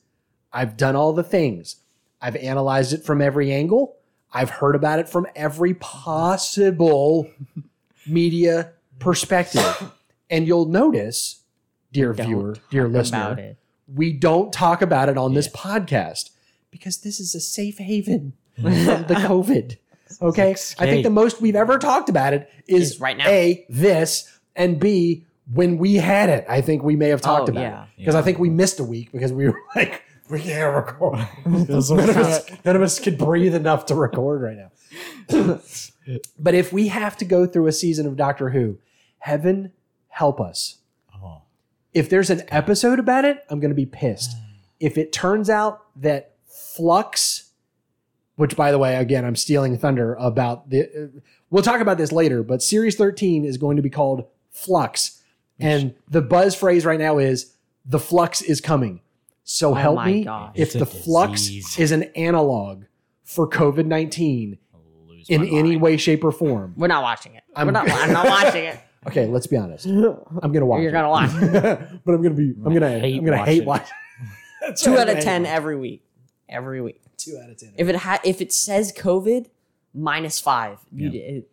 I've 0.54 0.78
done 0.78 0.96
all 0.96 1.14
the 1.14 1.24
things. 1.24 1.78
I've 2.22 2.36
analyzed 2.36 2.94
it 2.94 3.04
from 3.04 3.22
every 3.22 3.52
angle. 3.52 3.96
I've 4.32 4.50
heard 4.50 4.76
about 4.76 5.00
it 5.00 5.10
from 5.10 5.26
every 5.36 5.74
possible 5.74 7.30
media 8.08 8.74
perspective. 9.00 9.92
And 10.30 10.46
you'll 10.46 10.68
notice 10.68 11.42
dear 11.92 12.14
Don't 12.14 12.28
viewer 12.28 12.56
dear 12.70 12.88
listener 12.88 13.56
we 13.94 14.12
don't 14.12 14.52
talk 14.52 14.82
about 14.82 15.10
it 15.10 15.18
on 15.18 15.34
this 15.34 15.48
podcast 15.48 16.32
because 16.72 16.98
this 17.00 17.20
is 17.20 17.34
a 17.36 17.40
safe 17.40 17.78
haven 17.78 18.34
from 18.62 18.74
the 18.74 19.16
COVID. 19.16 19.78
Okay. 20.22 20.52
I 20.52 20.86
think 20.86 21.04
the 21.04 21.10
most 21.10 21.42
we've 21.42 21.56
ever 21.56 21.78
talked 21.78 22.10
about 22.10 22.34
it 22.34 22.50
is, 22.68 22.94
Is 22.94 23.00
right 23.00 23.18
now. 23.18 23.28
A, 23.28 23.66
this, 23.70 24.40
and 24.56 24.80
B, 24.80 25.26
when 25.54 25.78
we 25.78 25.96
had 25.96 26.30
it. 26.30 26.46
I 26.50 26.62
think 26.62 26.84
we 26.84 26.96
may 26.96 27.10
have 27.10 27.22
talked 27.22 27.50
Oh, 27.50 27.52
about 27.52 27.62
yeah. 27.62 27.84
it. 27.84 27.90
Because 28.00 28.16
I 28.16 28.22
think 28.22 28.40
we 28.40 28.50
missed 28.50 28.80
a 28.80 28.84
week 28.84 29.12
because 29.12 29.32
we 29.34 29.48
were 29.48 29.60
like, 29.76 30.04
we 30.30 30.40
can't 30.42 30.76
record. 30.76 31.20
none, 31.46 31.64
of 32.10 32.18
us, 32.18 32.46
none 32.66 32.76
of 32.76 32.82
us 32.82 33.00
could 33.00 33.18
breathe 33.18 33.56
enough 33.56 33.86
to 33.88 33.96
record 33.96 34.42
right 34.42 34.58
now. 34.58 34.72
but 36.40 36.54
if 36.54 36.72
we 36.74 36.88
have 36.90 37.18
to 37.18 37.26
go 37.26 37.46
through 37.46 37.68
a 37.68 37.72
season 37.72 38.06
of 38.08 38.16
Doctor 38.18 38.50
Who, 38.50 38.78
heaven 39.20 39.72
help 40.10 40.40
us 40.42 40.78
Oh. 41.14 41.42
if 41.94 42.10
there's 42.10 42.30
an 42.30 42.42
episode 42.50 43.00
about 43.00 43.26
it, 43.26 43.44
I'm 43.50 43.60
going 43.60 43.72
to 43.72 43.76
be 43.76 43.86
pissed. 43.86 44.32
If 44.80 44.96
it 45.00 45.12
turns 45.12 45.50
out 45.50 45.86
that 45.96 46.34
Flux, 46.46 47.50
which 48.36 48.56
by 48.56 48.72
the 48.72 48.78
way, 48.78 48.96
again, 48.96 49.26
I'm 49.26 49.36
stealing 49.36 49.76
thunder 49.76 50.14
about 50.20 50.70
the, 50.70 50.84
uh, 50.84 51.20
we'll 51.50 51.64
talk 51.64 51.82
about 51.82 51.98
this 51.98 52.12
later, 52.12 52.44
but 52.44 52.62
Series 52.62 52.96
13 52.96 53.44
is 53.44 53.58
going 53.58 53.78
to 53.78 53.82
be 53.82 53.90
called 53.90 54.28
Flux. 54.52 55.17
And 55.60 55.96
the 56.10 56.22
buzz 56.22 56.56
phrase 56.56 56.86
right 56.86 57.00
now 57.00 57.18
is 57.18 57.54
the 57.86 58.00
flux 58.00 58.42
is 58.42 58.62
coming. 58.62 59.02
So 59.44 59.72
oh 59.72 59.74
help 59.76 59.96
my 59.96 60.12
me 60.12 60.24
gosh. 60.26 60.52
if 60.56 60.68
It's 60.68 60.76
a 60.76 60.80
the 60.80 60.86
flux 60.86 61.44
disease. 61.44 61.80
is 61.80 61.92
an 61.92 62.04
analog 62.16 62.84
for 63.24 63.48
COVID 63.50 63.86
19 63.86 64.58
lose 65.08 65.30
in 65.30 65.42
my 65.42 65.48
any 65.48 65.70
mind. 65.72 65.82
way, 65.82 65.98
shape, 65.98 66.24
or 66.24 66.32
form. 66.32 66.74
We're 66.78 66.88
not 66.88 67.02
watching 67.04 67.36
it. 67.36 67.44
I'm- 67.56 67.68
We're 67.68 67.72
not, 67.72 67.90
I'm 67.90 68.12
not 68.14 68.26
watching 68.28 68.66
it. 68.66 68.80
Okay, 69.08 69.26
let's 69.26 69.48
be 69.48 69.56
honest. 69.56 69.86
I'm 69.86 70.52
gonna 70.52 70.66
watch. 70.66 70.82
You're 70.82 70.90
it. 70.90 70.92
gonna 70.92 71.10
watch 71.10 71.32
but 72.04 72.12
I'm 72.14 72.22
gonna 72.22 72.32
be. 72.36 72.54
I'm 72.66 72.74
gonna. 72.74 73.00
hate 73.00 73.20
I'm 73.20 73.24
gonna 73.26 73.38
hate 73.46 73.64
watching. 73.64 73.86
watch. 73.86 73.90
That's 74.62 74.84
Two 74.84 74.90
right, 74.92 75.00
out 75.00 75.02
I'm 75.04 75.10
of 75.10 75.14
gonna 75.16 75.24
ten 75.24 75.46
hate 75.46 75.52
every 75.52 75.78
week. 75.78 76.04
Every 76.50 76.82
week. 76.82 77.00
watch. 77.06 77.14
Two 77.16 77.40
out 77.42 77.50
of 77.50 77.58
ten. 77.58 77.74
If 77.78 77.88
it 77.88 77.96
ha- 77.96 78.20
if 78.26 78.42
it 78.42 78.52
says 78.52 78.92
COVID, 78.92 79.46
minus 79.94 80.42
five. 80.42 80.80
You 80.92 81.10
Yeah. 81.10 81.22
it- 81.22 81.52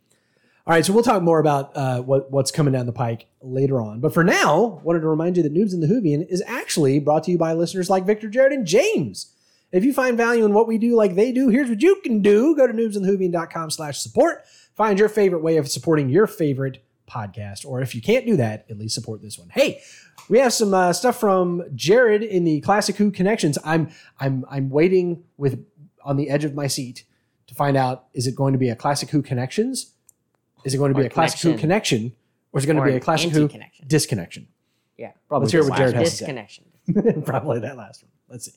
All 0.67 0.73
right, 0.73 0.85
so 0.85 0.95
we'll 0.95 1.03
talk 1.03 1.23
more 1.23 1.41
about 1.41 1.77
uh, 1.77 2.01
what 2.01 2.31
what's 2.31 2.51
coming 2.51 2.73
down 2.73 2.87
the 2.87 2.93
pike 2.93 3.27
later 3.43 3.83
on. 3.83 4.01
But 4.01 4.15
for 4.15 4.25
now, 4.25 4.81
wanted 4.83 5.01
to 5.01 5.09
remind 5.09 5.37
you 5.37 5.43
that 5.43 5.53
Noobs 5.53 5.75
in 5.75 5.81
the 5.81 5.87
Whovian 5.87 6.27
is 6.27 6.43
actually 6.47 7.01
brought 7.01 7.25
to 7.25 7.31
you 7.31 7.37
by 7.37 7.53
listeners 7.53 7.91
like 7.91 8.07
Victor, 8.07 8.31
Jared, 8.31 8.53
and 8.53 8.67
James. 8.67 9.35
If 9.73 9.85
you 9.85 9.93
find 9.93 10.17
value 10.17 10.45
in 10.45 10.55
what 10.55 10.67
we 10.67 10.79
do 10.79 10.97
like 10.97 11.17
they 11.17 11.33
do, 11.33 11.49
here's 11.49 11.69
what 11.69 11.83
you 11.83 12.01
can 12.03 12.23
do. 12.23 12.57
Go 12.57 12.67
to 12.67 12.73
noobsinthewhovian.com 12.73 13.73
slash 13.73 13.99
support. 13.99 14.45
Find 14.75 14.99
your 14.99 15.11
favorite 15.11 15.43
way 15.43 15.59
of 15.59 15.69
supporting 15.69 16.09
your 16.09 16.27
favorite 16.27 16.83
podcast. 17.07 17.67
Or 17.67 17.83
if 17.83 17.95
you 17.95 18.01
can't 18.01 18.25
do 18.25 18.37
that, 18.37 18.65
at 18.71 18.79
least 18.79 18.95
support 18.95 19.21
this 19.21 19.39
one. 19.39 19.51
Hey, 19.51 19.83
we 20.31 20.39
have 20.39 20.55
some 20.55 20.73
uh, 20.73 20.95
stuff 20.95 21.21
from 21.21 21.63
Jared 21.75 22.23
in 22.23 22.45
the 22.45 22.61
Classic 22.63 22.97
Who 22.97 23.11
Connections. 23.11 23.59
I'm 23.65 23.91
I'm 24.19 24.47
I'm 24.49 24.71
waiting 24.71 25.25
with 25.37 25.63
on 26.05 26.17
the 26.17 26.31
edge 26.31 26.45
of 26.45 26.55
my 26.55 26.69
seat 26.69 27.05
to 27.49 27.55
find 27.55 27.77
out 27.77 28.07
is 28.15 28.27
it 28.27 28.35
going 28.35 28.55
to 28.55 28.59
be 28.59 28.71
a 28.71 28.77
Classic 28.77 29.11
Who 29.11 29.21
Connections? 29.21 29.94
Is 30.65 30.75
it 30.75 30.79
going 30.79 30.93
to 30.95 30.99
be 30.99 31.07
a 31.07 31.11
Classic 31.11 31.41
Who 31.41 31.57
connection. 31.59 31.99
connection? 32.01 32.17
Or 32.53 32.59
is 32.59 32.65
it 32.65 32.67
going 32.69 32.79
Or 32.79 32.85
to 32.87 32.91
be 32.91 32.97
an 32.97 33.03
a 33.03 33.05
Classic 33.05 33.31
Who 33.31 33.43
anti-connection. 33.43 33.87
disconnection? 33.89 34.49
yeah. 34.97 35.13
Let's 35.31 35.53
hear 35.53 35.69
what 35.69 35.77
Jared 35.77 35.95
has 35.95 36.11
to 36.11 36.17
say. 36.17 36.25
Disconnection. 36.27 36.65
Probably 37.25 37.61
that 37.61 37.77
last 37.77 38.03
one. 38.05 38.11
Let's 38.29 38.47
see. 38.47 38.53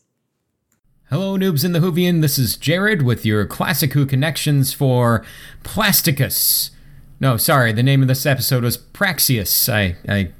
Hello, 1.10 1.38
noobs 1.38 1.64
in 1.64 1.72
the 1.72 1.80
Whovian. 1.80 2.22
This 2.22 2.38
is 2.38 2.58
Jared 2.58 3.02
with 3.02 3.26
your 3.26 3.46
Classic 3.46 3.94
Who 3.94 4.06
connections 4.06 4.74
for 4.74 5.26
Plasticus. 5.64 6.72
No, 7.20 7.38
sorry, 7.38 7.72
the 7.72 7.82
name 7.84 8.02
of 8.02 8.08
this 8.08 8.26
episode 8.26 8.64
was 8.64 8.78
Praxeus. 8.78 9.70
I, 9.74 9.96
I 10.08 10.32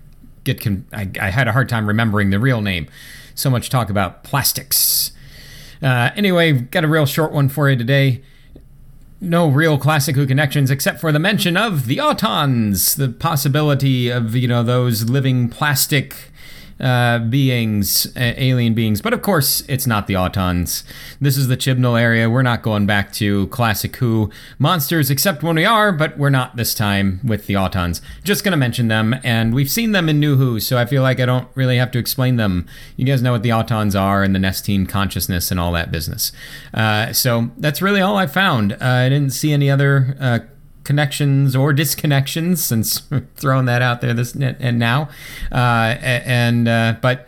get 0.44 0.62
con- 0.62 0.86
I, 0.94 1.10
I 1.20 1.30
had 1.30 1.48
a 1.48 1.54
hard 1.54 1.70
time 1.70 1.88
remembering 1.88 2.30
the 2.30 2.40
real 2.40 2.62
name. 2.62 2.88
So 3.34 3.50
much 3.50 3.70
talk 3.70 3.90
about 3.90 4.24
plastics. 4.24 5.12
Uh, 5.82 6.10
anyway, 6.16 6.52
got 6.54 6.84
a 6.84 6.88
real 6.88 7.06
short 7.06 7.32
one 7.32 7.50
for 7.50 7.70
you 7.70 7.76
today. 7.76 8.22
No 9.20 9.48
real 9.48 9.80
Classic 9.80 10.16
Who 10.16 10.28
connections 10.28 10.70
except 10.70 11.00
for 11.00 11.12
the 11.12 11.18
mention 11.18 11.58
of 11.58 11.88
the 11.88 11.98
Autons, 11.98 12.96
the 12.96 13.10
possibility 13.10 14.10
of, 14.10 14.36
you 14.36 14.48
know, 14.48 14.62
those 14.62 15.10
living 15.10 15.50
plastic 15.50 16.32
uh, 16.80 17.20
beings, 17.20 18.06
uh, 18.16 18.34
alien 18.38 18.74
beings. 18.74 19.02
But 19.02 19.14
of 19.14 19.22
course, 19.22 19.62
it's 19.68 19.88
not 19.88 20.08
the 20.08 20.14
Autons. 20.14 20.84
This 21.20 21.38
is 21.38 21.48
the 21.48 21.58
Chibnall 21.58 22.00
area. 22.00 22.30
We're 22.30 22.44
not 22.44 22.62
going 22.62 22.86
back 22.86 23.12
to 23.14 23.48
Classic 23.48 23.96
Who 23.98 24.30
monsters, 24.60 25.10
except 25.10 25.44
when 25.44 25.56
we 25.56 25.66
are, 25.66 25.92
but 25.92 26.18
we're 26.18 26.30
not 26.30 26.56
this 26.56 26.74
time 26.74 27.20
with 27.24 27.48
the 27.48 27.56
Autons. 27.56 28.02
Just 28.24 28.44
gonna 28.44 28.58
mention 28.58 28.88
them, 28.88 29.16
and 29.24 29.54
we've 29.54 29.70
seen 29.70 29.92
them 29.92 30.10
in 30.10 30.20
New 30.20 30.36
Who, 30.36 30.60
so 30.60 30.78
I 30.78 30.86
feel 30.86 31.02
like 31.02 31.20
I 31.20 31.26
don't 31.26 31.48
really 31.56 31.78
have 31.78 31.92
to 31.92 32.00
explain 32.00 32.36
them. 32.38 32.68
You 32.96 33.06
guys 33.06 33.22
know 33.22 33.32
what 33.32 33.44
the 33.44 33.50
Autons 33.50 34.00
are 34.00 34.24
and 34.24 34.36
the 34.36 34.40
Nestene 34.40 34.88
consciousness 34.88 35.52
and 35.52 35.60
all 35.60 35.72
that 35.74 35.92
business. 35.92 36.32
Uh, 36.74 37.14
so 37.14 37.52
that's 37.58 37.82
really 37.82 38.02
all 38.02 38.18
I 38.18 38.28
found. 38.28 38.74
Uh, 38.74 38.78
I 38.80 39.10
didn't 39.10 39.34
see 39.34 39.52
any 39.52 39.70
other. 39.70 40.48
Connections 40.88 41.54
or 41.54 41.74
disconnections 41.74 42.60
since 42.60 43.02
throwing 43.36 43.66
that 43.66 43.82
out 43.82 44.00
there 44.00 44.14
this 44.14 44.34
and 44.34 44.80
now. 44.80 45.10
Uh, 45.52 45.98
and 46.00 46.66
uh, 46.66 46.96
but 47.02 47.28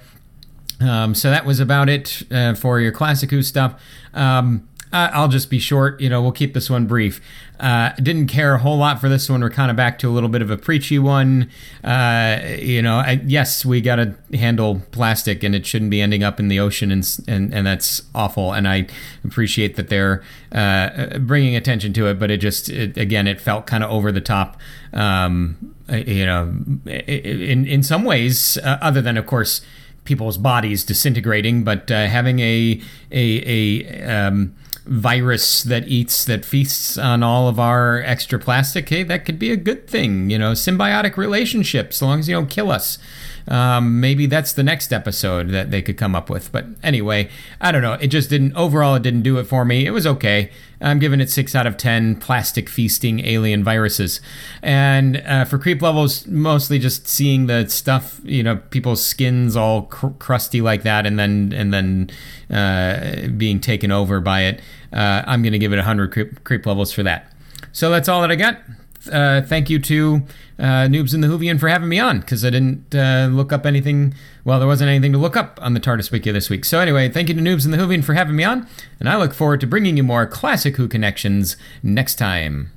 um, 0.80 1.14
so 1.14 1.30
that 1.30 1.46
was 1.46 1.60
about 1.60 1.90
it 1.90 2.24
uh, 2.32 2.54
for 2.54 2.80
your 2.80 2.94
classic 2.94 3.32
who 3.32 3.44
stuff. 3.44 3.82
Um, 4.14 4.69
Uh, 4.92 5.10
I'll 5.14 5.28
just 5.28 5.50
be 5.50 5.60
short. 5.60 6.02
You 6.02 6.10
know, 6.10 6.22
we'll 6.22 6.32
keep 6.32 6.54
this 6.54 6.70
one 6.70 6.88
brief. 6.88 7.22
Uh, 7.60 7.92
didn't 7.96 8.28
care 8.28 8.56
a 8.56 8.60
whole 8.60 8.78
lot 8.78 9.00
for 9.00 9.10
this 9.10 9.30
one. 9.30 9.42
We're 9.42 9.50
kind 9.50 9.70
of 9.70 9.78
back 9.78 10.00
to 10.00 10.10
a 10.10 10.12
little 10.12 10.30
bit 10.30 10.42
of 10.42 10.50
a 10.50 10.58
preachy 10.58 10.98
one. 10.98 11.50
Uh, 11.84 12.40
you 12.58 12.82
know, 12.82 12.96
I, 12.96 13.22
yes, 13.26 13.66
we 13.66 13.82
got 13.82 13.98
to 13.98 14.16
handle 14.34 14.82
plastic, 14.92 15.44
and 15.44 15.54
it 15.54 15.66
shouldn't 15.66 15.92
be 15.92 16.02
ending 16.02 16.24
up 16.24 16.40
in 16.40 16.48
the 16.48 16.60
ocean, 16.60 16.90
and 16.92 17.20
and 17.28 17.54
and 17.54 17.68
that's 17.68 18.02
awful. 18.16 18.54
And 18.54 18.68
I 18.68 18.88
appreciate 19.24 19.76
that 19.76 19.90
they're 19.90 20.24
uh, 20.52 21.20
bringing 21.20 21.56
attention 21.56 21.94
to 21.94 22.08
it, 22.08 22.18
but 22.18 22.32
it 22.32 22.38
just 22.38 22.70
it, 22.70 22.98
again, 22.98 23.28
it 23.28 23.40
felt 23.40 23.68
kind 23.68 23.84
of 23.84 23.92
over 23.92 24.12
the 24.12 24.22
top. 24.22 24.58
Um, 24.94 25.76
you 25.90 26.26
know, 26.26 26.54
in 26.86 27.66
in 27.68 27.84
some 27.84 28.06
ways, 28.06 28.58
uh, 28.64 28.78
other 28.82 29.02
than 29.02 29.18
of 29.18 29.26
course 29.26 29.62
people's 30.04 30.38
bodies 30.38 30.84
disintegrating, 30.84 31.64
but 31.64 31.90
uh, 31.92 32.08
having 32.08 32.40
a 32.40 32.82
a 33.12 33.84
a 33.86 34.04
um, 34.04 34.56
virus 34.86 35.62
that 35.62 35.88
eats 35.88 36.26
that 36.26 36.44
feasts 36.44 36.98
on 36.98 37.22
all 37.22 37.48
of 37.48 37.60
our 37.60 38.02
extra 38.02 38.40
plastic, 38.40 38.90
hey, 38.90 39.04
that 39.04 39.24
could 39.24 39.38
be 39.38 39.52
a 39.52 39.58
good 39.58 39.88
thing. 39.88 40.30
You 40.30 40.40
know, 40.40 40.54
symbiotic 40.54 41.16
relationship, 41.16 41.94
so 41.94 42.08
long 42.08 42.20
as 42.20 42.28
you 42.28 42.36
don't 42.36 42.50
kill 42.50 42.72
us. 42.72 42.98
Um, 43.48 44.00
maybe 44.00 44.26
that's 44.26 44.54
the 44.54 44.64
next 44.64 44.92
episode 44.92 45.50
that 45.50 45.72
they 45.72 45.82
could 45.82 45.98
come 45.98 46.16
up 46.16 46.30
with. 46.30 46.52
But 46.52 46.66
anyway, 46.84 47.30
I 47.60 47.72
don't 47.72 47.82
know. 47.82 47.94
It 47.94 48.08
just 48.08 48.30
didn't. 48.30 48.56
Overall, 48.56 48.96
it 48.96 49.04
didn't 49.04 49.22
do 49.22 49.38
it 49.38 49.46
for 49.46 49.64
me. 49.66 49.86
It 49.86 49.92
was 49.92 50.08
okay. 50.08 50.52
I'm 50.82 51.00
giving 51.00 51.20
it 51.20 51.30
six 51.30 51.56
out 51.56 51.68
of 51.68 51.78
ten. 51.78 52.16
Plastic 52.16 52.70
feasting 52.70 53.20
alien 53.26 53.64
viruses, 53.64 54.22
and 54.62 55.18
uh, 55.26 55.46
for 55.46 55.58
creep 55.58 55.82
levels, 55.82 56.26
mostly 56.28 56.80
just 56.80 57.08
seeing 57.08 57.48
the 57.48 57.68
stuff. 57.70 58.22
You 58.24 58.44
know, 58.44 58.58
people's 58.58 59.04
skins 59.04 59.56
all 59.56 59.84
cr- 59.84 60.08
crusty 60.20 60.62
like 60.62 60.84
that, 60.84 61.06
and 61.06 61.20
then 61.20 61.54
and 61.54 61.74
then 61.74 62.10
uh, 62.56 63.28
being 63.38 63.60
taken 63.60 63.92
over 63.92 64.20
by 64.20 64.42
it. 64.42 64.62
Uh, 64.94 65.24
I'm 65.26 65.44
gonna 65.44 65.58
give 65.60 65.74
it 65.74 65.80
hundred 65.80 66.12
creep, 66.12 66.44
creep 66.44 66.66
levels 66.66 66.92
for 66.92 67.04
that. 67.04 67.32
So 67.72 67.90
that's 67.90 68.08
all 68.08 68.22
that 68.22 68.32
I 68.32 68.36
got. 68.36 68.60
Uh, 69.12 69.42
thank 69.42 69.70
you 69.70 69.80
to 69.80 70.22
uh, 70.60 70.88
Noobs 70.88 71.14
in 71.14 71.22
the 71.22 71.28
Whovian 71.28 71.60
for 71.60 71.70
having 71.70 71.88
me 71.88 72.00
on 72.00 72.20
because 72.20 72.44
I 72.44 72.50
didn't 72.50 72.94
uh, 72.94 73.30
look 73.32 73.54
up 73.54 73.66
anything. 73.66 74.14
Well, 74.50 74.58
there 74.58 74.68
wasn't 74.68 74.90
anything 74.90 75.12
to 75.12 75.20
look 75.20 75.38
up 75.38 75.60
on 75.62 75.76
the 75.76 75.80
TARDIS 75.80 76.12
Wiki 76.12 76.32
this 76.32 76.50
week. 76.50 76.66
So, 76.66 76.80
anyway, 76.80 77.08
thank 77.08 77.30
you 77.30 77.36
to 77.36 77.40
Noobs 77.40 77.66
and 77.66 77.72
the 77.74 77.78
Whovian 77.78 78.04
for 78.04 78.16
having 78.16 78.36
me 78.36 78.44
on, 78.44 78.68
and 79.00 79.08
I 79.08 79.16
look 79.16 79.32
forward 79.32 79.62
to 79.62 79.68
bringing 79.68 79.96
you 79.96 80.02
more 80.02 80.26
classic 80.26 80.76
Who 80.78 80.88
connections 80.88 81.56
next 81.84 82.16
time. 82.16 82.72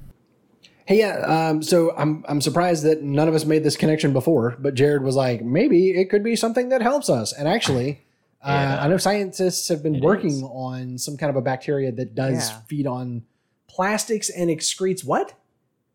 Hey, 0.85 0.99
yeah. 0.99 1.21
Um, 1.21 1.63
so 1.63 1.95
I'm 1.97 2.27
I'm 2.29 2.43
surprised 2.43 2.85
that 2.85 3.03
none 3.03 3.27
of 3.27 3.35
us 3.35 3.47
made 3.47 3.65
this 3.65 3.79
connection 3.79 4.13
before, 4.13 4.55
but 4.59 4.75
Jared 4.75 5.03
was 5.03 5.17
like, 5.17 5.43
maybe 5.43 5.93
it 5.93 6.11
could 6.11 6.23
be 6.23 6.37
something 6.37 6.69
that 6.69 6.83
helps 6.83 7.09
us. 7.09 7.33
And 7.33 7.49
actually, 7.49 8.03
uh, 8.45 8.77
I 8.79 8.87
know 8.89 8.99
scientists 8.99 9.67
have 9.69 9.83
been 9.83 10.01
working 10.01 10.45
on 10.45 10.99
some 10.99 11.17
kind 11.17 11.31
of 11.31 11.37
a 11.37 11.41
bacteria 11.41 11.91
that 11.91 12.15
does 12.15 12.51
Yeah. 12.51 12.59
feed 12.69 12.87
on 12.87 13.23
plastics 13.67 14.29
and 14.29 14.51
excretes 14.51 15.07
what? 15.07 15.33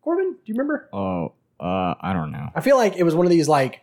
Corbin, 0.02 0.32
do 0.32 0.38
you 0.44 0.54
remember? 0.54 0.88
Oh, 0.92 1.34
uh, 1.60 1.94
I 2.00 2.12
don't 2.14 2.32
know. 2.32 2.48
I 2.56 2.62
feel 2.62 2.76
like 2.76 2.96
it 2.96 3.04
was 3.04 3.14
one 3.14 3.26
of 3.26 3.30
these 3.30 3.46
like, 3.46 3.82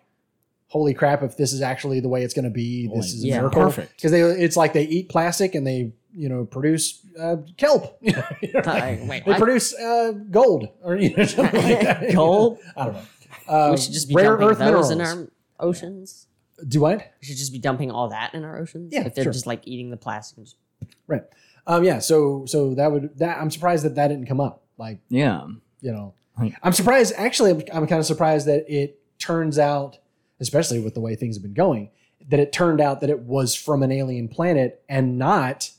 holy 0.75 0.93
crap! 0.93 1.23
If 1.23 1.37
this 1.37 1.53
is 1.53 1.61
actually 1.61 2.01
the 2.01 2.09
way 2.09 2.23
it's 2.23 2.33
going 2.33 2.43
to 2.43 2.51
be, 2.51 2.87
this 2.93 3.13
is 3.13 3.23
a 3.23 3.27
yeah, 3.27 3.37
miracle. 3.37 3.63
perfect. 3.63 3.95
Because 3.95 4.11
they, 4.11 4.19
it's 4.21 4.57
like 4.57 4.73
they 4.73 4.83
eat 4.83 5.07
plastic 5.07 5.55
and 5.55 5.65
they, 5.65 5.93
you 6.13 6.27
know, 6.27 6.43
produce 6.43 6.99
uh, 7.17 7.37
kelp. 7.55 7.97
You 8.01 8.11
know, 8.11 8.23
like, 8.65 8.99
Uh, 9.01 9.05
wait, 9.05 9.23
they 9.25 9.31
what? 9.31 9.37
produce 9.39 9.73
uh, 9.79 10.11
gold 10.29 10.67
or 10.83 10.97
you 10.97 11.15
know 11.15 11.23
something 11.37 11.63
like 11.63 11.79
that. 11.81 12.13
Gold? 12.13 12.59
I 12.75 12.85
don't 12.85 12.93
know. 12.93 13.01
Uh, 13.47 13.67
we 13.71 13.77
should 13.77 13.93
just 13.93 14.09
be 14.09 14.15
rare 14.15 14.33
earth 14.33 14.57
those 14.59 14.91
in 14.91 14.99
our 14.99 15.29
oceans. 15.59 16.27
Do 16.67 16.81
what? 16.81 16.97
We 17.21 17.27
should 17.27 17.37
just 17.37 17.53
be 17.53 17.59
dumping 17.59 17.89
all 17.91 18.09
that 18.09 18.33
in 18.33 18.43
our 18.43 18.57
oceans. 18.59 18.91
Yeah, 18.93 19.05
if 19.05 19.15
they're 19.15 19.23
sure. 19.25 19.33
just 19.33 19.45
like 19.47 19.61
eating 19.65 19.91
the 19.91 19.97
plastic. 19.97 20.37
And 20.37 20.45
just, 20.47 20.57
Right. 21.07 21.23
Um, 21.67 21.83
yeah. 21.85 21.99
So 21.99 22.45
so 22.47 22.75
that 22.75 22.91
would 22.91 23.17
that 23.19 23.37
I'm 23.37 23.49
surprised 23.51 23.85
that 23.85 23.95
that 23.95 24.09
didn't 24.09 24.27
come 24.27 24.41
up. 24.41 24.63
Like 24.77 24.99
Yeah. 25.09 25.47
you 25.81 25.91
know, 25.93 26.13
I'm 26.63 26.73
surprised. 26.73 27.13
Actually, 27.15 27.51
I'm, 27.51 27.61
I'm 27.73 27.87
kind 27.87 27.99
of 27.99 28.05
surprised 28.05 28.45
that 28.47 28.65
it 28.67 28.99
turns 29.19 29.57
out, 29.57 29.97
especially 30.39 30.79
with 30.79 30.93
the 30.93 30.99
way 31.01 31.15
things 31.15 31.35
have 31.35 31.43
been 31.43 31.53
going, 31.53 31.89
that 32.27 32.39
it 32.39 32.51
turned 32.51 32.81
out 32.81 33.01
that 33.01 33.09
it 33.09 33.21
was 33.21 33.55
from 33.55 33.83
an 33.83 33.91
alien 33.91 34.27
planet 34.27 34.83
and 34.89 35.17
not 35.17 35.71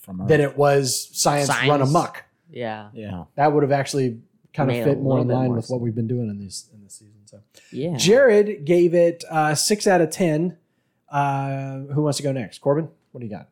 From 0.00 0.22
Earth. 0.22 0.28
that 0.28 0.40
it 0.40 0.56
was 0.56 1.08
science, 1.12 1.48
run 1.48 1.58
Science. 1.66 1.90
amok. 1.90 2.24
yeah, 2.50 2.88
Yeah. 2.92 3.24
That 3.34 3.52
would 3.52 3.62
have 3.62 3.72
actually 3.72 4.20
kind 4.54 4.68
Made 4.68 4.80
of 4.80 4.84
fit 4.86 5.00
more 5.00 5.18
in 5.20 5.28
line 5.28 5.46
more 5.46 5.56
with 5.56 5.68
what 5.68 5.80
we've 5.80 5.94
been 5.94 6.06
doing 6.08 6.28
in 6.28 6.38
this 6.44 6.68
in 6.74 6.82
this 6.84 6.94
season. 6.94 7.20
So 7.26 7.40
yeah. 7.70 7.96
Jared 7.96 8.64
gave 8.64 8.92
it 8.94 9.24
uh, 9.30 9.54
six 9.54 9.86
out 9.86 10.00
of 10.00 10.10
ten. 10.10 10.58
Uh, 11.08 11.80
who 11.94 12.02
wants 12.02 12.16
to 12.18 12.22
go 12.22 12.32
next? 12.32 12.58
Corbin, 12.60 12.88
what 13.12 13.20
do 13.20 13.26
you 13.26 13.32
got? 13.32 13.48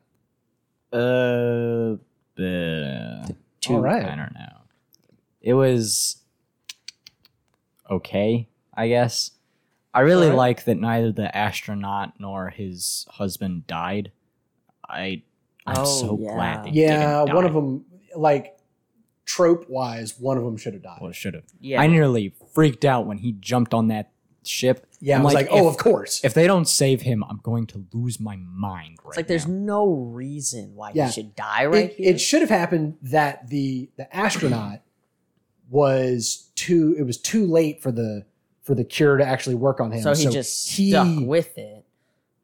Uh, 0.93 1.97
uh, 2.43 3.27
All 3.69 3.81
right. 3.81 4.05
I 4.05 4.17
don't 4.17 4.35
know. 4.35 4.57
It 5.43 5.55
was 5.55 6.17
okay, 7.91 8.49
I 8.75 8.89
guess. 8.89 9.31
I 9.93 10.01
really 10.01 10.27
Alright. 10.27 10.37
like 10.39 10.65
that 10.65 10.79
neither 10.79 11.11
the 11.13 11.35
astronaut 11.37 12.13
nor 12.19 12.51
his 12.51 13.07
husband 13.11 13.67
died. 13.67 14.13
I 14.89 15.23
I'm 15.67 15.77
Oh, 15.79 15.85
so 15.85 16.19
yeah. 16.21 16.35
glad 16.35 16.65
they 16.65 16.71
Yeah, 16.71 17.25
didn't 17.25 17.35
one 17.37 17.45
of 17.45 17.53
them, 17.55 17.85
like 18.17 18.57
trope 19.25 19.69
wise, 19.69 20.19
one 20.19 20.37
of 20.39 20.45
them 20.45 20.57
should 20.57 20.75
have 20.75 20.83
died. 20.83 20.99
Well, 21.01 21.13
should 21.13 21.35
have. 21.35 21.45
Yeah. 21.61 21.81
I 21.81 21.87
nearly 21.87 22.35
freaked 22.55 22.85
out 22.85 23.07
when 23.07 23.19
he 23.19 23.33
jumped 23.33 23.75
on 23.75 23.89
that 23.89 24.11
ship. 24.45 24.87
yeah, 25.01 25.17
I'm 25.17 25.21
I 25.23 25.25
was 25.25 25.35
like, 25.35 25.49
oh, 25.51 25.69
if- 25.69 25.75
of 25.75 25.77
course. 25.79 26.25
If 26.25 26.35
they 26.35 26.47
don't 26.47 26.67
save 26.67 27.03
him, 27.03 27.23
I'm 27.29 27.41
going 27.43 27.67
to 27.69 27.85
lose 27.93 28.19
my 28.19 28.37
mind. 28.37 28.99
Right 29.05 29.09
It's 29.11 29.17
like 29.19 29.27
there's 29.29 29.47
now. 29.47 29.55
no 29.55 29.91
reason 29.93 30.75
why 30.75 30.93
Yeah. 30.95 31.07
he 31.07 31.13
should 31.13 31.35
die 31.37 31.67
right 31.67 31.91
it, 31.91 31.97
here. 31.97 32.15
it 32.15 32.21
should 32.21 32.41
have 32.41 32.51
happened 32.51 32.97
that 33.03 33.49
the 33.49 33.91
the 33.97 34.15
astronaut 34.17 34.81
was 35.69 36.51
too. 36.55 36.95
It 36.99 37.03
was 37.03 37.19
too 37.19 37.47
late 37.47 37.83
for 37.83 37.93
the 37.93 38.25
for 38.71 38.77
the 38.77 38.85
cure 38.85 39.17
to 39.17 39.27
actually 39.27 39.57
work 39.57 39.81
on 39.81 39.91
him. 39.91 40.01
so 40.01 40.15
he 40.15 40.29
just 40.33 40.71
he- 40.71 40.91
stuck 40.91 41.09
with 41.27 41.59
it. 41.59 41.85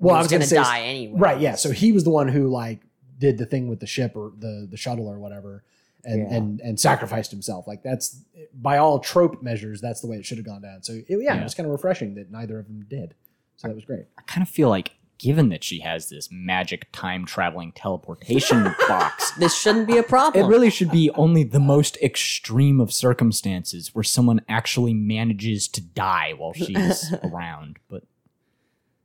Well, 0.00 0.16
I 0.16 0.18
was, 0.18 0.24
was 0.24 0.32
gonna 0.32 0.38
gonna 0.40 0.48
say- 0.48 0.56
die 0.56 0.80
anyway. 0.82 1.18
Right. 1.20 1.40
Yeah. 1.40 1.54
So 1.54 1.70
he 1.70 1.92
was 1.92 2.02
the 2.02 2.10
one 2.10 2.26
who 2.26 2.48
like 2.48 2.80
did 3.18 3.38
the 3.38 3.46
thing 3.46 3.68
with 3.68 3.78
the 3.78 3.86
ship 3.86 4.16
or 4.16 4.32
the 4.36 4.66
the 4.68 4.76
shuttle 4.76 5.06
or 5.08 5.20
whatever, 5.20 5.62
and 6.04 6.20
Yeah. 6.22 6.36
and 6.36 6.60
and 6.60 6.80
sacrificed 6.80 7.30
himself. 7.30 7.68
Like 7.68 7.84
that's 7.84 8.20
by 8.52 8.78
all 8.78 8.98
trope 8.98 9.40
measures, 9.40 9.80
that's 9.80 10.00
the 10.00 10.08
way 10.08 10.16
it 10.16 10.26
should 10.26 10.38
have 10.38 10.44
gone 10.46 10.62
down. 10.62 10.82
So 10.82 10.94
it, 10.94 11.04
yeah, 11.08 11.16
Yeah. 11.20 11.40
it 11.40 11.44
was 11.44 11.54
kind 11.54 11.64
of 11.66 11.70
refreshing 11.70 12.16
that 12.16 12.32
neither 12.32 12.58
of 12.58 12.66
them 12.66 12.84
did. 12.90 13.14
So 13.56 13.68
that 13.68 13.74
was 13.74 13.84
great. 13.84 14.06
I 14.18 14.22
kind 14.22 14.42
of 14.42 14.48
feel 14.50 14.68
like, 14.68 14.95
given 15.18 15.48
that 15.48 15.64
she 15.64 15.80
has 15.80 16.08
this 16.08 16.28
magic 16.30 16.88
time 16.92 17.24
traveling 17.24 17.72
teleportation 17.72 18.62
box, 18.88 19.30
This 19.32 19.56
shouldn't 19.56 19.86
be 19.86 19.96
a 19.98 20.02
problem. 20.02 20.44
it 20.44 20.48
really 20.48 20.70
should 20.70 20.90
be 20.90 21.10
only 21.10 21.42
the 21.44 21.60
most 21.60 21.96
extreme 22.02 22.80
of 22.80 22.92
circumstances 22.92 23.94
where 23.94 24.04
someone 24.04 24.40
actually 24.48 24.92
manages 24.94 25.68
to 25.68 25.80
die 25.80 26.34
while 26.36 26.52
she's 26.52 27.12
around. 27.24 27.78
But 27.88 28.02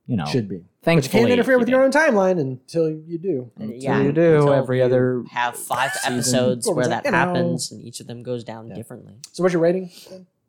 you 0.07 0.17
know, 0.17 0.25
Should 0.25 0.49
be. 0.49 0.57
But 0.57 0.63
you 0.63 0.65
thankfully, 1.01 1.21
can't 1.21 1.31
interfere 1.33 1.59
with 1.59 1.69
you 1.69 1.75
your 1.75 1.83
own 1.85 1.91
timeline 1.91 2.39
until 2.39 2.89
you 2.89 3.17
do. 3.17 3.51
yeah, 3.57 4.01
you 4.01 4.11
do 4.11 4.35
until 4.39 4.53
every 4.53 4.79
you 4.79 4.83
other 4.83 5.23
have 5.31 5.55
five 5.55 5.93
season. 5.93 6.13
episodes 6.13 6.65
Well, 6.65 6.75
where 6.75 6.87
that 6.87 7.05
you 7.05 7.11
know. 7.11 7.17
happens, 7.17 7.71
and 7.71 7.81
each 7.81 7.99
of 8.01 8.07
them 8.07 8.23
goes 8.23 8.43
down 8.43 8.67
Yeah. 8.67 8.75
differently. 8.75 9.13
So 9.31 9.43
what's 9.43 9.53
your 9.53 9.61
rating? 9.61 9.91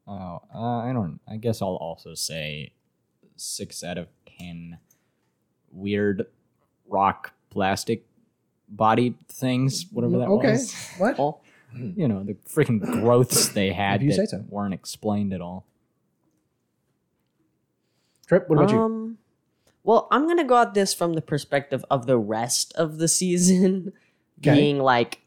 Oh, 0.08 0.40
uh, 0.52 0.58
I 0.78 0.92
don't. 0.92 1.20
I 1.28 1.36
guess 1.36 1.60
I'll 1.62 1.76
also 1.76 2.14
say 2.14 2.72
six 3.36 3.84
out 3.84 3.98
of 3.98 4.08
ten. 4.38 4.78
Weird 5.72 6.26
rock 6.88 7.32
plastic 7.50 8.04
body 8.68 9.14
things, 9.28 9.86
whatever 9.92 10.18
that 10.18 10.28
okay. 10.28 10.52
was. 10.52 10.74
What? 10.98 11.38
You 11.74 12.06
know 12.08 12.22
the 12.22 12.34
freaking 12.48 12.80
growths 12.80 13.48
they 13.54 13.72
had 13.72 13.96
If 13.96 14.02
you 14.02 14.08
that 14.10 14.28
say 14.28 14.36
so. 14.36 14.44
weren't 14.48 14.74
explained 14.74 15.32
at 15.32 15.40
all. 15.40 15.64
Trip. 18.26 18.48
What 18.48 18.58
about 18.58 18.70
you? 18.70 18.78
um, 18.78 19.18
well, 19.84 20.08
I'm 20.10 20.26
gonna 20.26 20.44
go 20.44 20.60
at 20.60 20.74
this 20.74 20.94
from 20.94 21.14
the 21.14 21.22
perspective 21.22 21.84
of 21.90 22.06
the 22.06 22.18
rest 22.18 22.72
of 22.76 22.98
the 22.98 23.08
season 23.08 23.92
Okay. 24.40 24.54
being 24.56 24.78
like 24.80 25.20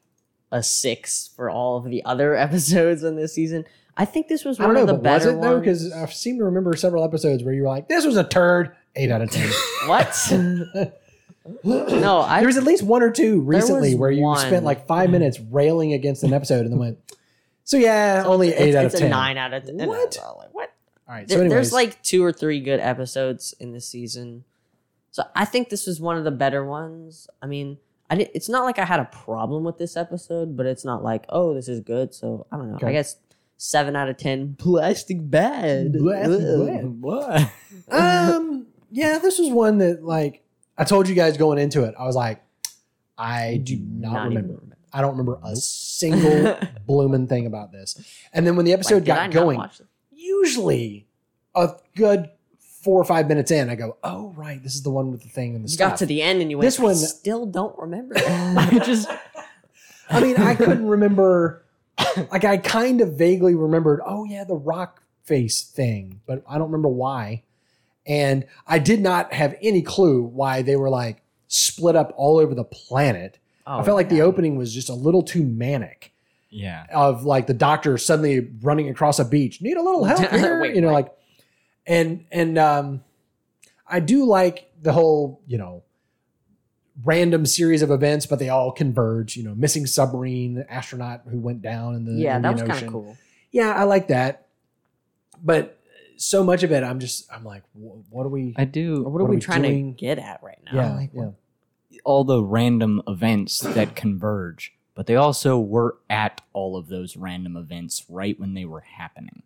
a 0.52 0.62
six 0.62 1.30
for 1.38 1.50
all 1.50 1.78
of 1.78 1.86
the 1.86 2.04
other 2.04 2.36
episodes 2.36 3.04
in 3.04 3.16
this 3.16 3.34
season. 3.34 3.66
I 3.98 4.04
think 4.06 4.28
this 4.28 4.44
was 4.44 4.60
I 4.60 4.66
one 4.66 4.76
don't 4.76 4.86
know, 4.88 4.94
of 4.94 4.98
the 4.98 5.04
but 5.04 5.14
was 5.14 5.26
it 5.26 5.42
though? 5.42 5.54
ones. 5.54 5.60
Because 5.62 5.94
I 5.94 6.06
seem 6.08 6.38
to 6.40 6.44
remember 6.44 6.76
several 6.76 7.04
episodes 7.04 7.44
where 7.44 7.54
you 7.54 7.62
were 7.64 7.70
like, 7.70 7.88
"This 7.88 8.06
was 8.06 8.18
a 8.18 8.24
turd." 8.26 8.76
Eight 8.96 9.12
out 9.12 9.22
of 9.22 9.30
ten. 9.32 9.50
what? 9.88 10.16
no, 11.64 12.22
I 12.22 12.40
there 12.40 12.48
was 12.48 12.58
at 12.58 12.64
least 12.64 12.84
one 12.84 13.04
or 13.04 13.12
two 13.12 13.42
recently 13.42 13.96
where 13.96 14.12
you 14.12 14.24
one. 14.24 14.40
spent 14.40 14.66
like 14.66 14.88
five 14.88 15.10
minutes 15.10 15.40
railing 15.40 15.94
against 15.94 16.24
an 16.24 16.34
episode 16.34 16.62
and 16.62 16.72
then 16.72 16.80
went, 16.80 16.98
"So 17.64 17.78
yeah, 17.78 18.24
only 18.26 18.50
eight 18.54 18.70
it's, 18.70 18.76
out 18.76 18.86
it's 18.86 18.96
of 18.96 19.00
a 19.00 19.04
ten. 19.04 19.12
nine 19.12 19.38
out 19.38 19.54
of 19.54 19.66
ten. 19.66 19.78
What? 19.88 20.18
like, 20.38 20.54
what? 20.54 20.74
All 21.08 21.14
right. 21.16 21.28
There- 21.28 21.38
So 21.38 21.42
anyways, 21.42 21.52
there's 21.52 21.74
like 21.74 22.02
two 22.02 22.24
or 22.24 22.32
three 22.32 22.60
good 22.62 22.80
episodes 22.80 23.54
in 23.60 23.74
this 23.74 23.88
season, 23.88 24.44
so 25.12 25.24
I 25.36 25.46
think 25.46 25.70
this 25.70 25.86
was 25.86 26.00
one 26.02 26.18
of 26.18 26.24
the 26.24 26.32
better 26.32 26.66
ones. 26.66 27.28
I 27.42 27.48
mean, 27.48 27.78
I 28.10 28.16
did, 28.16 28.32
it's 28.34 28.50
not 28.50 28.64
like 28.64 28.80
I 28.80 28.86
had 28.86 29.00
a 29.00 29.06
problem 29.06 29.64
with 29.64 29.78
this 29.78 29.96
episode, 29.98 30.58
but 30.58 30.66
it's 30.66 30.86
not 30.86 31.04
like 31.04 31.26
oh 31.30 31.54
this 31.54 31.68
is 31.68 31.80
good. 31.82 32.14
So 32.16 32.48
I 32.52 32.58
don't 32.58 32.70
know. 32.70 32.76
Okay. 32.78 32.88
I 32.88 32.92
guess 32.94 33.18
seven 33.58 33.96
out 33.96 34.10
of 34.10 34.18
ten. 34.18 34.56
Plastic 34.58 35.18
bad. 35.22 35.94
Plastic 35.94 36.40
bad. 36.40 37.02
What? 37.02 37.52
um, 37.90 38.68
yeah, 38.96 39.20
this 39.20 39.38
was 39.40 39.50
one 39.52 39.78
that 39.80 40.04
like 40.04 40.42
I 40.78 40.84
told 40.86 41.08
you 41.10 41.16
guys 41.16 41.38
going 41.38 41.60
into 41.60 41.84
it. 41.84 41.94
I 42.00 42.06
was 42.06 42.16
like, 42.16 42.42
I 43.18 43.58
do 43.64 43.78
not, 43.78 44.14
Not 44.14 44.28
remember. 44.30 44.54
remember. 44.54 44.78
I 44.94 45.02
don't 45.02 45.12
remember 45.12 45.40
a 45.44 45.56
single 45.58 46.58
blooming 46.88 47.28
thing 47.28 47.46
about 47.46 47.72
this. 47.74 48.02
And 48.34 48.48
then 48.48 48.56
when 48.56 48.66
the 48.66 48.72
episode 48.74 49.06
Like, 49.08 49.32
got 49.32 49.32
going, 49.32 49.62
usually 50.12 51.08
a 51.54 51.72
good 51.96 52.30
four 52.82 53.02
or 53.02 53.06
five 53.06 53.28
minutes 53.28 53.52
in, 53.52 53.70
I 53.70 53.76
go, 53.76 53.98
"Oh 54.04 54.34
right, 54.38 54.62
this 54.64 54.76
is 54.76 54.84
the 54.84 54.92
one 54.92 55.12
with 55.12 55.22
the 55.24 55.30
thing 55.30 55.56
and 55.56 55.66
the 55.66 55.70
You 55.70 55.74
stuff." 55.76 55.92
got 55.92 55.98
to 56.00 56.06
the 56.06 56.22
end 56.22 56.42
and 56.42 56.50
you 56.52 56.58
went. 56.58 56.66
This 56.68 56.80
one- 56.80 56.96
still 56.96 57.46
don't 57.46 57.78
remember. 57.78 58.16
I 58.18 58.80
just 58.86 59.10
I 60.10 60.22
mean, 60.22 60.38
I 60.38 60.56
couldn't 60.56 60.88
remember. 60.88 61.64
Like, 62.32 62.44
I 62.46 62.58
kind 62.58 63.02
of 63.02 63.18
vaguely 63.18 63.56
remembered. 63.56 64.02
Oh 64.06 64.24
yeah, 64.26 64.44
the 64.44 64.56
rock 64.56 65.02
face 65.24 65.64
thing, 65.64 66.22
but 66.28 66.44
I 66.48 66.58
don't 66.58 66.68
remember 66.72 66.90
why. 66.90 67.44
And 68.08 68.46
I 68.68 68.80
did 68.80 69.02
not 69.02 69.34
have 69.34 69.56
any 69.62 69.82
clue 69.82 70.22
why 70.22 70.62
they 70.62 70.76
were 70.76 70.90
like 70.90 71.22
split 71.48 71.96
up 71.96 72.14
all 72.16 72.38
over 72.38 72.54
the 72.54 72.64
planet. 72.64 73.40
Oh, 73.66 73.80
I 73.80 73.84
felt 73.84 73.96
like 73.96 74.10
the 74.10 74.22
opening 74.22 74.58
was 74.58 74.74
just 74.74 74.90
a 74.90 74.94
little 74.94 75.24
too 75.24 75.44
manic. 75.44 76.12
Yeah. 76.50 76.86
of 76.94 77.26
like 77.26 77.48
the 77.48 77.54
doctor 77.54 77.98
suddenly 77.98 78.50
running 78.62 78.88
across 78.88 79.20
a 79.20 79.26
beach. 79.26 79.62
Need 79.62 79.76
a 79.76 79.82
little 79.82 80.06
help 80.06 80.20
here, 80.32 80.62
Wait, 80.62 80.74
you 80.74 80.82
know, 80.82 80.88
what? 80.88 81.06
like, 81.06 81.14
and 81.86 82.26
and 82.32 82.58
um, 82.58 83.04
I 83.88 84.00
do 84.00 84.26
like 84.26 84.72
the 84.82 84.94
whole 84.94 85.42
you 85.48 85.58
know 85.58 85.84
random 87.04 87.46
series 87.46 87.82
of 87.82 87.92
events, 87.92 88.26
but 88.26 88.40
they 88.40 88.48
all 88.48 88.72
converge. 88.72 89.36
You 89.36 89.44
know, 89.44 89.56
missing 89.56 89.86
submarine 89.86 90.66
astronaut 90.70 91.24
who 91.30 91.40
went 91.40 91.62
down 91.62 91.96
in 91.96 92.06
the 92.06 92.14
Yeah, 92.14 92.40
that 92.40 92.54
was 92.54 92.62
kind 92.62 92.86
of 92.86 92.92
cool. 92.92 93.18
Yeah, 93.52 93.74
I 93.74 93.84
like 93.84 94.08
that, 94.08 94.48
but 95.44 95.75
so 96.18 96.44
much 96.44 96.64
of 96.64 96.72
it, 96.72 96.84
I'm 96.84 97.00
just 97.00 97.32
I'm 97.32 97.44
like, 97.44 97.64
what 97.74 98.26
are 98.26 98.30
we? 98.30 98.54
I 98.58 98.66
do. 98.66 99.04
What, 99.04 99.10
are 99.10 99.12
What 99.12 99.22
are 99.22 99.26
we 99.26 99.36
we 99.38 99.42
trying 99.42 99.62
doing? 99.64 99.94
to 99.94 100.00
get 100.00 100.20
at 100.20 100.42
right 100.44 100.60
now? 100.66 100.72
yeah, 100.74 100.96
Like, 100.96 101.10
yeah. 101.14 101.30
all 102.04 102.24
the 102.24 102.44
random 102.44 103.02
events 103.08 103.60
that 103.60 103.96
converge, 103.96 104.74
but 104.94 105.08
they 105.08 105.16
also 105.16 105.60
were 105.60 105.98
at 106.10 106.42
all 106.54 106.78
of 106.78 106.88
those 106.88 107.18
random 107.18 107.56
events 107.58 108.06
right 108.10 108.40
when 108.40 108.54
they 108.54 108.66
were 108.66 108.82
happening. 108.82 109.44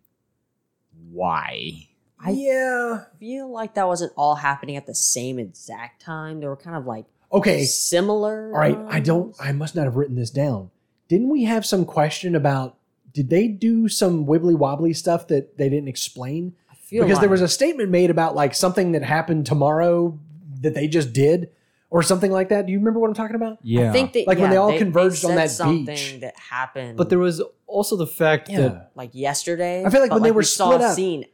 Why? 1.10 1.88
I- 2.18 2.30
yeah. 2.32 3.04
Feel 3.18 3.50
like 3.50 3.74
that 3.74 3.86
wasn't 3.86 4.12
all 4.16 4.36
happening 4.36 4.76
at 4.76 4.86
the 4.86 4.94
same 4.94 5.38
exact 5.38 6.02
time. 6.02 6.40
They 6.40 6.46
were 6.46 6.56
kind 6.56 6.76
of 6.76 6.86
like 6.86 7.06
Okay. 7.32 7.64
similar. 7.64 8.52
All 8.52 8.58
right, 8.60 8.78
I 8.88 9.00
don't. 9.00 9.34
I 9.40 9.52
must 9.52 9.74
not 9.74 9.84
have 9.84 9.96
written 9.96 10.16
this 10.16 10.30
down. 10.30 10.70
Didn't 11.08 11.28
we 11.30 11.44
have 11.44 11.64
some 11.64 11.84
question 11.84 12.34
about? 12.34 12.76
Did 13.12 13.30
they 13.30 13.48
do 13.48 13.88
some 13.88 14.26
wibbly 14.26 14.56
wobbly 14.56 14.92
stuff 14.92 15.26
that 15.28 15.56
they 15.58 15.68
didn't 15.68 15.88
explain? 15.88 16.54
I 16.90 16.96
feel 16.96 17.04
Because 17.04 17.20
there 17.20 17.28
was 17.28 17.40
a 17.42 17.48
statement 17.48 17.90
made 17.90 18.10
about 18.10 18.34
like 18.34 18.54
something 18.54 18.92
that 18.92 19.02
happened 19.02 19.46
tomorrow 19.46 20.18
that 20.62 20.74
they 20.74 20.88
just 20.88 21.12
did, 21.12 21.50
or 21.88 22.02
something 22.02 22.30
like 22.32 22.48
that. 22.50 22.66
Do 22.66 22.72
you 22.72 22.78
remember 22.78 22.98
what 23.00 23.08
I'm 23.08 23.14
talking 23.14 23.36
about? 23.36 23.58
Yeah. 23.62 23.90
I 23.90 23.92
think 23.92 24.12
that 24.14 24.26
Like 24.26 24.38
when 24.38 24.50
they 24.50 24.56
all 24.56 24.76
converged 24.76 25.24
on 25.24 25.30
said 25.30 25.38
that 25.38 25.50
something 25.50 25.86
beach. 25.86 26.18
that 26.20 26.36
happened. 26.36 26.96
but 26.96 27.08
there 27.10 27.18
was 27.18 27.40
also 27.66 27.96
the 27.96 28.06
fact 28.06 28.48
that 28.48 28.90
like 28.96 29.10
yesterday. 29.12 29.84
I 29.84 29.90
feel 29.90 30.00
like 30.00 30.10
but, 30.10 30.16
when 30.16 30.22
they 30.24 30.30
were 30.32 30.38
we 30.38 30.44
saw 30.44 30.70
split 30.70 30.80
a 30.80 30.84
up- 30.86 30.94
scene 30.96 31.24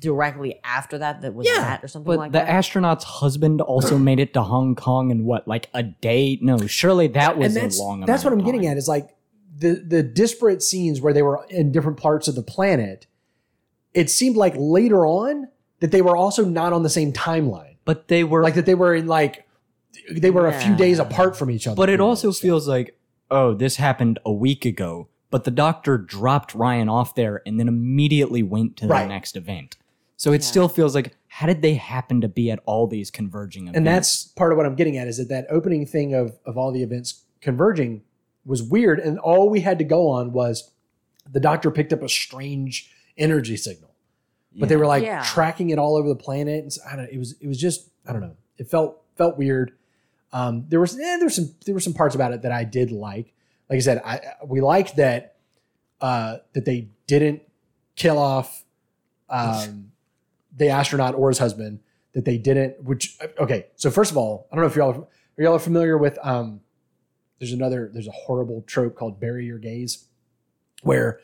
directly 0.00 0.60
after 0.64 0.98
that 0.98 1.22
that 1.22 1.34
was 1.34 1.46
Yeah, 1.46 1.60
that 1.60 1.84
or 1.84 1.88
something 1.88 2.06
But 2.12 2.18
like 2.18 2.32
the 2.32 2.38
that. 2.40 2.48
astronaut's 2.48 3.04
husband 3.04 3.60
also 3.60 3.96
made 4.10 4.18
it 4.20 4.34
to 4.34 4.42
Hong 4.42 4.74
Kong 4.74 5.10
in 5.10 5.24
what, 5.24 5.46
like 5.48 5.68
a 5.74 5.82
day? 5.82 6.38
No, 6.42 6.58
surely 6.66 7.06
that 7.08 7.38
was 7.38 7.56
and 7.56 7.64
that's 7.64 7.78
a 7.78 7.82
long. 7.82 8.00
that's 8.00 8.24
what 8.24 8.32
I'm 8.32 8.40
amount 8.40 8.48
of 8.48 8.54
getting 8.60 8.68
at. 8.70 8.76
Is 8.76 8.88
like 8.88 9.14
the 9.56 9.74
the 9.74 10.02
disparate 10.02 10.62
scenes 10.62 11.00
where 11.00 11.12
they 11.12 11.22
were 11.22 11.44
in 11.48 11.72
different 11.72 11.98
parts 11.98 12.28
of 12.28 12.34
the 12.34 12.42
planet. 12.42 13.06
It 13.94 14.10
seemed 14.10 14.36
like 14.36 14.54
later 14.56 15.06
on 15.06 15.48
that 15.80 15.90
they 15.90 16.02
were 16.02 16.16
also 16.16 16.44
not 16.44 16.72
on 16.72 16.82
the 16.82 16.90
same 16.90 17.12
timeline. 17.12 17.76
But 17.84 18.08
they 18.08 18.24
were 18.24 18.42
like 18.42 18.54
that 18.54 18.66
they 18.66 18.74
were 18.74 18.94
in 18.94 19.06
like 19.06 19.46
they 20.10 20.30
were 20.30 20.46
a 20.46 20.52
few 20.52 20.76
days 20.76 20.98
apart 20.98 21.36
from 21.36 21.50
each 21.50 21.66
other. 21.66 21.76
But 21.76 21.88
it 21.88 22.00
also 22.00 22.30
so- 22.30 22.40
feels 22.40 22.68
like, 22.68 22.98
oh, 23.30 23.54
this 23.54 23.76
happened 23.76 24.18
a 24.24 24.32
week 24.32 24.64
ago. 24.64 25.08
But 25.30 25.44
the 25.44 25.50
doctor 25.50 25.98
dropped 25.98 26.54
Ryan 26.54 26.88
off 26.88 27.14
there 27.14 27.42
and 27.46 27.58
then 27.60 27.68
immediately 27.68 28.42
went 28.42 28.76
to 28.78 28.86
the 28.86 29.06
next 29.06 29.36
event. 29.36 29.76
So 30.16 30.32
it 30.32 30.40
Yeah. 30.42 30.46
still 30.46 30.68
feels 30.68 30.94
like, 30.94 31.14
how 31.28 31.46
did 31.46 31.60
they 31.62 31.74
happen 31.74 32.20
to 32.22 32.28
be 32.28 32.50
at 32.50 32.60
all 32.66 32.86
these 32.86 33.10
converging 33.10 33.64
events? 33.64 33.76
and 33.76 33.86
that's 33.86 34.24
part 34.24 34.52
of 34.52 34.56
what 34.56 34.66
I'm 34.66 34.74
getting 34.74 34.96
at 34.96 35.06
is 35.06 35.18
that 35.18 35.28
that 35.28 35.46
opening 35.50 35.84
thing 35.86 36.14
of 36.14 36.38
of 36.44 36.56
all 36.58 36.72
the 36.72 36.82
events 36.82 37.24
converging 37.40 38.02
was 38.44 38.62
weird, 38.62 38.98
and 38.98 39.18
all 39.18 39.48
we 39.50 39.60
had 39.60 39.78
to 39.78 39.84
go 39.84 40.08
on 40.08 40.32
was 40.32 40.70
the 41.30 41.40
doctor 41.40 41.70
picked 41.70 41.92
up 41.92 42.02
a 42.02 42.08
strange 42.08 42.90
energy 43.18 43.56
signal, 43.56 43.90
but 44.56 44.68
they 44.68 44.76
were 44.76 44.86
like 44.86 45.02
Yeah. 45.02 45.22
tracking 45.24 45.70
it 45.70 45.78
all 45.78 45.96
over 45.96 46.08
the 46.08 46.16
planet. 46.16 46.62
And 46.62 46.72
so, 46.72 46.80
I 46.90 46.96
don't. 46.96 47.08
It 47.10 47.18
was 47.18 47.34
it 47.40 47.46
was 47.48 47.58
just 47.58 47.90
I 48.06 48.12
don't 48.12 48.22
know. 48.22 48.36
It 48.56 48.70
felt 48.70 49.02
felt 49.16 49.36
weird. 49.36 49.72
Um, 50.32 50.66
there 50.68 50.80
was 50.80 50.94
eh, 50.98 51.16
there 51.16 51.24
were 51.26 51.30
some 51.30 51.54
there 51.66 51.74
were 51.74 51.80
some 51.80 51.94
parts 51.94 52.14
about 52.14 52.32
it 52.32 52.42
that 52.42 52.52
I 52.52 52.64
did 52.64 52.90
like. 52.90 53.34
Like 53.68 53.76
I 53.76 53.80
said, 53.80 54.02
I 54.04 54.20
we 54.46 54.60
liked 54.60 54.96
that 54.96 55.36
uh, 56.00 56.38
that 56.54 56.64
they 56.64 56.88
didn't 57.06 57.42
kill 57.96 58.18
off 58.18 58.64
um, 59.28 59.92
the 60.56 60.68
astronaut 60.68 61.14
or 61.14 61.28
his 61.28 61.38
husband. 61.38 61.80
That 62.14 62.24
they 62.24 62.38
didn't. 62.38 62.82
Which 62.82 63.18
okay. 63.38 63.66
So 63.76 63.90
first 63.90 64.10
of 64.10 64.16
all, 64.16 64.48
I 64.50 64.54
don't 64.54 64.62
know 64.64 64.68
if 64.70 64.76
y'all 64.76 64.90
are, 64.92 65.00
are 65.02 65.42
y'all 65.42 65.58
familiar 65.58 65.98
with. 65.98 66.18
Um, 66.22 66.60
there's 67.38 67.52
another. 67.52 67.90
There's 67.92 68.08
a 68.08 68.12
horrible 68.12 68.62
trope 68.66 68.96
called 68.96 69.20
"bury 69.20 69.44
your 69.46 69.58
gays," 69.58 70.06
where 70.82 71.20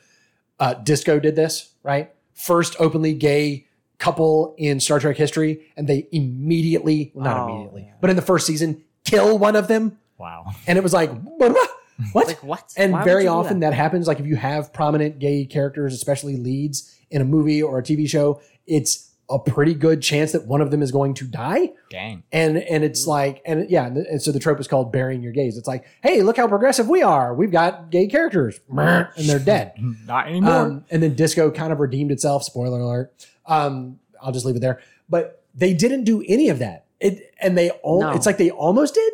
uh, 0.60 0.74
Disco 0.74 1.18
did 1.18 1.36
this 1.36 1.70
right. 1.82 2.10
First 2.34 2.76
openly 2.80 3.14
gay 3.14 3.66
couple 3.98 4.54
in 4.58 4.80
Star 4.80 4.98
Trek 4.98 5.16
history, 5.16 5.60
and 5.76 5.88
they 5.88 6.08
immediately, 6.12 7.12
well, 7.14 7.24
not 7.24 7.36
Oh, 7.38 7.48
immediately, 7.52 7.82
yeah. 7.86 7.94
but 8.00 8.10
in 8.10 8.16
the 8.16 8.22
first 8.22 8.46
season, 8.46 8.82
kill 9.04 9.38
one 9.38 9.56
of 9.56 9.68
them, 9.68 9.98
wow. 10.18 10.52
and 10.66 10.76
it 10.76 10.82
was 10.82 10.92
like, 10.92 11.10
what? 11.22 11.52
what? 11.52 11.70
What? 12.12 12.26
like 12.26 12.42
what? 12.42 12.72
and 12.76 12.92
Why 12.92 13.04
very 13.04 13.28
often 13.28 13.60
that? 13.60 13.70
that? 13.70 13.76
happens. 13.76 14.08
Like 14.08 14.18
if 14.18 14.26
you 14.26 14.34
have 14.36 14.72
prominent 14.72 15.20
gay 15.20 15.44
characters, 15.44 15.94
especially 15.94 16.36
leads 16.36 16.92
in 17.10 17.22
a 17.22 17.24
movie 17.24 17.62
or 17.62 17.78
a 17.78 17.82
TV 17.84 18.08
show, 18.08 18.40
it's 18.66 19.10
a 19.30 19.38
pretty 19.38 19.74
good 19.74 20.02
chance 20.02 20.32
that 20.32 20.46
one 20.46 20.60
of 20.60 20.70
them 20.70 20.82
is 20.82 20.92
going 20.92 21.14
to 21.14 21.24
die. 21.24 21.72
Dang. 21.90 22.22
And 22.32 22.58
and 22.58 22.84
it's 22.84 23.06
like 23.06 23.40
and 23.46 23.68
yeah, 23.70 23.86
and, 23.86 23.96
and 23.96 24.22
so 24.22 24.32
the 24.32 24.38
trope 24.38 24.60
is 24.60 24.68
called 24.68 24.92
burying 24.92 25.22
your 25.22 25.32
gays. 25.32 25.56
It's 25.56 25.68
like, 25.68 25.84
hey, 26.02 26.22
look 26.22 26.36
how 26.36 26.46
progressive 26.46 26.88
we 26.88 27.02
are. 27.02 27.34
We've 27.34 27.50
got 27.50 27.90
gay 27.90 28.06
characters, 28.06 28.60
and 28.68 29.08
they're 29.16 29.38
dead. 29.38 29.74
Not 30.06 30.28
anymore. 30.28 30.52
Um, 30.52 30.84
and 30.90 31.02
then 31.02 31.14
Disco 31.14 31.50
kind 31.50 31.72
of 31.72 31.80
redeemed 31.80 32.10
itself. 32.10 32.44
Spoiler 32.44 32.80
alert. 32.80 33.26
Um, 33.46 33.98
I'll 34.20 34.32
just 34.32 34.44
leave 34.44 34.56
it 34.56 34.60
there. 34.60 34.80
But 35.08 35.42
they 35.54 35.74
didn't 35.74 36.04
do 36.04 36.22
any 36.26 36.48
of 36.48 36.58
that. 36.58 36.86
It 37.00 37.34
and 37.40 37.56
they 37.56 37.70
all. 37.70 38.00
No. 38.00 38.10
It's 38.10 38.26
like 38.26 38.38
they 38.38 38.50
almost 38.50 38.94
did. 38.94 39.12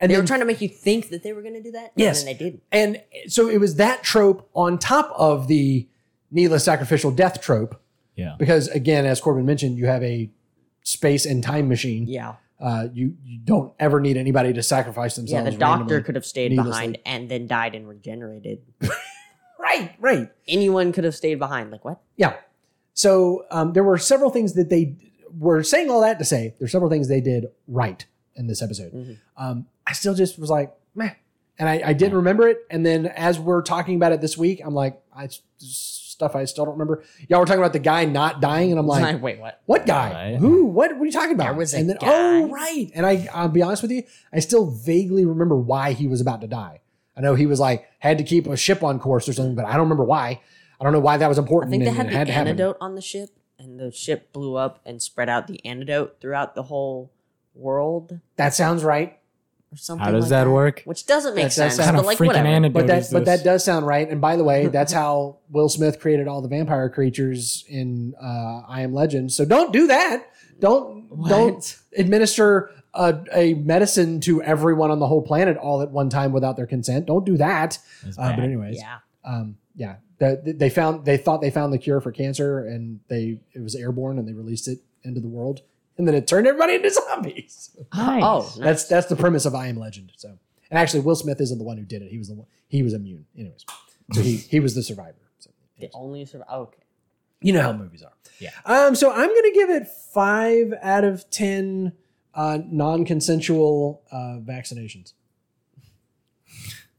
And 0.00 0.10
they 0.10 0.14
then 0.14 0.22
were 0.22 0.26
trying 0.28 0.40
to 0.40 0.46
make 0.46 0.60
you 0.60 0.68
think 0.68 1.08
that 1.10 1.24
they 1.24 1.32
were 1.32 1.42
going 1.42 1.54
to 1.54 1.62
do 1.62 1.72
that. 1.72 1.92
Yes. 1.96 2.20
and 2.20 2.28
then 2.28 2.36
they 2.36 2.44
didn't. 2.44 2.62
and 2.70 3.02
so 3.32 3.48
it 3.48 3.58
was 3.58 3.76
that 3.76 4.04
trope 4.04 4.48
on 4.54 4.78
top 4.78 5.12
of 5.16 5.48
the 5.48 5.88
needless 6.30 6.64
sacrificial 6.64 7.10
death 7.10 7.40
trope. 7.40 7.80
Yeah. 8.18 8.34
Because 8.38 8.68
again, 8.68 9.06
as 9.06 9.20
Corbin 9.20 9.46
mentioned, 9.46 9.78
you 9.78 9.86
have 9.86 10.02
a 10.02 10.30
space 10.82 11.24
and 11.24 11.42
time 11.42 11.68
machine. 11.68 12.06
Yeah, 12.06 12.34
Uh, 12.60 12.88
you 12.92 13.16
you 13.24 13.38
don't 13.38 13.72
ever 13.78 14.00
need 14.00 14.16
anybody 14.16 14.52
to 14.52 14.62
sacrifice 14.62 15.16
themselves. 15.16 15.32
yeah. 15.46 15.50
themselves. 15.50 15.78
The 15.78 15.84
doctor 15.84 16.00
could 16.02 16.14
have 16.16 16.26
stayed 16.26 16.50
needlessly. 16.50 16.70
behind 16.72 16.98
and 17.06 17.28
then 17.30 17.46
died 17.46 17.74
and 17.74 17.88
regenerated. 17.88 18.58
Right, 19.60 19.90
right. 19.98 20.30
Anyone 20.46 20.92
could 20.92 21.02
have 21.04 21.16
stayed 21.16 21.38
behind. 21.40 21.70
Like 21.72 21.84
what? 21.84 22.00
Yeah. 22.16 22.36
So 22.94 23.44
um, 23.50 23.72
there 23.72 23.82
were 23.82 23.98
several 23.98 24.30
things 24.30 24.54
that 24.54 24.70
they 24.70 24.94
were 25.36 25.62
saying 25.64 25.90
all 25.90 26.00
that 26.02 26.18
to 26.20 26.24
say 26.24 26.54
there's 26.58 26.70
several 26.72 26.88
things 26.90 27.08
they 27.08 27.20
did 27.20 27.46
right 27.66 28.06
in 28.36 28.46
this 28.46 28.62
episode. 28.62 28.92
Mhm. 28.92 29.16
Um, 29.36 29.66
I 29.86 29.92
still 29.94 30.14
just 30.14 30.38
was 30.38 30.48
like, 30.48 30.72
meh. 30.94 31.10
And 31.58 31.68
I, 31.68 31.82
I 31.86 31.92
didn't 31.92 32.16
remember 32.16 32.46
it. 32.48 32.58
And 32.70 32.86
then 32.86 33.06
as 33.06 33.38
we're 33.40 33.62
talking 33.62 33.96
about 33.96 34.12
it 34.12 34.20
this 34.20 34.38
week, 34.38 34.60
I'm 34.64 34.74
like, 34.74 35.00
I 35.14 35.28
stuff 36.18 36.34
I 36.34 36.44
still 36.46 36.64
don't 36.64 36.74
remember. 36.74 37.04
Y'all 37.28 37.38
were 37.38 37.46
talking 37.46 37.60
about 37.60 37.72
the 37.72 37.78
guy 37.78 38.04
not 38.04 38.40
dying, 38.40 38.72
and 38.72 38.78
I'm 38.80 38.86
like, 38.88 39.22
wait, 39.22 39.38
what? 39.38 39.62
what 39.66 39.86
guy? 39.86 40.12
Right. 40.32 40.36
Who? 40.38 40.66
What? 40.66 40.90
What 40.96 41.02
are 41.02 41.06
you 41.06 41.12
talking 41.12 41.34
about? 41.34 41.44
There 41.44 41.54
was 41.54 41.72
a 41.74 41.78
and 41.78 41.88
then, 41.90 41.96
guy. 42.00 42.08
oh, 42.10 42.48
right. 42.48 42.90
And 42.94 43.06
I, 43.06 43.28
I'll 43.32 43.48
be 43.48 43.62
honest 43.62 43.82
with 43.82 43.92
you, 43.92 44.02
I 44.32 44.40
still 44.40 44.66
vaguely 44.66 45.24
remember 45.24 45.54
why 45.56 45.92
he 45.92 46.08
was 46.08 46.20
about 46.20 46.40
to 46.40 46.48
die. 46.48 46.80
I 47.16 47.20
know 47.20 47.34
he 47.36 47.46
was 47.46 47.60
like 47.60 47.88
had 48.00 48.18
to 48.18 48.24
keep 48.24 48.46
a 48.48 48.56
ship 48.56 48.82
on 48.82 48.98
course 48.98 49.28
or 49.28 49.32
something, 49.32 49.54
but 49.54 49.64
I 49.64 49.72
don't 49.72 49.82
remember 49.82 50.04
why. 50.04 50.40
I 50.80 50.84
don't 50.84 50.92
know 50.92 51.00
why 51.00 51.16
that 51.16 51.28
was 51.28 51.38
I 51.38 51.42
important. 51.42 51.70
think 51.70 51.84
they 51.84 51.88
and 51.88 51.96
had 51.96 52.06
it 52.06 52.10
the 52.10 52.16
had 52.16 52.26
to 52.26 52.32
antidote 52.32 52.76
on 52.80 52.94
the 52.96 53.00
ship, 53.00 53.30
and 53.58 53.78
the 53.78 53.90
ship 53.92 54.32
blew 54.32 54.56
up 54.56 54.80
and 54.84 55.00
spread 55.00 55.28
out 55.28 55.46
the 55.46 55.64
antidote 55.64 56.16
throughout 56.20 56.54
the 56.56 56.64
whole 56.64 57.12
world, 57.54 58.20
That 58.36 58.54
sounds 58.54 58.84
right. 58.84 59.18
Or 59.72 59.76
something. 59.76 60.04
How 60.04 60.12
does 60.12 60.24
like 60.24 60.30
that 60.30 60.48
work? 60.48 60.82
Which 60.84 61.06
doesn't 61.06 61.34
make 61.34 61.44
That 61.44 61.52
sense. 61.52 61.74
sound- 61.76 61.86
Kind 61.86 61.96
but 61.98 62.06
like 62.06 62.18
freaking 62.18 62.26
whatever. 62.28 62.46
antidote 62.48 62.74
But 62.74 62.86
that 62.86 62.98
is 62.98 63.10
but 63.12 63.24
that 63.26 63.44
does 63.44 63.64
sound 63.64 63.86
right. 63.86 64.08
And 64.08 64.20
by 64.20 64.36
the 64.36 64.44
way, 64.44 64.66
that's 64.68 64.92
how 65.02 65.38
Will 65.50 65.68
Smith 65.68 66.00
created 66.00 66.26
all 66.28 66.40
the 66.42 66.48
vampire 66.48 66.88
creatures 66.88 67.64
in 67.68 68.14
uh, 68.22 68.62
I 68.68 68.82
Am 68.82 68.92
Legend. 68.94 69.32
So 69.32 69.44
don't 69.44 69.72
do 69.72 69.86
that. 69.88 70.26
Don't 70.60 71.08
don't 71.28 71.76
administer 71.96 72.70
a, 72.94 73.18
a 73.32 73.54
medicine 73.54 74.20
to 74.22 74.42
everyone 74.42 74.90
on 74.90 74.98
the 74.98 75.06
whole 75.06 75.22
planet 75.22 75.56
all 75.56 75.82
at 75.82 75.90
one 75.90 76.08
time 76.10 76.32
without 76.32 76.56
their 76.56 76.66
consent. 76.66 77.06
Don't 77.06 77.24
do 77.24 77.36
that. 77.36 77.78
Uh, 78.18 78.30
but 78.34 78.40
anyways, 78.40 78.76
Yeah. 78.78 78.98
um, 79.24 79.56
yeah, 79.76 79.96
the, 80.18 80.54
they 80.56 80.70
found 80.70 81.04
they 81.04 81.16
thought 81.16 81.40
they 81.40 81.50
found 81.50 81.72
the 81.72 81.78
cure 81.78 82.00
for 82.00 82.10
cancer, 82.10 82.66
and 82.66 82.98
they 83.08 83.38
it 83.52 83.60
was 83.62 83.74
airborne, 83.76 84.18
and 84.18 84.26
they 84.26 84.32
released 84.32 84.66
it 84.66 84.80
into 85.04 85.20
the 85.20 85.28
world, 85.28 85.60
and 85.98 86.06
then 86.06 86.14
it 86.14 86.26
turned 86.26 86.46
everybody 86.46 86.76
into 86.76 86.90
zombies. 86.90 87.76
Nice. 87.94 88.22
Oh, 88.24 88.52
That's 88.58 88.84
that's 88.84 89.08
the 89.08 89.16
premise 89.16 89.44
of 89.44 89.54
I 89.54 89.66
Am 89.66 89.76
Legend. 89.76 90.12
So 90.16 90.38
And 90.70 90.78
actually, 90.78 91.00
Will 91.00 91.16
Smith 91.16 91.40
isn't 91.40 91.58
the 91.58 91.64
one 91.64 91.76
who 91.76 91.84
did 91.84 92.02
it. 92.02 92.10
He 92.10 92.18
was 92.18 92.28
the 92.28 92.34
one. 92.34 92.46
He 92.68 92.82
was 92.82 92.94
immune, 92.94 93.26
anyways. 93.36 93.64
So 94.12 94.22
he 94.22 94.36
he 94.36 94.60
was 94.60 94.74
the 94.74 94.82
survivor. 94.82 95.18
So, 95.40 95.50
The 95.78 95.90
only 95.92 96.24
survivor. 96.24 96.50
Okay. 96.50 96.82
you 97.42 97.52
know 97.52 97.62
how 97.62 97.72
movies 97.72 98.02
are. 98.02 98.12
Yeah. 98.38 98.50
Um. 98.64 98.94
So 98.94 99.10
I'm 99.12 99.28
gonna 99.28 99.52
give 99.52 99.70
it 99.70 99.88
five 100.14 100.72
out 100.82 101.04
of 101.04 101.28
ten 101.30 101.92
uh, 102.34 102.58
non-consensual 102.64 104.02
uh, 104.12 104.38
vaccinations. 104.40 105.12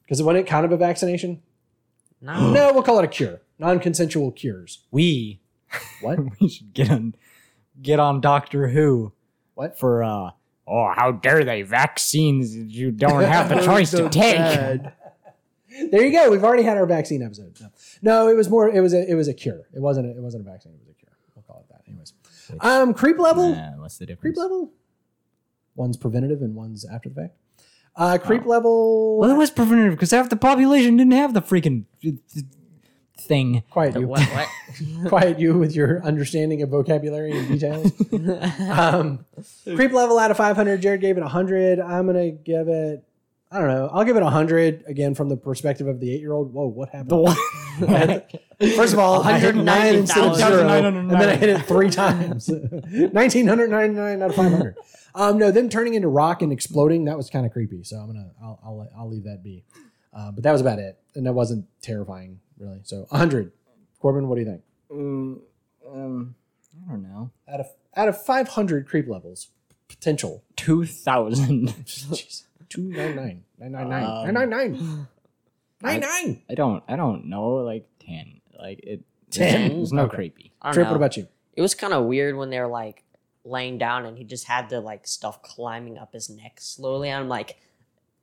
Because 0.02 0.22
wasn't 0.22 0.45
it 0.45 0.50
kind 0.50 0.66
of 0.66 0.72
a 0.72 0.78
vaccination? 0.78 1.41
No. 2.22 2.52
no, 2.52 2.74
we'll 2.74 2.84
call 2.84 3.00
it 3.00 3.06
a 3.06 3.08
cure. 3.08 3.41
Non-consensual 3.60 4.32
cures. 4.32 4.80
We 4.91 5.39
What? 6.02 6.20
we 6.41 6.50
should 6.50 6.74
get 6.74 6.89
on 6.91 7.16
get 7.82 7.99
on 7.99 8.21
Doctor 8.21 8.67
Who. 8.67 9.13
What? 9.55 9.77
For 9.77 10.03
uh 10.03 10.32
oh 10.67 10.93
how 10.95 11.11
dare 11.11 11.43
they 11.43 11.63
vaccines 11.63 12.55
you 12.55 12.91
don't 12.91 13.23
have 13.23 13.49
the 13.49 13.61
choice 13.65 13.91
to 13.91 14.09
take. 14.09 14.82
There 15.91 16.03
you 16.03 16.11
go. 16.11 16.30
We've 16.32 16.43
already 16.43 16.63
had 16.63 16.77
our 16.77 16.86
vaccine 16.86 17.21
episode. 17.21 17.57
No, 17.61 17.69
no 18.01 18.27
it 18.27 18.36
was 18.36 18.49
more. 18.49 18.69
It 18.69 18.82
was 18.82 18.93
a. 18.93 19.09
It 19.09 19.15
was 19.15 19.27
a 19.27 19.34
cure. 19.34 19.67
It 19.73 19.80
wasn't. 19.80 20.07
A, 20.07 20.09
it 20.11 20.21
wasn't 20.21 20.47
a 20.47 20.51
vaccine. 20.51 20.73
It 20.73 20.80
was 20.80 20.89
a 20.89 20.93
cure. 20.93 21.11
We'll 21.36 21.43
call 21.43 21.61
it 21.61 21.71
that. 21.71 21.84
Anyways. 21.88 22.13
Um. 22.59 22.93
Creep 22.93 23.19
level. 23.19 23.55
Nah, 23.55 23.71
what's 23.77 23.97
the 23.97 24.05
difference? 24.05 24.21
Creep 24.21 24.38
level. 24.38 24.71
One's 25.75 25.95
preventative 25.95 26.41
and 26.41 26.55
one's 26.55 26.86
after 26.86 27.09
the 27.09 27.15
fact. 27.15 27.36
Uh, 27.95 28.17
creep 28.17 28.45
level. 28.45 29.19
Well, 29.19 29.30
it 29.30 29.38
was 29.38 29.51
preventative 29.51 29.93
because 29.93 30.11
half 30.11 30.30
the 30.30 30.38
population 30.38 30.97
didn't 30.97 31.13
have 31.13 31.34
the 31.34 31.41
freaking 31.41 31.86
thing. 33.20 33.63
quiet 33.70 33.95
you. 33.95 34.07
what? 34.07 34.22
What? 34.22 34.47
quiet 35.07 35.39
you 35.39 35.57
with 35.57 35.76
your 35.76 36.03
understanding 36.03 36.61
of 36.61 36.70
vocabulary 36.70 37.38
and 37.38 37.47
details. 37.47 37.91
um, 38.70 39.26
creep 39.76 39.91
level 39.91 40.17
out 40.20 40.32
of 40.32 40.38
500. 40.38 40.82
Jared 40.82 41.01
gave 41.01 41.17
it 41.17 41.22
100. 41.22 41.80
I'm 41.80 42.05
gonna 42.07 42.32
give 42.32 42.67
it. 42.67 43.03
I 43.51 43.57
don't 43.57 43.67
know. 43.67 43.89
I'll 43.91 44.03
give 44.03 44.15
it 44.15 44.22
100 44.22 44.84
again 44.86 45.15
from 45.15 45.28
the 45.28 45.36
perspective 45.36 45.88
of 45.88 45.99
the 45.99 46.13
eight 46.13 46.22
year 46.22 46.34
old. 46.34 46.53
Whoa, 46.53 46.67
what 46.67 46.89
happened? 46.89 47.09
The 47.09 47.17
one. 48.59 48.76
First 48.76 48.93
of 48.93 48.99
all, 48.99 49.15
109 49.24 49.95
instead 49.95 50.24
of 50.24 50.32
190,000. 50.32 50.67
zero, 50.67 50.99
and 50.99 51.09
then 51.11 51.30
I 51.30 51.36
hit 51.36 51.49
it 51.49 51.65
three 51.65 51.89
times. 51.89 52.47
1999 52.49 54.22
out 54.22 54.30
of 54.30 54.36
500. 54.36 54.76
Um, 55.15 55.38
no, 55.39 55.49
them 55.49 55.70
turning 55.70 55.95
into 55.95 56.07
rock 56.07 56.41
and 56.41 56.51
exploding 56.53 57.05
that 57.05 57.17
was 57.17 57.30
kind 57.30 57.45
of 57.45 57.51
creepy. 57.51 57.84
So 57.84 57.97
I'm 57.97 58.07
gonna 58.07 58.30
I'll 58.41 58.59
I'll, 58.63 58.78
let- 58.78 58.91
I'll 58.95 59.09
leave 59.09 59.24
that 59.24 59.43
be. 59.43 59.63
Uh, 60.13 60.32
but 60.32 60.43
that 60.43 60.51
was 60.51 60.61
about 60.61 60.80
it, 60.80 60.99
and 61.15 61.26
that 61.26 61.34
wasn't 61.34 61.65
terrifying 61.82 62.39
really. 62.60 62.80
So 62.84 63.05
100. 63.10 63.51
Corbin, 63.99 64.28
what 64.28 64.36
do 64.36 64.41
you 64.41 64.47
think? 64.47 64.62
um, 64.91 65.41
um, 65.91 66.36
I 66.88 66.91
don't 66.91 67.03
know. 67.03 67.32
Out 67.51 67.60
of 67.60 67.68
out 67.95 68.07
of 68.07 68.24
500 68.24 68.88
creep 68.88 69.07
levels, 69.07 69.49
potential. 69.88 70.43
Two 70.55 70.86
thousand. 70.86 71.70
Jeez. 71.86 72.43
299 72.70 73.43
999 73.57 74.03
Um, 74.28 74.34
999 74.34 75.07
99 75.82 76.41
I 76.49 76.55
don't. 76.55 76.84
I 76.88 76.95
don't 76.95 77.26
know. 77.26 77.49
Like 77.55 77.88
ten. 77.99 78.41
Like 78.57 78.80
it. 78.84 79.01
10? 79.32 79.70
There's 79.78 79.93
no 79.93 80.03
Okay. 80.05 80.16
creepy. 80.16 80.51
I 80.62 80.72
Trip, 80.72 80.88
what 80.88 80.95
about 80.95 81.16
you? 81.16 81.28
It 81.55 81.62
was 81.62 81.76
kind 81.76 81.93
of 81.93 82.05
weird 82.05 82.36
when 82.36 82.49
they 82.49 82.60
were 82.60 82.68
like 82.68 83.03
laying 83.43 83.78
down 83.78 84.05
and 84.07 84.18
he 84.18 84.24
just 84.24 84.45
had 84.47 84.70
the 84.70 84.82
like 84.82 85.05
stuff 85.07 85.41
climbing 85.43 85.97
up 85.99 86.14
his 86.14 86.30
neck 86.32 86.57
slowly. 86.60 87.12
I'm 87.12 87.30
like, 87.30 87.57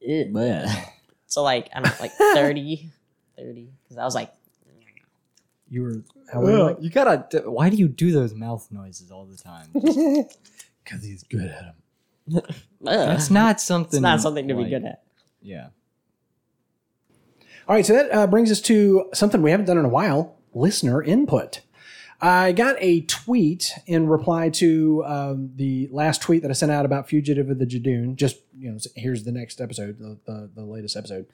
Ew. 0.00 0.32
so 1.26 1.42
like 1.44 1.68
I 1.72 1.80
don't 1.80 1.90
know, 1.90 1.96
like 2.00 2.12
30, 2.34 2.90
30. 3.36 3.70
Because 3.84 3.98
I 3.98 4.04
was 4.04 4.14
like, 4.14 4.32
You 5.68 5.82
were 5.82 6.02
how 6.32 6.40
old 6.40 6.50
were 6.50 6.56
you, 6.56 6.64
Ugh, 6.64 6.76
you 6.80 6.90
gotta. 6.90 7.42
Why 7.50 7.70
do 7.70 7.76
you 7.76 7.88
do 7.88 8.12
those 8.12 8.34
mouth 8.34 8.66
noises 8.70 9.10
all 9.10 9.24
the 9.26 9.36
time? 9.36 9.68
Because 10.84 11.02
he's 11.02 11.24
good 11.24 11.50
at 11.50 11.74
them. 12.28 12.42
That's 12.80 13.28
not 13.28 13.60
something. 13.60 13.98
it's 13.98 14.02
not 14.02 14.20
something 14.20 14.46
to 14.46 14.54
be 14.54 14.66
good 14.70 14.84
at. 14.84 15.02
Yeah. 15.42 15.70
All 17.68 17.74
right, 17.74 17.84
so 17.84 17.92
that 17.94 18.14
uh, 18.14 18.28
brings 18.28 18.52
us 18.52 18.60
to 18.62 19.08
something 19.12 19.42
we 19.42 19.50
haven't 19.50 19.66
done 19.66 19.78
in 19.78 19.84
a 19.84 19.88
while 19.88 20.36
listener 20.54 21.02
input. 21.02 21.62
I 22.20 22.52
got 22.52 22.76
a 22.78 23.00
tweet 23.02 23.72
in 23.86 24.06
reply 24.06 24.48
to 24.50 25.02
um, 25.04 25.50
the 25.56 25.88
last 25.90 26.22
tweet 26.22 26.42
that 26.42 26.50
I 26.50 26.54
sent 26.54 26.70
out 26.70 26.84
about 26.86 27.08
Fugitive 27.08 27.50
of 27.50 27.58
the 27.58 27.66
Judoon. 27.66 28.14
Just, 28.14 28.36
you 28.56 28.70
know, 28.70 28.78
here's 28.94 29.24
the 29.24 29.32
next 29.32 29.60
episode, 29.60 29.98
the, 29.98 30.16
the, 30.24 30.50
the 30.54 30.64
latest 30.64 30.96
episode. 30.96 31.26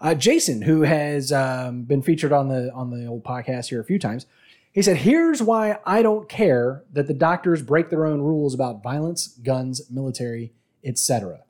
Uh, 0.00 0.14
Jason, 0.14 0.62
who 0.62 0.82
has 0.82 1.30
um, 1.30 1.82
been 1.82 2.02
featured 2.02 2.32
on 2.32 2.48
the 2.48 2.72
on 2.72 2.90
the 2.90 3.06
old 3.06 3.22
podcast 3.22 3.68
here 3.68 3.80
a 3.80 3.84
few 3.84 3.98
times, 3.98 4.26
he 4.72 4.80
said, 4.82 4.98
"Here's 4.98 5.42
why 5.42 5.78
I 5.84 6.02
don't 6.02 6.28
care 6.28 6.84
that 6.92 7.06
the 7.06 7.14
doctors 7.14 7.62
break 7.62 7.90
their 7.90 8.06
own 8.06 8.22
rules 8.22 8.54
about 8.54 8.82
violence, 8.82 9.28
guns, 9.28 9.90
military, 9.90 10.52
etc." 10.84 11.40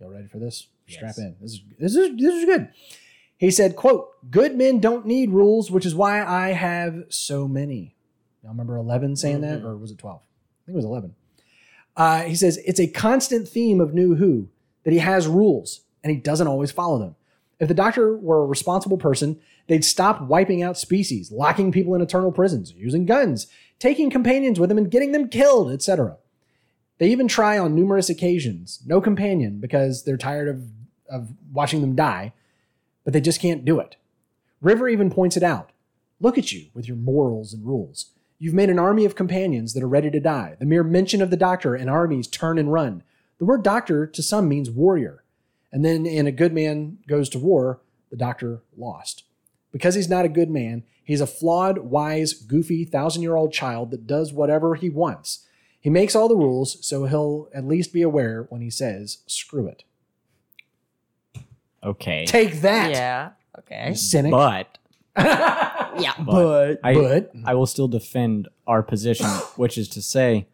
Y'all 0.00 0.10
ready 0.10 0.26
for 0.26 0.38
this? 0.38 0.66
Strap 0.88 1.18
in. 1.18 1.36
This 1.40 1.52
is 1.52 1.60
this 1.78 1.94
is 1.94 2.16
this 2.16 2.34
is 2.34 2.44
good. 2.46 2.68
He 3.36 3.50
said, 3.50 3.76
"quote 3.76 4.08
Good 4.30 4.56
men 4.56 4.80
don't 4.80 5.06
need 5.06 5.30
rules, 5.30 5.70
which 5.70 5.86
is 5.86 5.94
why 5.94 6.24
I 6.24 6.48
have 6.48 7.04
so 7.10 7.46
many." 7.46 7.94
Y'all 8.42 8.50
remember 8.50 8.76
eleven 8.76 9.14
saying 9.14 9.42
that, 9.42 9.62
or 9.62 9.76
was 9.76 9.92
it 9.92 9.98
twelve? 9.98 10.20
I 10.20 10.66
think 10.66 10.74
it 10.74 10.76
was 10.76 10.84
eleven. 10.84 11.14
Uh, 11.96 12.22
he 12.22 12.34
says 12.34 12.58
it's 12.64 12.80
a 12.80 12.88
constant 12.88 13.48
theme 13.48 13.80
of 13.80 13.94
New 13.94 14.16
Who 14.16 14.48
that 14.84 14.92
he 14.92 14.98
has 14.98 15.28
rules 15.28 15.82
and 16.02 16.10
he 16.10 16.16
doesn't 16.16 16.46
always 16.46 16.72
follow 16.72 16.98
them. 16.98 17.14
If 17.60 17.68
the 17.68 17.74
Doctor 17.74 18.16
were 18.16 18.42
a 18.42 18.46
responsible 18.46 18.96
person, 18.96 19.38
they'd 19.66 19.84
stop 19.84 20.22
wiping 20.22 20.62
out 20.62 20.78
species, 20.78 21.30
locking 21.30 21.70
people 21.70 21.94
in 21.94 22.00
eternal 22.00 22.32
prisons, 22.32 22.72
using 22.72 23.04
guns, 23.04 23.46
taking 23.78 24.10
companions 24.10 24.58
with 24.58 24.70
them 24.70 24.78
and 24.78 24.90
getting 24.90 25.12
them 25.12 25.28
killed, 25.28 25.70
etc. 25.70 26.16
They 26.98 27.10
even 27.10 27.28
try 27.28 27.58
on 27.58 27.74
numerous 27.74 28.08
occasions, 28.08 28.80
no 28.86 29.00
companion 29.00 29.60
because 29.60 30.04
they're 30.04 30.16
tired 30.16 30.48
of, 30.48 30.62
of 31.10 31.28
watching 31.52 31.82
them 31.82 31.94
die, 31.94 32.32
but 33.04 33.12
they 33.12 33.20
just 33.20 33.40
can't 33.40 33.64
do 33.64 33.78
it. 33.78 33.96
River 34.62 34.88
even 34.88 35.10
points 35.10 35.36
it 35.36 35.42
out. 35.42 35.70
Look 36.18 36.38
at 36.38 36.52
you 36.52 36.66
with 36.74 36.88
your 36.88 36.96
morals 36.96 37.52
and 37.52 37.64
rules. 37.64 38.10
You've 38.38 38.54
made 38.54 38.70
an 38.70 38.78
army 38.78 39.04
of 39.04 39.14
companions 39.14 39.74
that 39.74 39.82
are 39.82 39.88
ready 39.88 40.10
to 40.10 40.20
die. 40.20 40.56
The 40.58 40.66
mere 40.66 40.82
mention 40.82 41.20
of 41.20 41.30
the 41.30 41.36
doctor 41.36 41.74
and 41.74 41.90
armies 41.90 42.26
turn 42.26 42.58
and 42.58 42.72
run. 42.72 43.02
The 43.38 43.44
word 43.44 43.62
doctor 43.62 44.06
to 44.06 44.22
some 44.22 44.48
means 44.48 44.70
warrior. 44.70 45.19
And 45.72 45.84
then 45.84 46.06
in 46.06 46.26
A 46.26 46.32
Good 46.32 46.52
Man 46.52 46.98
Goes 47.06 47.28
to 47.30 47.38
War, 47.38 47.80
the 48.10 48.16
doctor 48.16 48.62
lost. 48.76 49.24
Because 49.72 49.94
he's 49.94 50.08
not 50.08 50.24
a 50.24 50.28
good 50.28 50.50
man, 50.50 50.82
he's 51.04 51.20
a 51.20 51.26
flawed, 51.26 51.78
wise, 51.78 52.32
goofy, 52.32 52.84
thousand 52.84 53.22
year 53.22 53.36
old 53.36 53.52
child 53.52 53.90
that 53.92 54.06
does 54.06 54.32
whatever 54.32 54.74
he 54.74 54.90
wants. 54.90 55.46
He 55.80 55.88
makes 55.90 56.14
all 56.16 56.28
the 56.28 56.36
rules, 56.36 56.84
so 56.86 57.04
he'll 57.06 57.48
at 57.54 57.64
least 57.64 57.92
be 57.92 58.02
aware 58.02 58.46
when 58.50 58.60
he 58.60 58.68
says, 58.70 59.18
screw 59.26 59.66
it. 59.68 59.84
Okay. 61.82 62.26
Take 62.26 62.60
that, 62.62 62.90
Yeah. 62.90 63.30
Okay. 63.60 63.94
cynic. 63.94 64.30
But 64.32 64.78
Yeah. 65.16 66.12
but 66.24 66.80
I, 66.84 66.94
but- 66.94 67.32
I 67.44 67.54
will 67.54 67.66
still 67.66 67.88
defend 67.88 68.48
our 68.66 68.82
position, 68.82 69.26
which 69.56 69.78
is 69.78 69.88
to 69.90 70.02
say, 70.02 70.46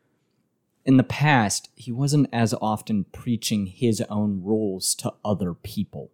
in 0.87 0.97
the 0.97 1.03
past, 1.05 1.69
he 1.75 1.93
wasn't 1.93 2.29
as 2.33 2.55
often 2.63 3.05
preaching 3.13 3.67
his 3.67 4.01
own 4.09 4.41
rules 4.43 4.95
to 4.97 5.13
other 5.25 5.53
people. 5.53 6.11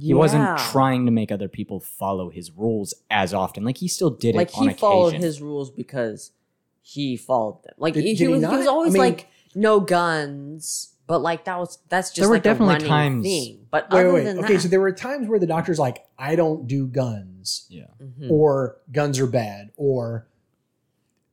He 0.00 0.14
wasn't 0.14 0.58
trying 0.58 1.04
to 1.06 1.12
make 1.12 1.30
other 1.30 1.46
people 1.46 1.78
follow 1.78 2.30
his 2.30 2.50
rules 2.50 2.94
as 3.10 3.32
often. 3.34 3.64
Like 3.64 3.76
he 3.78 3.86
still 3.86 4.10
did 4.10 4.34
like 4.34 4.48
it 4.48 4.56
Like 4.58 4.74
he 4.74 4.78
followed 4.80 5.08
occasion. 5.08 5.22
his 5.22 5.40
rules 5.42 5.70
because 5.70 6.32
he 6.82 7.16
followed 7.16 7.62
them. 7.64 7.74
Like 7.78 7.94
Did- 7.94 8.04
he, 8.04 8.10
did 8.14 8.18
he 8.18 8.24
he 8.24 8.32
was, 8.32 8.42
not? 8.42 8.52
he 8.52 8.56
was 8.58 8.66
always 8.66 8.92
I 8.92 8.94
mean- 8.94 9.02
like 9.02 9.28
no 9.54 9.78
guns, 9.80 10.94
but 11.06 11.18
like 11.20 11.44
that 11.44 11.58
was 11.58 11.78
that's 11.90 12.08
just 12.10 12.20
There 12.20 12.28
were 12.28 12.36
like 12.36 12.42
definitely 12.42 12.74
a 12.74 12.78
running 12.78 12.88
times- 12.88 13.24
thing. 13.26 13.66
But 13.70 13.90
wait, 13.92 14.00
other 14.00 14.12
wait, 14.14 14.24
than 14.24 14.36
wait. 14.38 14.44
Okay, 14.44 14.54
that, 14.54 14.60
so 14.62 14.68
there 14.68 14.80
were 14.80 14.92
times 14.92 15.28
where 15.28 15.38
the 15.38 15.46
doctor's 15.46 15.78
like, 15.78 16.04
I 16.18 16.34
don't 16.34 16.66
do 16.66 16.86
guns, 16.86 17.66
yeah. 17.68 17.84
Mhm. 18.02 18.30
or 18.30 18.78
guns 18.90 19.18
are 19.20 19.26
bad, 19.26 19.70
or 19.76 20.26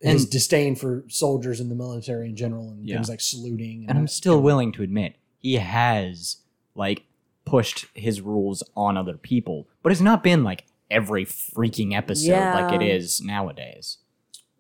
his 0.02 0.24
And- 0.24 0.32
disdain 0.32 0.76
for 0.76 1.04
soldiers 1.08 1.60
in 1.60 1.70
the 1.70 1.76
military 1.76 2.28
in 2.30 2.36
general, 2.36 2.70
and 2.72 2.88
Yeah. 2.88 2.96
things 2.96 3.10
like 3.10 3.22
saluting. 3.22 3.86
And 3.88 3.98
I'm 3.98 4.08
still 4.08 4.42
willing 4.42 4.72
to 4.74 4.84
admit 4.84 5.16
he 5.38 5.56
has 5.56 6.38
like 6.76 7.04
pushed 7.46 7.86
his 7.94 8.22
rules 8.22 8.64
on 8.76 8.98
other 8.98 9.18
people, 9.18 9.68
but 9.84 9.92
it's 9.92 10.02
not 10.02 10.24
been 10.24 10.44
like 10.44 10.66
every 10.90 11.26
freaking 11.26 11.94
episode 11.96 12.32
like 12.54 12.74
it 12.74 12.84
is 12.86 13.22
nowadays. 13.22 13.98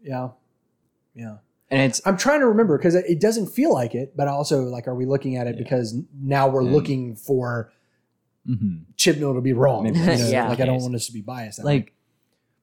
yeah, 0.03 0.29
yeah. 1.15 1.37
And 1.69 1.81
it's 1.83 2.01
I'm 2.05 2.17
trying 2.17 2.41
to 2.41 2.47
remember 2.47 2.77
because 2.77 2.95
it 2.95 3.05
it 3.07 3.19
doesn't 3.21 3.47
feel 3.47 3.71
like 3.73 3.95
it, 3.95 4.15
but 4.17 4.27
also 4.27 4.63
like, 4.63 4.87
are 4.87 4.95
we 4.95 5.05
looking 5.05 5.37
at 5.37 5.47
it 5.47 5.55
Yeah. 5.55 5.63
because 5.63 5.95
now 6.21 6.49
we're 6.49 6.61
And- 6.61 6.73
looking 6.73 7.15
for 7.15 7.71
mhm. 8.47 8.85
Chibnall 8.97 9.35
to 9.35 9.41
be 9.41 9.53
wrong? 9.53 9.83
Maybe 9.83 9.99
you 9.99 10.05
know? 10.05 10.13
Yeah. 10.27 10.49
Like 10.49 10.59
I 10.59 10.65
don't 10.65 10.81
want 10.81 10.95
us 10.95 11.05
to 11.07 11.13
be 11.13 11.21
biased. 11.21 11.57
that 11.59 11.65
way. 11.65 11.85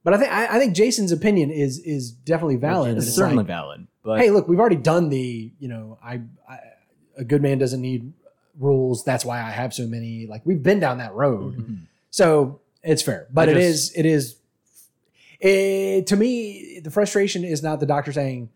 But 0.03 0.13
I 0.13 0.17
think 0.17 0.31
I, 0.31 0.55
I 0.55 0.59
think 0.59 0.75
Jason's 0.75 1.11
opinion 1.11 1.51
is 1.51 1.79
is 1.79 2.11
definitely 2.11 2.55
valid. 2.57 2.97
it's 2.97 3.07
It's 3.07 3.15
certainly 3.15 3.37
like, 3.37 3.47
valid, 3.47 3.87
but 4.03 4.19
hey, 4.19 4.31
look, 4.31 4.47
we've 4.47 4.59
already 4.59 4.75
done 4.77 5.09
the, 5.09 5.51
you 5.59 5.67
know, 5.67 5.97
I, 6.03 6.21
I 6.47 6.59
a 7.17 7.23
good 7.23 7.41
man 7.41 7.57
doesn't 7.57 7.81
need 7.81 8.13
rules. 8.57 9.03
That's 9.03 9.25
why 9.25 9.39
I 9.41 9.49
have 9.51 9.73
so 9.73 9.85
many. 9.87 10.25
Like 10.27 10.41
we've 10.45 10.63
been 10.63 10.79
down 10.79 10.97
that 10.99 11.13
road, 11.13 11.57
Mhm. 11.57 11.79
so 12.11 12.59
it's 12.83 13.01
fair. 13.01 13.27
But 13.33 13.49
I 13.49 13.51
it 13.51 13.55
just- 13.55 13.91
is, 13.91 13.97
it 13.97 14.05
is. 14.05 14.35
It, 15.41 16.07
to 16.07 16.15
me, 16.17 16.81
the 16.83 16.91
frustration 16.91 17.43
is 17.45 17.63
not 17.63 17.79
the 17.79 17.85
doctor 17.85 18.11
saying, 18.11 18.49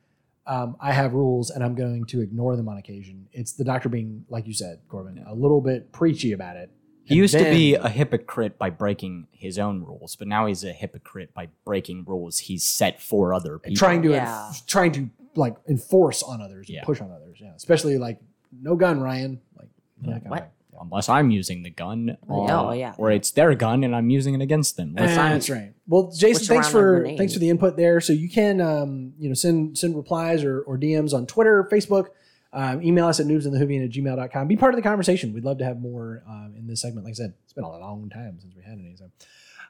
um, 0.45 0.75
"I 0.81 0.91
have 0.91 1.13
rules 1.13 1.49
and 1.49 1.63
I'm 1.63 1.75
going 1.75 2.03
to 2.05 2.19
ignore 2.21 2.55
them 2.57 2.67
on 2.67 2.77
occasion." 2.77 3.27
It's 3.31 3.53
the 3.53 3.63
doctor 3.63 3.87
being, 3.89 4.25
like 4.29 4.47
you 4.47 4.53
said, 4.53 4.79
Corbin, 4.89 5.23
a 5.25 5.33
little 5.33 5.61
bit 5.61 5.91
preachy 5.93 6.33
about 6.33 6.57
it, 6.57 6.69
He 7.05 7.15
And 7.15 7.17
used 7.17 7.33
to 7.37 7.43
be 7.43 7.75
a 7.75 7.89
hypocrite 7.89 8.57
by 8.57 8.69
breaking 8.69 9.27
his 9.31 9.59
own 9.59 9.83
rules, 9.83 10.15
but 10.15 10.27
now 10.27 10.45
he's 10.45 10.63
a 10.63 10.71
hypocrite 10.71 11.33
by 11.33 11.49
breaking 11.65 12.05
rules 12.07 12.39
he's 12.39 12.63
set 12.63 13.01
for 13.01 13.33
other 13.33 13.59
people. 13.59 13.75
trying 13.75 14.01
to 14.03 14.11
Yeah. 14.11 14.49
enf- 14.51 14.65
trying 14.65 14.91
to 14.93 15.09
like 15.35 15.55
enforce 15.67 16.23
on 16.23 16.41
others, 16.41 16.69
and 16.69 16.75
Yeah. 16.77 16.83
push 16.85 17.01
on 17.01 17.11
others. 17.11 17.39
Yeah, 17.41 17.51
especially 17.55 17.97
like 17.97 18.19
no 18.61 18.75
gun, 18.75 19.01
Ryan. 19.01 19.41
Like 19.57 19.67
that 20.03 20.11
kind 20.11 20.25
of 20.25 20.29
What? 20.31 20.39
Yeah. 20.71 20.79
unless 20.81 21.09
I'm 21.09 21.29
using 21.31 21.63
the 21.63 21.69
gun, 21.71 22.17
or, 22.27 22.49
Oh, 22.51 22.71
yeah. 22.71 22.93
or 22.97 23.11
it's 23.11 23.31
their 23.31 23.53
gun 23.55 23.83
and 23.83 23.95
I'm 23.95 24.09
using 24.09 24.33
it 24.35 24.41
against 24.41 24.77
them. 24.77 24.95
Let's- 24.97 25.15
that's 25.15 25.49
right. 25.49 25.73
Well, 25.87 26.11
Jason, 26.15 26.45
thanks 26.47 26.69
for 26.69 27.05
thanks 27.17 27.33
for 27.33 27.39
the 27.39 27.49
input 27.49 27.75
there. 27.75 27.99
So 27.99 28.13
you 28.13 28.29
can 28.29 28.61
um, 28.61 29.13
you 29.19 29.27
know 29.27 29.33
send 29.35 29.77
send 29.77 29.95
replies 29.97 30.43
or, 30.45 30.61
or 30.61 30.77
DMs 30.77 31.13
on 31.13 31.25
Twitter, 31.25 31.67
Facebook, 31.69 32.07
um, 32.53 32.81
email 32.83 33.07
us 33.07 33.19
at 33.19 33.25
noobsinthewhovian 33.25 33.83
at 33.83 33.89
gmail.com. 33.91 34.47
Be 34.47 34.55
part 34.55 34.73
of 34.73 34.77
the 34.77 34.83
conversation. 34.87 35.33
We'd 35.33 35.43
love 35.43 35.57
to 35.57 35.65
have 35.65 35.79
more 35.79 36.23
um, 36.27 36.53
in 36.57 36.67
this 36.67 36.81
segment. 36.81 37.05
Like 37.05 37.13
I 37.13 37.15
said, 37.15 37.33
it's 37.43 37.53
been 37.53 37.63
a 37.63 37.69
long 37.69 38.09
time 38.09 38.37
since 38.39 38.53
we 38.55 38.61
had 38.63 38.73
any. 38.79 38.95
So, 38.95 39.09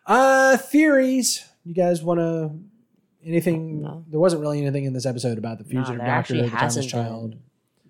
uh, 0.05 0.57
theories. 0.57 1.43
You 1.63 1.73
guys 1.73 2.03
want 2.03 2.19
to 2.19 2.51
anything? 3.25 3.81
No. 3.81 4.03
There 4.09 4.19
wasn't 4.19 4.41
really 4.41 4.59
anything 4.61 4.83
in 4.85 4.93
this 4.93 5.05
episode 5.05 5.37
about 5.37 5.57
the 5.59 5.63
fugitive 5.63 5.97
there 5.97 6.05
doctor, 6.07 6.11
actually 6.11 6.41
the 6.41 6.49
Timeless 6.49 6.85
Child. 6.85 7.35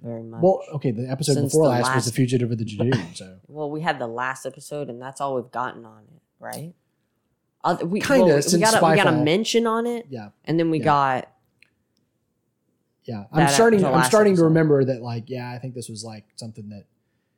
very 0.01 0.21
much. 0.23 0.41
Well, 0.43 0.61
okay, 0.75 0.91
the 0.91 1.09
episode 1.09 1.33
Since 1.33 1.53
before 1.53 1.65
the 1.65 1.81
last, 1.81 1.95
was 1.95 2.05
the 2.05 2.11
fugitive 2.11 2.51
of 2.51 2.57
the 2.59 2.65
Judoon. 2.65 2.93
So 3.15 3.37
Well, 3.47 3.71
we 3.71 3.81
had 3.81 3.97
the 3.99 4.07
last 4.07 4.45
episode, 4.45 4.89
and 4.89 5.01
that's 5.01 5.19
all 5.21 5.35
we've 5.35 5.51
gotten 5.51 5.85
on 5.85 6.03
it, 6.03 6.21
right? 6.39 6.73
Other, 7.63 7.85
we 7.85 8.01
Kinda, 8.01 8.25
well, 8.25 8.35
we 8.35 8.59
got 8.59 8.73
a, 8.81 8.85
we 8.85 8.95
got 8.95 9.07
a 9.07 9.23
mention 9.23 9.65
on 9.65 9.87
it, 9.87 10.05
yeah, 10.09 10.29
and 10.45 10.59
then 10.59 10.69
we 10.69 10.79
Yeah. 10.79 10.83
got 10.83 11.32
Yeah, 13.05 13.25
I'm 13.31 13.39
that 13.45 13.51
starting. 13.51 13.81
the 13.81 13.87
I'm 13.87 13.93
last 13.93 14.07
starting 14.07 14.35
to 14.37 14.43
remember 14.45 14.83
that. 14.85 15.01
Like, 15.01 15.29
yeah, 15.29 15.51
I 15.51 15.59
think 15.59 15.73
this 15.75 15.89
was 15.89 16.03
like 16.03 16.25
something 16.35 16.69
that 16.69 16.85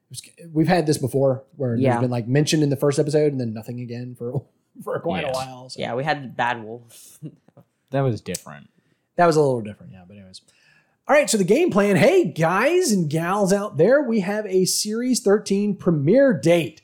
was, 0.10 0.22
we've 0.54 0.68
had 0.68 0.86
this 0.86 0.98
before, 0.98 1.44
where 1.56 1.76
Yeah. 1.76 1.92
there's 1.94 2.02
been 2.02 2.12
like 2.12 2.28
mentioned 2.28 2.62
in 2.64 2.70
the 2.70 2.76
first 2.76 3.00
episode 3.00 3.32
and 3.32 3.42
then 3.42 3.54
nothing 3.54 3.80
again 3.80 4.16
for 4.16 4.44
for 4.84 5.00
quite 5.00 5.24
Yeah. 5.24 5.30
a 5.30 5.34
while. 5.34 5.70
So. 5.70 5.80
yeah, 5.82 5.96
we 5.96 6.04
had 6.04 6.36
Bad 6.38 6.64
Wolf. 6.64 7.20
that 7.92 8.02
was 8.02 8.22
different. 8.22 8.70
that 9.16 9.26
was 9.26 9.36
a 9.36 9.42
little 9.42 9.62
different. 9.62 9.92
Yeah, 9.94 10.04
but 10.08 10.18
anyways. 10.18 10.42
All 11.08 11.16
right, 11.16 11.30
so 11.30 11.38
the 11.38 11.44
game 11.44 11.70
plan. 11.72 11.96
Hey, 11.98 12.26
guys 12.26 12.92
and 12.92 13.10
gals 13.10 13.54
out 13.54 13.78
there, 13.78 14.02
we 14.02 14.22
have 14.22 14.46
a 14.48 14.66
Series 14.66 15.20
13 15.22 15.76
premiere 15.76 16.34
date. 16.34 16.82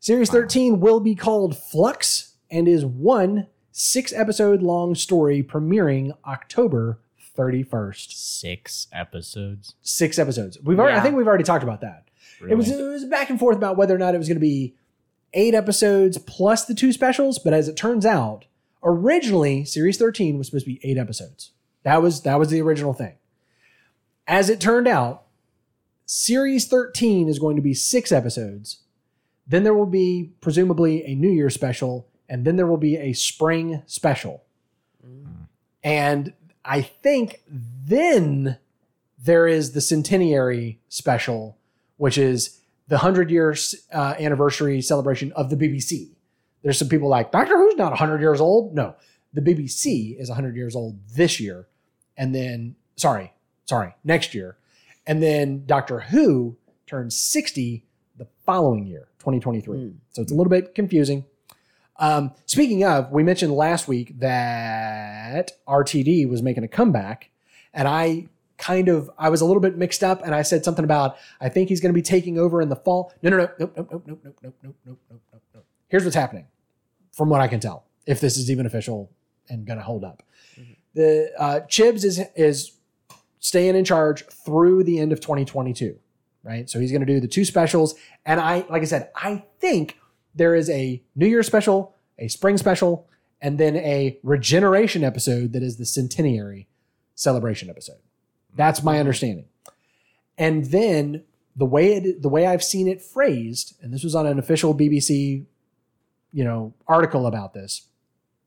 Series 0.00 0.30
13 0.30 0.80
will 0.80 1.00
be 1.00 1.14
called 1.14 1.56
Flux 1.56 2.34
and 2.50 2.66
is 2.68 2.84
one 2.84 3.46
six 3.72 4.12
episode 4.12 4.62
long 4.62 4.94
story 4.94 5.42
premiering 5.42 6.12
October 6.24 6.98
31st. 7.36 8.12
Six 8.12 8.86
episodes. 8.92 9.74
Six 9.82 10.18
episodes. 10.18 10.58
We've 10.62 10.78
already, 10.78 10.94
I 10.94 10.96
Yeah. 10.96 11.02
think 11.02 11.16
we've 11.16 11.26
already 11.26 11.44
talked 11.44 11.62
about 11.64 11.80
that. 11.82 12.04
It 12.48 12.54
was 12.54 12.70
it 12.70 12.82
was 12.82 13.04
back 13.04 13.30
and 13.30 13.38
forth 13.38 13.56
about 13.56 13.76
whether 13.76 13.94
or 13.94 13.98
not 13.98 14.14
it 14.14 14.18
was 14.18 14.28
going 14.28 14.36
to 14.36 14.40
be 14.40 14.74
eight 15.32 15.54
episodes 15.54 16.18
plus 16.18 16.64
the 16.64 16.74
two 16.74 16.92
specials. 16.92 17.38
But 17.38 17.54
as 17.54 17.68
it 17.68 17.76
turns 17.76 18.04
out, 18.04 18.44
originally 18.82 19.64
Series 19.64 19.96
13 19.96 20.36
was 20.36 20.48
supposed 20.48 20.66
to 20.66 20.72
be 20.72 20.80
eight 20.82 20.98
episodes. 20.98 21.52
That 21.82 22.02
was 22.02 22.22
that 22.22 22.38
was 22.38 22.50
the 22.50 22.60
original 22.60 22.92
thing. 22.92 23.14
As 24.26 24.50
it 24.50 24.60
turned 24.60 24.88
out, 24.88 25.22
Series 26.04 26.66
13 26.68 27.28
is 27.28 27.38
going 27.38 27.56
to 27.56 27.62
be 27.62 27.74
six 27.74 28.12
episodes. 28.12 28.80
Then 29.46 29.62
there 29.62 29.74
will 29.74 29.86
be 29.86 30.32
presumably 30.40 31.04
a 31.04 31.14
New 31.14 31.30
Year 31.30 31.50
special, 31.50 32.08
and 32.28 32.44
then 32.44 32.56
there 32.56 32.66
will 32.66 32.76
be 32.76 32.96
a 32.96 33.12
spring 33.12 33.82
special. 33.86 34.42
Mm. 35.06 35.46
And 35.84 36.32
I 36.66 36.82
think 36.82 37.42
then 37.48 38.58
there 39.18 39.46
is 39.46 39.72
the 39.72 39.80
centenary 39.80 40.80
special, 40.88 41.56
which 41.96 42.18
is 42.18 42.60
the 42.88 42.96
100 42.96 43.30
year 43.30 43.54
uh, 43.92 44.14
anniversary 44.18 44.80
celebration 44.82 45.32
of 45.32 45.50
the 45.50 45.56
BBC. 45.56 46.10
There's 46.62 46.78
some 46.78 46.88
people 46.88 47.08
like, 47.08 47.30
Doctor 47.30 47.56
Who's 47.56 47.76
not 47.76 47.90
100 47.90 48.20
years 48.20 48.40
old. 48.40 48.74
No, 48.74 48.96
the 49.32 49.40
BBC 49.40 50.18
is 50.18 50.28
100 50.28 50.56
years 50.56 50.74
old 50.74 50.98
this 51.14 51.38
year. 51.38 51.68
And 52.16 52.34
then, 52.34 52.74
sorry, 52.96 53.32
sorry, 53.66 53.94
next 54.02 54.34
year. 54.34 54.56
And 55.06 55.22
then 55.22 55.64
Doctor 55.66 56.00
Who 56.00 56.56
turns 56.86 57.16
60 57.16 57.84
the 58.16 58.26
following 58.44 58.86
year, 58.86 59.08
2023. 59.20 59.78
Mm. 59.78 59.94
So 60.10 60.22
it's 60.22 60.32
a 60.32 60.34
little 60.34 60.50
bit 60.50 60.74
confusing. 60.74 61.24
Um, 61.98 62.32
speaking 62.46 62.84
of, 62.84 63.10
we 63.10 63.22
mentioned 63.22 63.52
last 63.52 63.88
week 63.88 64.18
that 64.18 65.52
RTD 65.66 66.28
was 66.28 66.42
making 66.42 66.64
a 66.64 66.68
comeback, 66.68 67.30
and 67.72 67.88
I 67.88 68.28
kind 68.58 68.88
of 68.88 69.10
I 69.18 69.28
was 69.28 69.40
a 69.40 69.44
little 69.44 69.60
bit 69.60 69.76
mixed 69.76 70.02
up, 70.02 70.22
and 70.24 70.34
I 70.34 70.42
said 70.42 70.64
something 70.64 70.84
about 70.84 71.16
I 71.40 71.48
think 71.48 71.68
he's 71.68 71.80
going 71.80 71.92
to 71.92 71.94
be 71.94 72.02
taking 72.02 72.38
over 72.38 72.60
in 72.60 72.68
the 72.68 72.76
fall. 72.76 73.12
No, 73.22 73.30
no, 73.30 73.36
no, 73.38 73.48
nope, 73.58 73.72
nope, 73.76 73.88
nope, 73.90 74.02
nope, 74.06 74.20
nope, 74.22 74.36
nope, 74.42 74.54
nope, 74.62 74.76
nope, 74.86 74.98
nope, 75.32 75.42
nope. 75.54 75.64
Here's 75.88 76.04
what's 76.04 76.16
happening, 76.16 76.46
from 77.12 77.28
what 77.28 77.40
I 77.40 77.48
can 77.48 77.60
tell, 77.60 77.84
if 78.06 78.20
this 78.20 78.36
is 78.36 78.50
even 78.50 78.66
official 78.66 79.10
and 79.48 79.66
going 79.66 79.78
to 79.78 79.84
hold 79.84 80.04
up. 80.04 80.22
The 80.94 81.30
uh, 81.38 81.60
Chibs 81.68 82.04
is 82.04 82.20
is 82.34 82.72
staying 83.38 83.76
in 83.76 83.84
charge 83.84 84.24
through 84.26 84.84
the 84.84 84.98
end 84.98 85.12
of 85.12 85.20
2022, 85.20 85.98
right? 86.42 86.68
So 86.68 86.80
he's 86.80 86.90
going 86.90 87.04
to 87.04 87.06
do 87.06 87.20
the 87.20 87.28
two 87.28 87.44
specials, 87.44 87.94
and 88.24 88.40
I 88.40 88.64
like 88.70 88.82
I 88.82 88.86
said, 88.86 89.10
I 89.14 89.44
think 89.60 89.98
there 90.36 90.54
is 90.54 90.70
a 90.70 91.02
New 91.14 91.26
Year 91.26 91.42
special, 91.42 91.94
a 92.18 92.28
spring 92.28 92.58
special, 92.58 93.08
and 93.40 93.58
then 93.58 93.76
a 93.76 94.18
regeneration 94.22 95.02
episode 95.02 95.52
that 95.52 95.62
is 95.62 95.76
the 95.76 95.86
centenary 95.86 96.68
celebration 97.14 97.68
episode. 97.68 98.00
That's 98.54 98.82
my 98.82 99.00
understanding. 99.00 99.46
And 100.38 100.66
then 100.66 101.24
the 101.56 101.66
way 101.66 101.94
it 101.94 102.22
the 102.22 102.28
way 102.28 102.46
I've 102.46 102.62
seen 102.62 102.86
it 102.86 103.02
phrased, 103.02 103.74
and 103.82 103.92
this 103.92 104.04
was 104.04 104.14
on 104.14 104.26
an 104.26 104.38
official 104.38 104.74
BBC, 104.74 105.46
you 106.32 106.44
know, 106.44 106.74
article 106.86 107.26
about 107.26 107.54
this, 107.54 107.86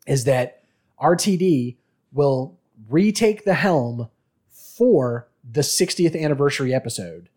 is 0.07 0.23
that 0.25 0.63
RTD 1.01 1.77
will 2.11 2.57
retake 2.87 3.45
the 3.45 3.55
helm 3.55 4.09
for 4.51 5.27
the 5.49 5.61
60th 5.61 6.19
anniversary 6.19 6.73
episode 6.73 7.29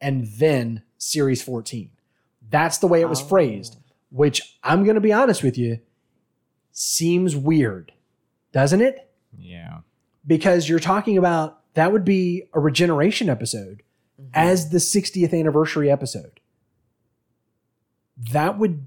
and 0.00 0.26
then 0.26 0.82
series 0.96 1.42
14. 1.42 1.90
That's 2.50 2.78
the 2.78 2.86
way 2.86 3.00
it 3.00 3.08
was 3.08 3.20
Oh. 3.22 3.26
phrased, 3.26 3.76
which 4.10 4.58
I'm 4.62 4.84
going 4.84 4.94
to 4.94 5.00
be 5.00 5.12
honest 5.12 5.42
with 5.42 5.58
you, 5.58 5.80
seems 6.72 7.36
weird, 7.36 7.92
doesn't 8.52 8.80
it? 8.80 9.10
Yeah. 9.36 9.80
Because 10.26 10.68
you're 10.68 10.78
talking 10.78 11.18
about 11.18 11.60
that 11.74 11.92
would 11.92 12.04
be 12.04 12.44
a 12.54 12.60
regeneration 12.60 13.28
episode 13.28 13.82
Mm-hmm. 14.20 14.30
as 14.34 14.70
the 14.70 14.78
60th 14.78 15.32
anniversary 15.38 15.88
episode. 15.90 16.40
That 18.32 18.58
would 18.58 18.86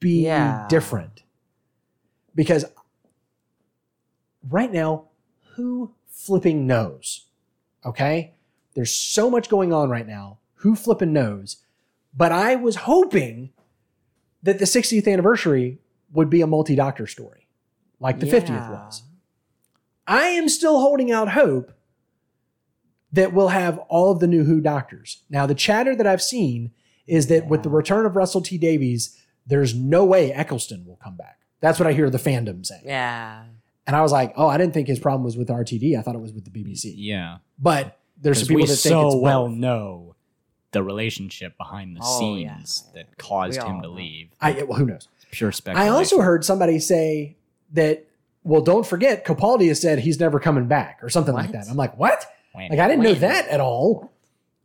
be 0.00 0.24
Yeah. 0.24 0.66
different. 0.68 1.22
Because 2.34 2.64
right 4.48 4.72
now, 4.72 5.08
who 5.56 5.92
flipping 6.08 6.66
knows? 6.66 7.26
Okay? 7.84 8.34
There's 8.74 8.94
so 8.94 9.28
much 9.30 9.48
going 9.48 9.72
on 9.72 9.90
right 9.90 10.06
now. 10.06 10.38
Who 10.56 10.74
flipping 10.74 11.12
knows? 11.12 11.56
But 12.16 12.32
I 12.32 12.56
was 12.56 12.76
hoping 12.76 13.50
that 14.42 14.58
the 14.58 14.64
60th 14.64 15.10
anniversary 15.10 15.78
would 16.12 16.30
be 16.30 16.40
a 16.40 16.46
multi 16.46 16.74
doctor 16.74 17.06
story, 17.06 17.46
like 18.00 18.20
the 18.20 18.26
50th 18.26 18.70
was. 18.70 19.02
I 20.06 20.26
am 20.26 20.48
still 20.48 20.80
holding 20.80 21.10
out 21.10 21.30
hope 21.30 21.72
that 23.12 23.32
we'll 23.32 23.48
have 23.48 23.78
all 23.88 24.12
of 24.12 24.20
the 24.20 24.26
new 24.26 24.44
Who 24.44 24.60
doctors. 24.60 25.22
Now, 25.28 25.46
the 25.46 25.54
chatter 25.54 25.96
that 25.96 26.06
I've 26.06 26.22
seen 26.22 26.72
is 27.06 27.26
that 27.28 27.48
with 27.48 27.62
the 27.62 27.70
return 27.70 28.06
of 28.06 28.16
Russell 28.16 28.40
T 28.40 28.58
Davies, 28.58 29.20
there's 29.46 29.74
no 29.74 30.04
way 30.04 30.32
Eccleston 30.32 30.84
will 30.86 30.96
come 30.96 31.16
back. 31.16 31.40
That's 31.60 31.78
what 31.78 31.86
I 31.86 31.92
hear 31.92 32.10
the 32.10 32.18
fandom 32.18 32.64
saying. 32.64 32.82
Yeah. 32.84 33.44
And 33.86 33.94
I 33.94 34.02
was 34.02 34.10
like, 34.10 34.32
oh, 34.36 34.48
I 34.48 34.58
didn't 34.58 34.74
think 34.74 34.88
his 34.88 34.98
problem 34.98 35.22
was 35.22 35.36
with 35.36 35.48
RTD. 35.48 35.98
I 35.98 36.02
thought 36.02 36.14
it 36.14 36.20
was 36.20 36.32
with 36.32 36.44
the 36.44 36.50
BBC. 36.50 36.94
Yeah. 36.96 37.38
But 37.58 37.98
there's 38.20 38.40
some 38.40 38.48
people 38.48 38.62
we 38.62 38.66
that 38.66 38.76
think 38.76 38.92
so 38.92 39.06
it's 39.08 39.16
well 39.16 39.48
both. 39.48 39.56
know 39.56 40.15
the 40.76 40.82
relationship 40.82 41.56
behind 41.56 41.96
the 41.96 42.00
Oh, 42.04 42.36
yeah. 42.36 42.56
scenes 42.58 42.84
that 42.94 43.16
caused 43.16 43.58
him 43.62 43.80
to 43.82 43.88
know. 43.88 43.94
leave. 43.94 44.28
I, 44.40 44.62
well, 44.64 44.78
who 44.78 44.84
knows? 44.86 45.08
Pure 45.30 45.52
speculation. 45.52 45.90
I 45.92 45.96
also 45.96 46.20
heard 46.20 46.44
somebody 46.44 46.78
say 46.78 47.36
that, 47.72 48.04
well, 48.44 48.60
don't 48.60 48.86
forget, 48.86 49.24
Capaldi 49.26 49.68
has 49.68 49.80
said 49.80 49.98
he's 50.00 50.20
never 50.20 50.38
coming 50.38 50.66
back 50.68 50.98
or 51.02 51.08
something 51.08 51.34
like 51.34 51.52
that. 51.52 51.66
I'm 51.70 51.76
like, 51.76 51.96
what? 51.98 52.26
Wait, 52.54 52.70
Like, 52.70 52.78
I 52.78 52.88
didn't 52.88 53.02
know 53.04 53.14
that 53.14 53.48
at 53.48 53.60
all. 53.60 54.12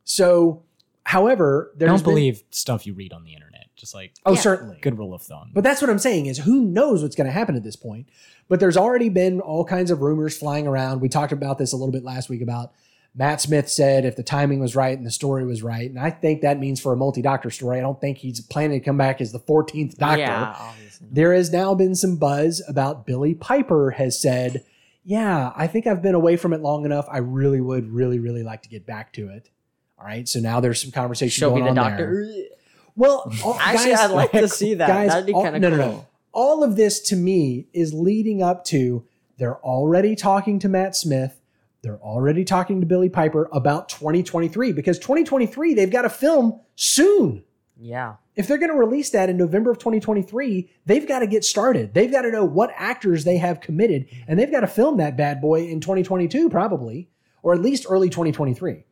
So, 0.03 0.64
however, 1.03 1.72
there's 1.78 1.89
don't 1.89 1.97
been- 1.99 2.05
believe 2.14 2.43
stuff 2.51 2.86
you 2.86 2.93
read 2.93 3.14
on 3.14 3.24
the 3.24 3.34
internet. 3.34 3.68
Just 3.76 3.95
like 3.95 4.12
Oh, 4.26 4.34
Yeah. 4.34 4.39
certainly. 4.41 4.78
good 4.82 4.97
rule 4.99 5.14
of 5.14 5.22
thumb. 5.24 5.49
But 5.53 5.64
that's 5.64 5.82
what 5.82 5.89
I'm 5.89 5.97
saying 5.97 6.28
is 6.28 6.38
who 6.39 6.62
knows 6.62 7.01
what's 7.01 7.16
going 7.16 7.26
to 7.26 7.32
happen 7.34 7.55
at 7.55 7.64
this 7.64 7.76
point. 7.76 8.07
But 8.47 8.59
there's 8.59 8.78
already 8.78 9.09
been 9.09 9.39
all 9.39 9.66
kinds 9.66 9.89
of 9.89 10.01
rumors 10.01 10.38
flying 10.38 10.68
around. 10.68 11.01
We 11.01 11.09
talked 11.09 11.32
about 11.32 11.57
this 11.57 11.74
a 11.74 11.78
little 11.78 11.91
bit 11.91 12.03
last 12.03 12.30
week 12.30 12.41
about 12.43 12.74
Matt 13.14 13.41
Smith 13.41 13.70
said 13.70 14.05
if 14.05 14.16
the 14.16 14.24
timing 14.24 14.59
was 14.59 14.76
right 14.76 14.97
and 14.97 15.05
the 15.05 15.12
story 15.12 15.45
was 15.45 15.62
right. 15.62 15.89
And 15.89 15.99
I 15.99 16.09
think 16.12 16.41
that 16.41 16.59
means 16.59 16.80
for 16.80 16.93
a 16.93 16.95
multi 16.95 17.22
doctor 17.22 17.49
story. 17.49 17.78
I 17.78 17.82
don't 17.82 17.99
think 17.99 18.18
he's 18.20 18.39
planning 18.39 18.80
to 18.80 18.86
come 18.86 18.97
back 18.97 19.20
as 19.20 19.32
the 19.34 19.39
14th 19.39 19.97
doctor. 19.97 20.20
Yeah, 20.20 20.55
obviously. 20.57 21.07
There 21.12 21.34
has 21.34 21.51
now 21.51 21.76
been 21.76 21.93
some 21.95 22.16
buzz 22.16 22.64
about 22.70 23.05
Billie 23.05 23.34
Piper 23.36 23.91
has 23.91 24.20
said, 24.22 24.64
Yeah, 25.03 25.51
I 25.55 25.68
think 25.68 25.88
I've 25.88 26.01
been 26.01 26.16
away 26.16 26.38
from 26.38 26.53
it 26.53 26.62
long 26.62 26.86
enough. 26.86 27.05
I 27.12 27.18
really 27.18 27.59
would 27.59 27.91
really, 27.91 28.20
really 28.20 28.43
like 28.43 28.62
to 28.64 28.70
get 28.70 28.86
back 28.86 29.12
to 29.14 29.28
it. 29.30 29.49
All 29.99 30.05
right. 30.05 30.28
So 30.28 30.39
now 30.39 30.62
there's 30.62 30.82
some 30.82 30.91
conversation 30.91 31.38
Show 31.41 31.53
me 31.53 31.62
the 31.62 31.70
on 31.70 31.76
doctor. 31.76 32.26
there. 32.26 32.45
Well, 32.95 33.30
all- 33.43 33.57
Actually, 33.59 33.91
guys- 33.91 33.99
I'd 33.99 34.12
like 34.12 34.32
to 34.32 34.47
see 34.47 34.76
that. 34.76 34.88
Guys, 34.88 35.09
That'd 35.09 35.26
be 35.26 35.34
all- 35.34 35.43
kinda 35.43 35.59
no, 35.59 35.70
no, 35.70 35.76
no. 35.76 36.07
All 36.32 36.64
of 36.64 36.78
this 36.78 37.01
to 37.09 37.18
me 37.18 37.68
is 37.74 37.93
leading 37.93 38.41
up 38.41 38.64
to 38.66 39.03
they're 39.38 39.57
already 39.57 40.16
talking 40.16 40.59
to 40.59 40.70
Matt 40.70 40.95
Smith. 40.95 41.41
They're 41.82 42.00
already 42.00 42.44
talking 42.46 42.80
to 42.80 42.86
Billie 42.86 43.10
Piper 43.10 43.50
about 43.52 43.90
2023 43.90 44.72
because 44.72 45.00
2023 45.00 45.74
they've 45.74 45.92
got 45.92 46.04
to 46.04 46.10
film 46.10 46.60
soon. 46.76 47.44
Yeah. 47.80 48.16
If 48.36 48.48
they're 48.48 48.60
going 48.60 48.72
to 48.72 48.78
release 48.78 49.10
that 49.10 49.30
in 49.30 49.38
November 49.38 49.72
of 49.72 49.80
2023, 49.80 50.70
they've 50.86 51.08
got 51.08 51.20
to 51.20 51.28
get 51.28 51.44
started. 51.44 51.94
They've 51.94 52.12
got 52.12 52.22
to 52.22 52.32
know 52.32 52.46
what 52.46 52.72
actors 52.76 53.24
they 53.24 53.38
have 53.38 53.60
committed, 53.60 54.08
and 54.28 54.40
they've 54.40 54.52
got 54.52 54.62
to 54.62 54.68
film 54.68 54.98
that 54.98 55.18
bad 55.18 55.42
boy 55.42 55.68
in 55.68 55.82
2022, 55.82 56.50
probably, 56.50 57.10
or 57.42 57.54
at 57.54 57.62
least 57.62 57.88
early 57.90 58.10
2023. 58.10 58.86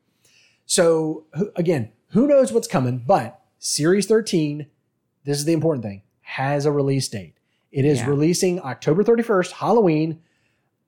So, 0.66 1.26
again, 1.56 1.92
who 2.10 2.28
knows 2.28 2.52
what's 2.52 2.68
coming, 2.68 3.04
but 3.06 3.40
Series 3.60 4.08
13, 4.08 4.66
this 5.24 5.38
is 5.38 5.46
the 5.46 5.54
important 5.54 5.84
thing, 5.84 6.02
has 6.22 6.66
a 6.66 6.72
release 6.72 7.08
date. 7.08 7.36
It 7.72 7.86
is 7.86 8.00
Yeah. 8.00 8.10
releasing 8.10 8.60
October 8.60 9.04
31st, 9.04 9.52
Halloween. 9.54 10.20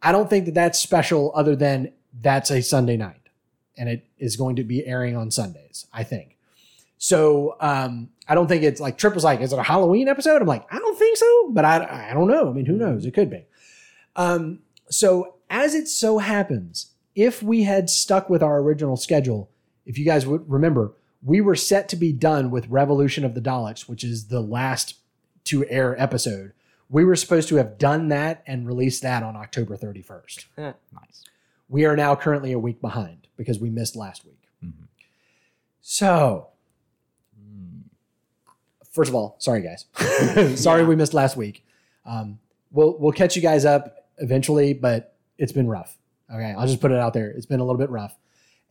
I 0.02 0.12
don't 0.12 0.30
think 0.30 0.46
that 0.46 0.54
that's 0.54 0.80
special 0.80 1.32
other 1.36 1.56
than 1.56 1.94
that's 2.14 2.50
a 2.52 2.62
Sunday 2.62 2.98
night 2.98 3.22
and 3.78 3.90
it 3.90 4.06
is 4.18 4.36
going 4.36 4.56
to 4.58 4.64
be 4.64 4.86
airing 4.86 5.16
on 5.16 5.32
Sundays, 5.32 5.88
I 5.94 6.04
think. 6.04 6.38
So 6.98 7.56
um, 7.60 8.10
I 8.28 8.36
don't 8.36 8.48
think 8.48 8.64
it's 8.64 8.80
like 8.80 8.98
Trip 8.98 9.16
was 9.16 9.24
like, 9.24 9.42
is 9.42 9.54
it 9.54 9.60
a 9.60 9.64
Halloween 9.64 10.08
episode? 10.08 10.42
I'm 10.42 10.48
like, 10.48 10.72
I 10.72 10.78
don't 10.78 10.98
think 11.00 11.18
so, 11.18 11.50
but 11.50 11.66
I, 11.66 12.10
I 12.12 12.14
don't 12.14 12.28
know. 12.28 12.50
I 12.50 12.54
mean, 12.54 12.68
who 12.68 12.78
knows? 12.78 13.06
It 13.06 13.16
could 13.16 13.30
be. 13.30 13.44
Um, 14.16 14.60
so 14.90 15.36
as 15.50 15.74
it 15.74 15.88
so 15.88 16.20
happens, 16.20 16.92
if 17.16 17.42
we 17.42 17.64
had 17.64 17.90
stuck 17.90 18.30
with 18.30 18.44
our 18.44 18.60
original 18.60 18.98
schedule, 18.98 19.50
if 19.86 19.98
you 19.98 20.06
guys 20.06 20.28
would 20.28 20.50
remember, 20.50 20.94
we 21.24 21.42
were 21.42 21.56
set 21.56 21.90
to 21.90 21.96
be 21.96 22.14
done 22.14 22.52
with 22.52 22.68
Revolution 22.68 23.26
of 23.26 23.34
the 23.34 23.42
Daleks, 23.42 23.90
which 23.90 24.04
is 24.04 24.28
the 24.28 24.42
last 24.42 24.96
to 25.46 25.68
air 25.70 26.00
episode. 26.00 26.54
We 26.92 27.06
were 27.06 27.16
supposed 27.16 27.48
to 27.50 27.56
have 27.56 27.78
done 27.78 28.10
that 28.10 28.44
and 28.46 28.68
released 28.68 29.02
that 29.04 29.24
on 29.24 29.36
October 29.38 29.78
31st. 29.78 30.46
Nice. 30.58 31.24
We 31.70 31.86
are 31.86 31.96
now 31.96 32.16
currently 32.16 32.52
a 32.52 32.60
week 32.60 32.82
behind 32.82 33.28
because 33.38 33.60
we 33.60 33.70
missed 33.70 33.96
last 33.96 34.26
week. 34.26 34.44
Mhm. 34.64 34.74
So, 35.80 36.48
first 38.92 39.10
of 39.10 39.16
all, 39.16 39.36
sorry 39.40 39.62
guys. 39.62 39.86
sorry 40.60 40.82
Yeah. 40.82 40.88
we 40.88 40.96
missed 40.96 41.14
last 41.14 41.38
week. 41.38 41.66
Um, 42.06 42.40
we'll 42.72 42.98
we'll 43.00 43.12
catch 43.14 43.36
you 43.36 43.42
guys 43.42 43.64
up 43.66 44.08
eventually, 44.18 44.74
but 44.74 45.16
it's 45.38 45.54
been 45.54 45.68
rough. 45.68 45.98
Okay, 46.34 46.54
I'll 46.58 46.68
just 46.68 46.82
put 46.82 46.92
it 46.92 46.98
out 46.98 47.14
there. 47.14 47.30
It's 47.30 47.46
been 47.46 47.60
a 47.60 47.64
little 47.64 47.80
bit 47.80 47.90
rough, 47.90 48.18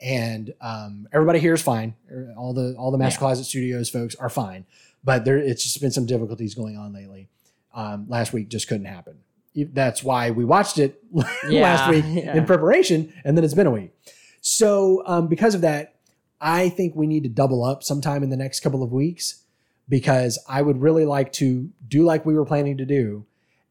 and 0.01 0.53
um, 0.61 1.09
everybody 1.13 1.39
here 1.39 1.55
is 1.55 1.63
fine. 1.63 1.95
All 2.37 2.53
the 2.53 2.75
all 2.79 2.91
the 2.91 2.99
Master 2.99 3.17
Yeah. 3.17 3.21
Closet 3.21 3.45
Studios 3.45 3.89
folks 3.89 4.15
are 4.17 4.29
fine, 4.31 4.67
but 5.05 5.25
there 5.25 5.39
it's 5.39 5.63
just 5.63 5.81
been 5.81 5.91
some 5.91 6.07
difficulties 6.07 6.55
going 6.55 6.77
on 6.77 6.93
lately. 6.93 7.29
Um, 7.73 8.07
last 8.09 8.33
week 8.33 8.49
just 8.49 8.69
couldn't 8.69 8.87
happen. 8.87 9.19
That's 9.55 10.03
why 10.03 10.31
we 10.31 10.45
watched 10.45 10.79
it 10.79 11.03
last 11.45 11.91
week 11.91 12.05
yeah. 12.09 12.37
in 12.37 12.47
preparation, 12.47 13.13
and 13.25 13.37
then 13.37 13.45
it's 13.45 13.55
been 13.55 13.67
a 13.67 13.71
week. 13.71 13.93
So 14.41 15.03
um, 15.07 15.29
because 15.29 15.55
of 15.55 15.61
that, 15.61 15.97
I 16.41 16.69
think 16.69 16.95
we 16.97 17.07
need 17.07 17.25
to 17.25 17.29
double 17.29 17.65
up 17.65 17.83
sometime 17.83 18.23
in 18.23 18.31
the 18.31 18.37
next 18.37 18.61
couple 18.61 18.83
of 18.83 18.93
weeks 18.93 19.43
because 19.89 20.39
I 20.49 20.63
would 20.63 20.81
really 20.81 21.05
like 21.05 21.33
to 21.35 21.71
do 21.87 22.05
like 22.05 22.25
we 22.25 22.35
were 22.35 22.47
planning 22.47 22.79
to 22.79 22.87
do 22.87 23.27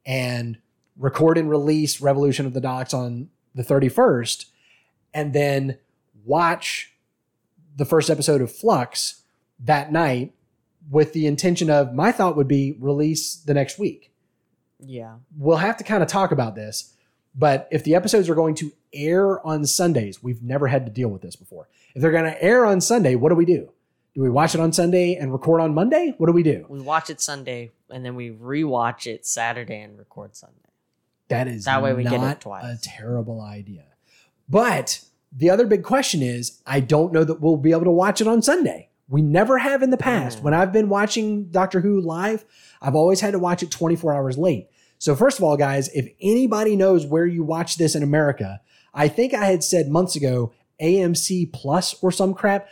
and 0.06 0.58
record 0.98 1.38
and 1.38 1.50
release 1.50 2.02
Revolution 2.02 2.46
of 2.46 2.54
the 2.54 2.62
Daleks 2.62 2.94
on 2.94 3.30
the 3.56 3.64
31st 3.64 4.46
and 5.14 5.34
then 5.34 5.78
watch 6.26 6.94
the 7.76 7.86
first 7.86 8.10
episode 8.10 8.42
of 8.42 8.52
Flux 8.52 9.22
that 9.60 9.92
night 9.92 10.34
with 10.90 11.14
the 11.14 11.28
intention 11.28 11.70
of 11.70 11.94
my 11.94 12.12
thought 12.12 12.36
would 12.36 12.48
be 12.48 12.76
release 12.80 13.36
the 13.36 13.54
next 13.54 13.78
week 13.80 14.12
Yeah. 14.80 15.16
we'll 15.38 15.58
have 15.58 15.78
to 15.78 15.84
kind 15.84 16.02
of 16.04 16.10
talk 16.10 16.32
about 16.32 16.56
this. 16.56 16.94
But 17.36 17.68
if 17.72 17.84
the 17.84 17.96
episodes 17.96 18.28
are 18.30 18.36
going 18.36 18.56
to 18.56 18.72
air 18.92 19.46
on 19.46 19.66
Sundays, 19.66 20.22
we've 20.24 20.42
never 20.42 20.68
had 20.68 20.86
to 20.88 20.92
deal 20.92 21.10
with 21.10 21.22
this 21.22 21.36
before. 21.36 21.70
If 21.94 22.02
they're 22.02 22.12
going 22.12 22.26
to 22.32 22.44
air 22.44 22.66
on 22.66 22.82
Sunday, 22.82 23.16
what 23.16 23.30
do 23.30 23.36
we 23.36 23.46
do? 23.46 23.72
Do 24.16 24.22
we 24.22 24.30
watch 24.30 24.56
it 24.56 24.62
on 24.62 24.74
Sunday 24.74 25.16
and 25.16 25.32
record 25.32 25.62
on 25.62 25.74
Monday? 25.74 26.16
What 26.18 26.26
do 26.28 26.34
we 26.34 26.42
do? 26.44 26.66
We 26.68 26.82
watch 26.82 27.10
it 27.10 27.22
Sunday 27.22 27.72
and 27.90 28.04
then 28.04 28.16
we 28.16 28.32
rewatch 28.32 29.06
it 29.06 29.26
Saturday 29.26 29.80
and 29.82 29.98
record 29.98 30.36
Sunday. 30.36 30.56
That 31.28 31.48
is 31.48 31.66
That 31.66 31.84
way 31.84 31.94
we 31.94 32.04
get 32.04 32.22
it 32.24 32.42
twice. 32.42 32.64
a 32.66 32.82
terrible 32.82 33.42
idea. 33.42 33.84
But 34.50 35.02
the 35.32 35.52
other 35.52 35.68
big 35.68 35.84
question 35.84 36.24
is 36.24 36.60
I 36.66 36.80
don't 36.80 37.14
know 37.14 37.24
that 37.24 37.40
we'll 37.40 37.58
be 37.58 37.72
able 37.72 37.84
to 37.86 37.92
watch 37.92 38.20
it 38.22 38.28
on 38.28 38.42
Sunday. 38.42 38.89
We 39.10 39.22
never 39.22 39.58
have 39.58 39.82
in 39.82 39.90
the 39.90 39.98
past. 39.98 40.40
Mm. 40.40 40.42
When 40.44 40.54
I've 40.54 40.72
been 40.72 40.88
watching 40.88 41.50
Doctor 41.50 41.82
Who 41.82 42.00
live, 42.00 42.46
I've 42.82 42.96
always 42.96 43.22
had 43.22 43.32
to 43.32 43.40
watch 43.40 43.64
it 43.64 43.72
24 43.72 44.14
hours 44.14 44.38
late. 44.38 44.70
So, 45.00 45.16
first 45.16 45.38
of 45.38 45.44
all, 45.44 45.58
guys, 45.58 45.90
if 45.90 46.10
anybody 46.22 46.76
knows 46.76 47.06
where 47.06 47.26
you 47.26 47.44
watch 47.44 47.78
this 47.78 47.96
in 47.96 48.04
America, 48.04 48.62
I 48.94 49.08
think 49.08 49.34
I 49.34 49.46
had 49.46 49.64
said 49.64 49.90
months 49.90 50.16
ago 50.16 50.54
AMC 50.82 51.52
Plus 51.52 51.96
or 52.02 52.12
some 52.12 52.34
crap. 52.34 52.68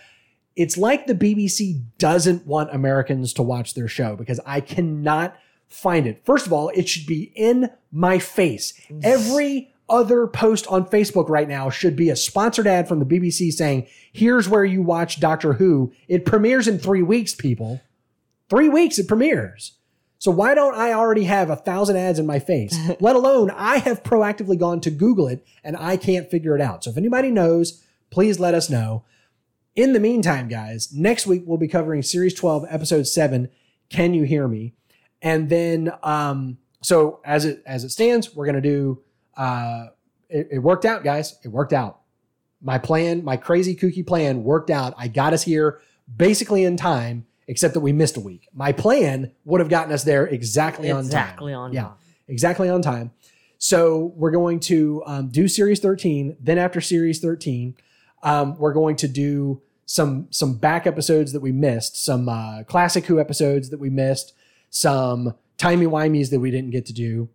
It's 0.56 0.78
like 0.78 1.06
the 1.06 1.14
BBC 1.14 1.84
doesn't 1.98 2.48
want 2.48 2.74
Americans 2.74 3.34
to 3.34 3.44
watch 3.44 3.74
their 3.74 3.88
show 3.88 4.16
because 4.16 4.40
I 4.46 4.62
cannot 4.62 5.38
find 5.68 6.08
it. 6.08 6.26
First 6.26 6.48
of 6.48 6.54
all, 6.54 6.70
it 6.70 6.90
should 6.90 7.06
be 7.06 7.32
in 7.36 7.70
my 7.92 8.18
face. 8.20 8.74
Every 9.04 9.74
other 9.90 10.28
post 10.28 10.68
on 10.68 10.86
Facebook 10.86 11.30
right 11.30 11.48
now 11.48 11.70
should 11.70 11.96
be 11.96 12.10
a 12.10 12.16
sponsored 12.16 12.68
ad 12.68 12.88
from 12.88 13.00
the 13.00 13.06
BBC 13.06 13.52
saying, 13.52 13.88
here's 14.12 14.50
where 14.50 14.66
you 14.66 14.82
watch 14.82 15.20
Doctor 15.20 15.54
Who. 15.54 15.94
It 16.08 16.26
premieres 16.26 16.68
in 16.68 16.80
three 16.80 17.04
weeks, 17.04 17.34
people. 17.34 17.82
Three 18.50 18.70
weeks 18.70 18.98
it 19.00 19.08
premieres. 19.08 19.74
So 20.20 20.32
why 20.32 20.56
don't 20.56 20.76
I 20.76 20.94
already 20.94 21.26
have 21.26 21.50
a 21.50 21.56
thousand 21.56 21.98
ads 21.98 22.20
in 22.20 22.26
my 22.26 22.40
face? 22.40 22.78
Let 23.00 23.16
alone 23.16 23.52
I 23.52 23.78
have 23.80 24.04
proactively 24.04 24.58
gone 24.58 24.82
to 24.82 24.90
Google 24.90 25.28
it 25.28 25.46
and 25.64 25.78
I 25.78 25.98
can't 25.98 26.30
figure 26.30 26.56
it 26.56 26.62
out. 26.62 26.84
So 26.84 26.90
if 26.90 26.98
anybody 26.98 27.30
knows, 27.30 27.84
please 28.10 28.40
let 28.40 28.54
us 28.54 28.70
know. 28.70 29.04
In 29.76 29.94
the 29.94 30.00
meantime, 30.00 30.48
guys, 30.48 30.92
next 30.92 31.28
week 31.28 31.44
we'll 31.46 31.58
be 31.58 31.68
covering 31.68 32.02
series 32.02 32.34
12, 32.34 32.66
episode 32.70 33.04
7, 33.04 33.50
Can 33.90 34.14
You 34.14 34.24
Hear 34.24 34.48
Me? 34.48 34.74
And 35.22 35.50
then 35.50 35.92
um 36.04 36.58
so 36.82 37.20
as 37.24 37.46
it 37.46 37.62
as 37.66 37.84
it 37.84 37.90
stands, 37.90 38.36
we're 38.36 38.46
gonna 38.46 38.62
do 38.62 39.04
uh 39.38 39.88
it, 40.30 40.48
it 40.52 40.60
worked 40.60 40.84
out, 40.86 41.04
guys. 41.06 41.38
It 41.44 41.50
worked 41.50 41.72
out. 41.74 42.02
My 42.62 42.78
plan, 42.78 43.24
my 43.24 43.38
crazy 43.38 43.76
kooky 43.76 44.06
plan 44.06 44.44
worked 44.44 44.70
out. 44.70 44.94
I 44.98 45.08
got 45.08 45.32
us 45.32 45.44
here 45.44 45.80
basically 46.16 46.64
in 46.66 46.76
time, 46.76 47.26
except 47.48 47.74
that 47.76 47.80
we 47.82 47.94
missed 47.94 48.18
a 48.18 48.20
week. 48.20 48.48
My 48.54 48.72
plan 48.74 49.32
would 49.46 49.62
have 49.62 49.70
gotten 49.70 49.94
us 49.94 50.04
there 50.04 50.26
exactly, 50.28 50.90
on 50.92 51.04
time. 51.04 51.06
exactly 51.06 51.54
on 51.54 51.72
Yeah. 51.72 51.84
time. 51.84 51.92
exactly 52.28 52.68
on 52.68 52.82
time. 52.82 53.12
So 53.58 54.12
we're 54.16 54.32
going 54.32 54.60
to 54.62 55.02
um, 55.06 55.30
do 55.30 55.48
series 55.48 55.80
13. 55.80 56.36
Then 56.40 56.58
after 56.58 56.82
series 56.82 57.20
13, 57.20 57.76
um, 58.24 58.58
we're 58.58 58.74
going 58.74 58.96
to 58.98 59.08
do 59.08 59.62
some 59.86 60.28
some 60.32 60.56
back 60.58 60.86
episodes 60.86 61.32
that 61.32 61.40
we 61.40 61.52
missed, 61.54 62.04
some 62.04 62.28
uh, 62.28 62.64
classic 62.64 63.06
Who 63.06 63.20
episodes 63.20 63.70
that 63.70 63.80
we 63.80 63.90
missed, 63.90 64.34
some 64.70 65.36
timey 65.58 65.86
wimeys 65.86 66.30
that 66.32 66.40
we 66.42 66.52
didn't 66.52 66.72
get 66.72 66.86
to 66.88 66.94
do, 66.94 67.30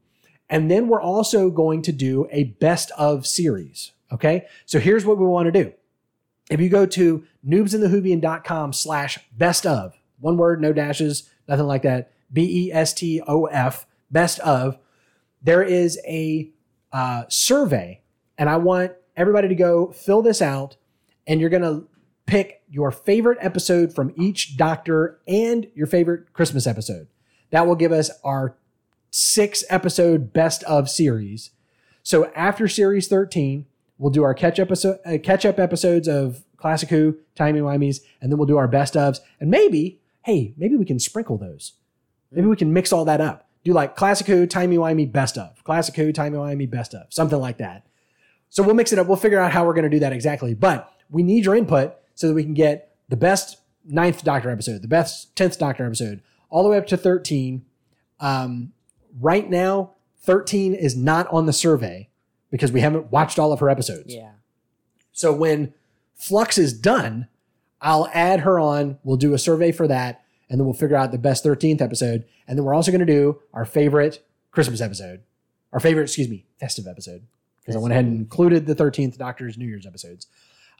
and 0.53 0.71
then 0.71 0.87
we're 0.87 1.01
also 1.01 1.49
going 1.51 1.81
to 1.83 1.93
do 1.93 2.29
a 2.31 2.45
best 2.45 2.93
of 2.99 3.27
series. 3.27 3.93
Okay, 4.13 4.47
so 4.67 4.79
here's 4.79 5.07
what 5.07 5.17
we 5.17 5.25
want 5.25 5.47
to 5.47 5.65
do. 5.65 5.73
If 6.51 6.61
you 6.61 6.69
go 6.69 6.85
to 6.85 7.25
noobsinthewhovian.com 7.49 8.75
slash 8.75 9.19
best 9.33 9.65
of, 9.65 9.99
one 10.21 10.37
word, 10.37 10.61
no 10.61 10.75
dashes, 10.75 11.31
nothing 11.49 11.67
like 11.67 11.83
that, 11.83 12.13
B 12.31 12.67
E 12.67 12.73
S 12.73 12.93
T 12.93 13.23
O 13.27 13.47
F, 13.47 13.87
best 14.11 14.41
of, 14.41 14.79
there 15.43 15.63
is 15.63 15.99
a 16.07 16.51
uh, 16.93 17.25
survey, 17.29 18.03
and 18.37 18.51
I 18.51 18.59
want 18.59 18.93
everybody 19.17 19.49
to 19.49 19.55
go 19.55 19.91
fill 19.93 20.21
this 20.21 20.43
out, 20.43 20.77
and 21.27 21.41
you're 21.41 21.49
going 21.49 21.63
to 21.63 21.89
pick 22.27 22.63
your 22.69 22.91
favorite 22.91 23.39
episode 23.41 23.95
from 23.95 24.13
each 24.17 24.59
doctor 24.59 25.19
and 25.27 25.67
your 25.75 25.87
favorite 25.87 26.35
Christmas 26.35 26.67
episode. 26.67 27.09
That 27.51 27.67
will 27.67 27.75
give 27.75 27.93
us 27.93 28.11
our 28.23 28.57
six 29.13 29.63
episode 29.69 30.33
best 30.33 30.65
of 30.65 30.91
series. 30.91 31.51
So 32.03 32.33
after 32.35 32.67
series 32.67 33.07
13, 33.07 33.67
we'll 33.99 34.11
do 34.11 34.25
our 34.25 34.35
catch 34.35 34.59
episode, 34.59 34.99
uh, 35.07 35.19
catch 35.23 35.45
up 35.47 35.61
episodes 35.61 36.09
of 36.09 36.43
Classic 36.57 36.89
Who, 36.89 37.19
Timey 37.37 37.61
Wimeys, 37.61 38.01
and 38.21 38.33
then 38.33 38.39
we'll 38.39 38.47
do 38.47 38.57
our 38.57 38.67
best 38.67 38.95
ofs. 38.95 39.19
And 39.39 39.51
maybe, 39.51 40.01
hey, 40.23 40.55
maybe 40.57 40.77
we 40.77 40.85
can 40.85 40.99
sprinkle 40.99 41.37
those. 41.37 41.75
Maybe 42.33 42.47
we 42.47 42.57
can 42.57 42.73
mix 42.73 42.93
all 42.93 43.05
that 43.05 43.21
up. 43.21 43.49
Do 43.65 43.73
like 43.73 43.95
Classic 43.95 44.27
Who, 44.27 44.47
Timey 44.47 44.79
Wimey, 44.79 45.13
best 45.13 45.37
of. 45.37 45.63
Classic 45.63 45.95
Who, 45.95 46.13
Timey 46.13 46.39
Wimey, 46.39 46.69
best 46.69 46.95
of. 46.95 47.13
Something 47.13 47.39
like 47.39 47.59
that. 47.59 47.87
So 48.49 48.63
we'll 48.63 48.75
mix 48.75 48.93
it 48.93 48.99
up. 48.99 49.07
We'll 49.07 49.17
figure 49.17 49.39
out 49.39 49.53
how 49.53 49.65
we're 49.65 49.75
going 49.75 49.85
to 49.85 49.91
do 49.91 50.01
that 50.01 50.13
exactly. 50.13 50.55
But 50.55 50.91
we 51.11 51.23
need 51.23 51.45
your 51.45 51.55
input 51.55 51.97
so 52.15 52.29
that 52.29 52.35
we 52.35 52.43
can 52.43 52.55
get 52.55 52.97
the 53.09 53.17
best 53.17 53.59
ninth 53.85 54.25
Doctor 54.25 54.51
episode, 54.51 54.83
the 54.83 54.89
best 54.89 55.35
10th 55.37 55.59
Doctor 55.59 55.85
episode, 55.85 56.23
all 56.49 56.63
the 56.63 56.71
way 56.71 56.79
up 56.79 56.87
to 56.89 56.97
13. 56.97 57.65
Um, 58.21 58.73
right 59.21 59.49
now, 59.49 59.93
13 60.23 60.75
is 60.75 60.97
not 60.97 61.27
on 61.29 61.47
the 61.47 61.53
survey 61.53 62.09
because 62.51 62.71
we 62.73 62.81
haven't 62.81 63.11
watched 63.11 63.39
all 63.39 63.53
of 63.53 63.61
her 63.61 63.69
episodes. 63.71 64.15
Yeah. 64.15 64.33
So 65.13 65.33
when 65.33 65.75
Flux 66.15 66.59
is 66.59 66.73
done, 66.73 67.29
I'll 67.81 68.09
add 68.15 68.41
her 68.41 68.59
on. 68.61 68.99
We'll 69.03 69.17
do 69.17 69.35
a 69.35 69.39
survey 69.39 69.73
for 69.73 69.89
that. 69.89 70.19
and 70.49 70.61
then 70.61 70.67
we'll 70.67 70.75
figure 70.75 70.97
out 70.97 71.13
the 71.13 71.19
best 71.19 71.45
13th 71.45 71.81
episode. 71.81 72.25
And 72.47 72.59
then 72.59 72.65
we're 72.67 72.75
also 72.75 72.91
going 72.93 73.05
to 73.05 73.07
do 73.07 73.41
our 73.55 73.65
favorite 73.65 74.23
Christmas 74.51 74.83
episode, 74.83 75.23
our 75.73 75.81
favorite, 75.81 76.03
excuse 76.05 76.29
me, 76.29 76.45
festive 76.61 76.87
episode, 76.87 77.23
because 77.63 77.75
I 77.75 77.79
went 77.79 77.93
ahead 77.93 78.05
and 78.05 78.19
included 78.19 78.67
the 78.67 78.75
13th 78.75 79.17
Doctor's 79.17 79.57
New 79.57 79.67
Year's 79.67 79.87
episodes. 79.87 80.27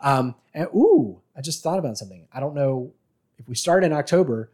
Um, 0.03 0.35
and 0.53 0.69
ooh, 0.75 1.23
I 1.35 1.41
just 1.41 1.63
thought 1.63 1.79
about 1.79 1.97
something. 1.97 2.29
I 2.35 2.39
don't 2.41 2.55
know 2.55 2.93
if 3.39 3.49
we 3.49 3.55
start 3.55 3.83
in 3.83 3.95
October, 3.95 4.51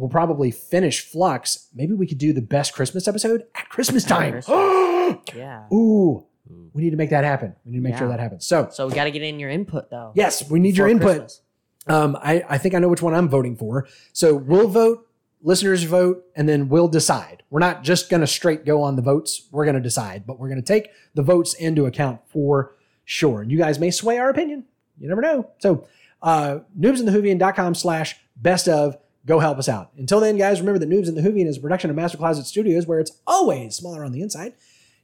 we'll 0.00 0.08
probably 0.10 0.50
finish 0.50 1.00
Flux. 1.04 1.68
Maybe 1.74 1.92
we 1.92 2.06
could 2.06 2.18
do 2.18 2.32
the 2.32 2.42
best 2.42 2.72
Christmas 2.74 3.06
episode 3.06 3.44
at 3.54 3.68
Christmas 3.68 4.04
time. 4.04 4.40
Yeah. 5.34 5.66
ooh, 5.72 6.24
we 6.72 6.82
need 6.82 6.90
to 6.90 6.96
make 6.96 7.10
that 7.10 7.24
happen. 7.24 7.56
We 7.64 7.72
need 7.72 7.78
to 7.78 7.82
make 7.82 7.96
sure 7.96 8.06
that 8.08 8.20
happens. 8.20 8.46
So, 8.46 8.68
So 8.70 8.86
we 8.86 8.94
got 8.94 9.04
to 9.04 9.10
get 9.10 9.22
in 9.22 9.40
your 9.40 9.50
input 9.50 9.90
though. 9.90 10.12
yes, 10.14 10.48
we 10.48 10.60
need 10.60 10.76
your 10.76 10.86
before 10.86 11.10
input. 11.10 11.16
Christmas. 11.22 11.40
Um, 11.88 12.16
I, 12.22 12.44
I 12.48 12.58
think 12.58 12.74
I 12.76 12.78
know 12.78 12.88
which 12.88 13.02
one 13.02 13.12
I'm 13.14 13.28
voting 13.28 13.56
for. 13.56 13.88
So 14.12 14.34
we'll 14.36 14.68
vote, 14.68 15.06
listeners 15.42 15.82
vote, 15.82 16.24
and 16.36 16.48
then 16.48 16.68
we'll 16.68 16.86
decide. 16.86 17.42
We're 17.50 17.58
not 17.58 17.82
just 17.82 18.08
going 18.08 18.20
to 18.20 18.26
straight 18.28 18.64
go 18.64 18.82
on 18.82 18.94
the 18.94 19.02
votes. 19.02 19.48
We're 19.50 19.64
going 19.64 19.74
to 19.74 19.80
decide, 19.80 20.26
but 20.26 20.38
we're 20.38 20.48
going 20.48 20.62
to 20.62 20.66
take 20.66 20.90
the 21.14 21.22
votes 21.22 21.54
into 21.54 21.86
account 21.86 22.20
for 22.28 22.76
sure. 23.04 23.42
And 23.42 23.50
you 23.50 23.58
guys 23.58 23.80
may 23.80 23.90
sway 23.90 24.18
our 24.18 24.30
opinion. 24.30 24.64
You 25.00 25.08
never 25.08 25.22
know. 25.22 25.50
So, 25.58 25.88
uh, 26.22 26.60
noobsinthewhovian.com 26.78 27.74
slash 27.74 28.16
best 28.36 28.68
of. 28.68 28.96
Go 29.26 29.38
help 29.38 29.58
us 29.58 29.68
out. 29.68 29.90
Until 29.96 30.20
then, 30.20 30.36
guys, 30.36 30.60
remember 30.60 30.78
that 30.78 30.88
Noobs 30.88 31.08
in 31.08 31.14
the 31.14 31.20
Whovian 31.20 31.46
is 31.46 31.58
a 31.58 31.60
production 31.60 31.90
of 31.90 31.96
Master 31.96 32.16
Closet 32.16 32.46
Studios 32.46 32.86
where 32.86 33.00
it's 33.00 33.20
always 33.26 33.76
smaller 33.76 34.04
on 34.04 34.12
the 34.12 34.22
inside. 34.22 34.54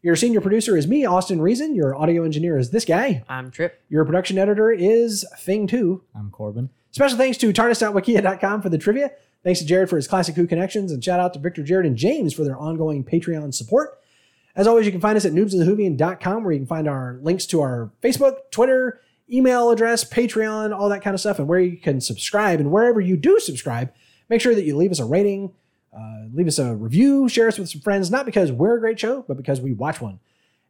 Your 0.03 0.17
senior 0.17 0.41
producer 0.41 0.77
is 0.77 0.87
me, 0.87 1.05
Austin 1.05 1.41
Reason. 1.41 1.75
Your 1.75 1.95
audio 1.95 2.23
engineer 2.23 2.59
is 2.59 2.71
this 2.71 2.85
guy. 2.85 3.25
I'm 3.29 3.51
Trip. 3.51 3.83
Your 3.89 4.05
production 4.05 4.39
editor 4.39 4.71
is 4.71 5.27
Thing2. 5.39 6.01
I'm 6.14 6.31
Corbin. 6.31 6.71
Special 6.93 7.19
thanks 7.19 7.37
to 7.39 7.53
TARDIS.wikia.com 7.53 8.62
for 8.62 8.69
the 8.69 8.79
trivia. 8.79 9.11
Thanks 9.45 9.61
to 9.61 9.67
Jared 9.67 9.91
for 9.91 9.97
his 9.97 10.09
Classic 10.09 10.35
Who 10.35 10.47
connections, 10.47 10.91
and 10.91 11.05
shout 11.05 11.21
out 11.21 11.35
to 11.35 11.39
Victor, 11.39 11.62
Jared, 11.62 11.87
and 11.87 11.97
James 11.97 12.33
for 12.33 12.43
their 12.43 12.57
ongoing 12.59 13.05
Patreon 13.05 13.53
support. 13.55 13.99
As 14.55 14.67
always, 14.67 14.87
you 14.87 14.93
can 14.93 15.01
find 15.01 15.17
us 15.17 15.25
at 15.25 15.33
noobsinthewhovian.com 15.33 16.43
where 16.43 16.53
you 16.53 16.59
can 16.61 16.67
find 16.67 16.89
our 16.89 17.19
links 17.21 17.45
to 17.47 17.61
our 17.61 17.91
Facebook, 18.03 18.37
Twitter, 18.51 19.01
email 19.31 19.71
address, 19.71 20.09
Patreon, 20.09 20.75
all 20.75 20.89
that 20.89 21.03
kind 21.03 21.14
of 21.14 21.21
stuff, 21.21 21.39
and 21.39 21.47
where 21.47 21.61
you 21.61 21.77
can 21.77 22.01
subscribe. 22.01 22.61
And 22.61 22.71
wherever 22.71 23.01
you 23.01 23.17
do 23.17 23.39
subscribe, 23.39 23.93
make 24.29 24.41
sure 24.41 24.55
that 24.55 24.64
you 24.64 24.77
leave 24.77 24.91
us 24.91 24.99
a 25.01 25.05
rating, 25.05 25.53
uh, 25.97 26.24
leave 26.33 26.47
us 26.47 26.59
a 26.59 26.74
review, 26.74 27.29
share 27.29 27.49
us 27.49 27.59
with 27.59 27.68
some 27.68 27.81
friends, 27.81 28.11
not 28.11 28.27
because 28.27 28.53
we're 28.53 28.77
a 28.77 28.81
great 28.81 28.99
show, 28.99 29.24
but 29.29 29.37
because 29.37 29.61
we 29.61 29.72
watch 29.72 30.01
one. 30.01 30.20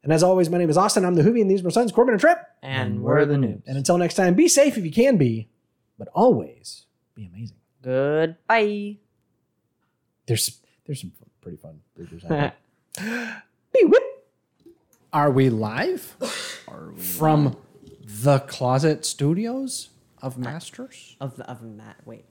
And 0.02 0.12
as 0.12 0.22
always, 0.22 0.48
my 0.48 0.58
name 0.58 0.70
is 0.70 0.76
Austin. 0.76 1.04
I'm 1.04 1.14
the 1.14 1.22
Hoovy, 1.22 1.40
and 1.40 1.50
These 1.50 1.62
are 1.62 1.64
my 1.64 1.70
sons, 1.70 1.90
Corbin 1.90 2.14
and 2.14 2.20
Trip. 2.20 2.38
And 2.62 3.02
we're 3.02 3.24
the 3.24 3.34
noobs. 3.34 3.62
And 3.66 3.76
until 3.76 3.98
next 3.98 4.14
time, 4.14 4.34
be 4.34 4.46
safe 4.46 4.78
if 4.78 4.84
you 4.84 4.92
can 4.92 5.16
be, 5.16 5.48
but 5.98 6.08
always 6.14 6.84
be 7.16 7.26
amazing. 7.26 7.56
Goodbye. 7.82 8.96
There's 10.26 10.60
there's 10.84 11.00
some 11.00 11.12
pretty 11.40 11.56
fun 11.56 11.80
bloopers 11.98 12.24
out 12.24 12.54
there. 12.98 13.42
Be 13.72 13.84
whip. 13.84 14.02
Are 15.12 15.30
we 15.30 15.50
live 15.50 16.16
Are 16.68 16.90
we 16.92 17.00
from 17.00 17.56
the 18.02 18.40
Closet 18.40 19.04
Studios 19.04 19.90
of 20.20 20.36
Masters? 20.38 21.16
Of 21.20 21.36
the 21.36 21.48
of 21.50 21.62
Matt. 21.62 21.96
Wait. 22.04 22.24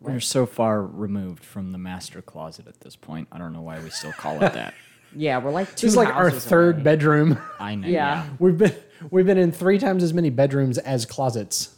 We're 0.00 0.20
so 0.20 0.46
far 0.46 0.82
removed 0.82 1.44
from 1.44 1.72
the 1.72 1.78
master 1.78 2.22
closet 2.22 2.66
at 2.66 2.80
this 2.80 2.96
point. 2.96 3.28
I 3.30 3.38
don't 3.38 3.52
know 3.52 3.60
why 3.62 3.80
we 3.80 3.90
still 3.90 4.12
call 4.12 4.36
it 4.42 4.52
that. 4.54 4.74
Yeah, 5.12 5.38
we're 5.38 5.50
like 5.50 5.66
two. 5.74 5.88
This 5.88 5.94
is 5.94 5.96
like 5.96 6.14
our 6.14 6.28
houses 6.28 6.44
third 6.46 6.76
away. 6.76 6.84
bedroom. 6.84 7.36
I 7.58 7.74
know. 7.74 7.88
Yeah. 7.88 8.28
We've 8.38 8.56
been 8.56 8.76
we've 9.10 9.26
been 9.26 9.38
in 9.38 9.50
three 9.50 9.76
times 9.76 10.04
as 10.04 10.14
many 10.14 10.30
bedrooms 10.30 10.78
as 10.78 11.04
closets. 11.04 11.74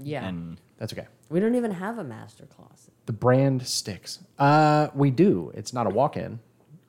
Yeah. 0.00 0.26
And 0.26 0.60
That's 0.78 0.92
okay. 0.92 1.06
we 1.28 1.38
don't 1.38 1.54
even 1.54 1.70
have 1.70 1.98
a 1.98 2.02
master 2.02 2.44
closet. 2.46 2.92
The 3.06 3.12
brand 3.12 3.64
sticks. 3.68 4.18
Uh, 4.36 4.88
we 4.94 5.12
do. 5.12 5.52
It's 5.54 5.72
not 5.72 5.86
a 5.86 5.90
walk-in. 5.90 6.40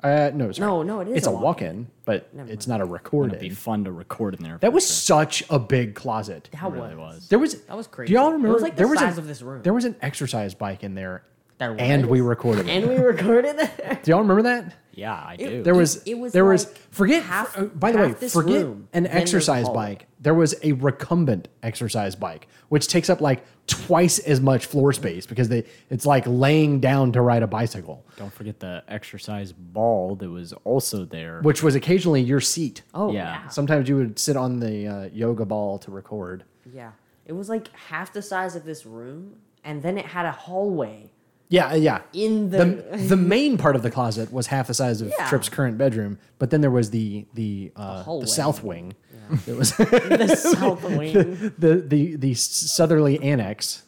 Uh, 0.04 0.32
no, 0.34 0.52
sorry. 0.52 0.68
No, 0.70 0.84
no, 0.84 1.00
it 1.00 1.08
is 1.08 1.18
It's 1.18 1.28
a 1.28 1.30
a 1.30 1.34
walk-in, 1.34 1.88
but 2.06 2.30
it's 2.48 2.68
not 2.68 2.82
a 2.82 2.86
recording. 2.86 3.36
it'd 3.38 3.50
be 3.50 3.56
fun 3.56 3.86
to 3.86 3.92
record 3.92 4.36
in 4.36 4.44
there. 4.44 4.58
That 4.60 4.74
was 4.74 4.84
sure. 4.86 4.92
such 5.26 5.44
a 5.50 5.58
big 5.58 5.96
closet. 5.96 6.50
How 6.54 6.68
It 6.70 6.74
really 6.74 6.96
was? 6.96 7.16
was. 7.16 7.28
There 7.30 7.40
was 7.40 7.62
That 7.64 7.78
was 7.78 7.88
crazy. 7.88 8.10
Do 8.10 8.14
y'all 8.16 8.30
It 8.30 8.34
remember? 8.34 8.54
was 8.54 8.64
like 8.64 8.74
the 8.76 8.80
there 8.80 8.88
was 8.90 9.00
size 9.00 9.18
a, 9.18 9.22
of 9.22 9.28
this 9.28 9.42
room. 9.42 9.62
There 9.64 9.74
was 9.74 9.86
an 9.86 9.96
exercise 10.02 10.54
bike 10.54 10.84
in 10.84 10.94
there, 10.96 11.24
There 11.60 11.76
and 11.80 12.08
we 12.08 12.20
recorded 12.22 12.68
it. 12.68 12.72
And 12.72 12.90
we 12.90 12.98
recorded 12.98 13.56
it. 13.60 14.04
Do 14.04 14.12
y'all 14.12 14.22
remember 14.22 14.44
that? 14.44 14.76
Yeah, 14.96 15.14
I 15.14 15.38
do. 15.38 15.64
There 15.64 15.74
was. 15.74 16.04
it 16.04 16.14
was 16.14 16.34
There 16.34 16.46
was. 16.46 16.66
like 16.68 16.78
Forget. 16.92 17.24
half- 17.24 17.58
uh, 17.58 17.64
by 17.66 17.92
the 17.92 17.98
way, 17.98 18.12
this 18.14 18.32
forget 18.34 18.62
room, 18.64 18.88
an 18.94 19.04
then 19.06 19.12
there's 19.12 19.22
exercise 19.24 19.66
hallway. 19.66 19.96
bike. 19.96 20.08
There 20.20 20.36
was 20.36 20.54
a 20.62 20.74
recumbent 20.74 21.48
exercise 21.64 22.16
bike, 22.16 22.48
which 22.70 22.88
takes 22.88 23.10
up 23.10 23.20
like 23.20 23.44
twice 23.66 24.20
as 24.20 24.40
much 24.40 24.68
floor 24.68 24.94
space 24.94 25.26
because 25.26 25.50
they. 25.50 25.64
It's 25.90 26.06
like 26.06 26.26
laying 26.28 26.80
down 26.80 27.12
to 27.14 27.22
ride 27.22 27.42
a 27.42 27.48
bicycle, 27.48 28.06
Don't 28.18 28.32
forget 28.32 28.60
the 28.60 28.84
exercise 28.88 29.52
ball 29.52 30.16
that 30.18 30.30
was 30.30 30.54
also 30.64 31.06
there. 31.06 31.42
which 31.42 31.64
was 31.64 31.74
occasionally 31.74 32.22
your 32.22 32.40
seat. 32.42 32.84
Oh 32.94 33.12
Yeah. 33.12 33.42
yeah. 33.44 33.48
Sometimes 33.48 33.90
you 33.90 33.96
would 33.96 34.20
sit 34.20 34.38
on 34.38 34.60
the 34.60 34.88
uh, 34.88 35.10
yoga 35.12 35.44
ball 35.46 35.80
to 35.80 35.90
record. 35.92 36.44
Yeah. 36.72 36.92
It 37.26 37.34
was 37.34 37.50
like 37.50 37.70
half 37.88 38.14
the 38.14 38.22
size 38.22 38.56
of 38.56 38.64
this 38.64 38.86
room, 38.86 39.38
and 39.64 39.82
then 39.82 39.98
it 39.98 40.06
had 40.06 40.28
a 40.28 40.32
hallway 40.32 41.10
Yeah, 41.54 41.74
yeah. 41.76 42.02
in 42.14 42.50
the. 42.50 42.58
the 42.92 42.98
the 43.10 43.16
main 43.18 43.58
part 43.58 43.76
of 43.76 43.84
the 43.84 43.92
closet 43.92 44.34
was 44.34 44.48
half 44.48 44.68
the 44.68 44.74
size 44.74 45.02
of 45.02 45.14
Yeah. 45.18 45.30
Trip's 45.30 45.50
current 45.50 45.78
bedroom, 45.78 46.18
but 46.40 46.50
then 46.50 46.62
there 46.62 46.72
was 46.72 46.90
the 46.90 47.26
the 47.34 47.72
uh, 47.76 47.98
the, 47.98 48.04
hallway. 48.04 48.26
south 48.26 48.64
wing. 48.64 48.94
It 49.48 49.56
was 49.56 49.72
the 49.78 50.36
south 50.36 50.84
wing. 50.98 51.14
the, 51.58 51.76
the 51.88 52.16
the 52.18 52.34
southerly 52.34 53.22
annex 53.22 53.82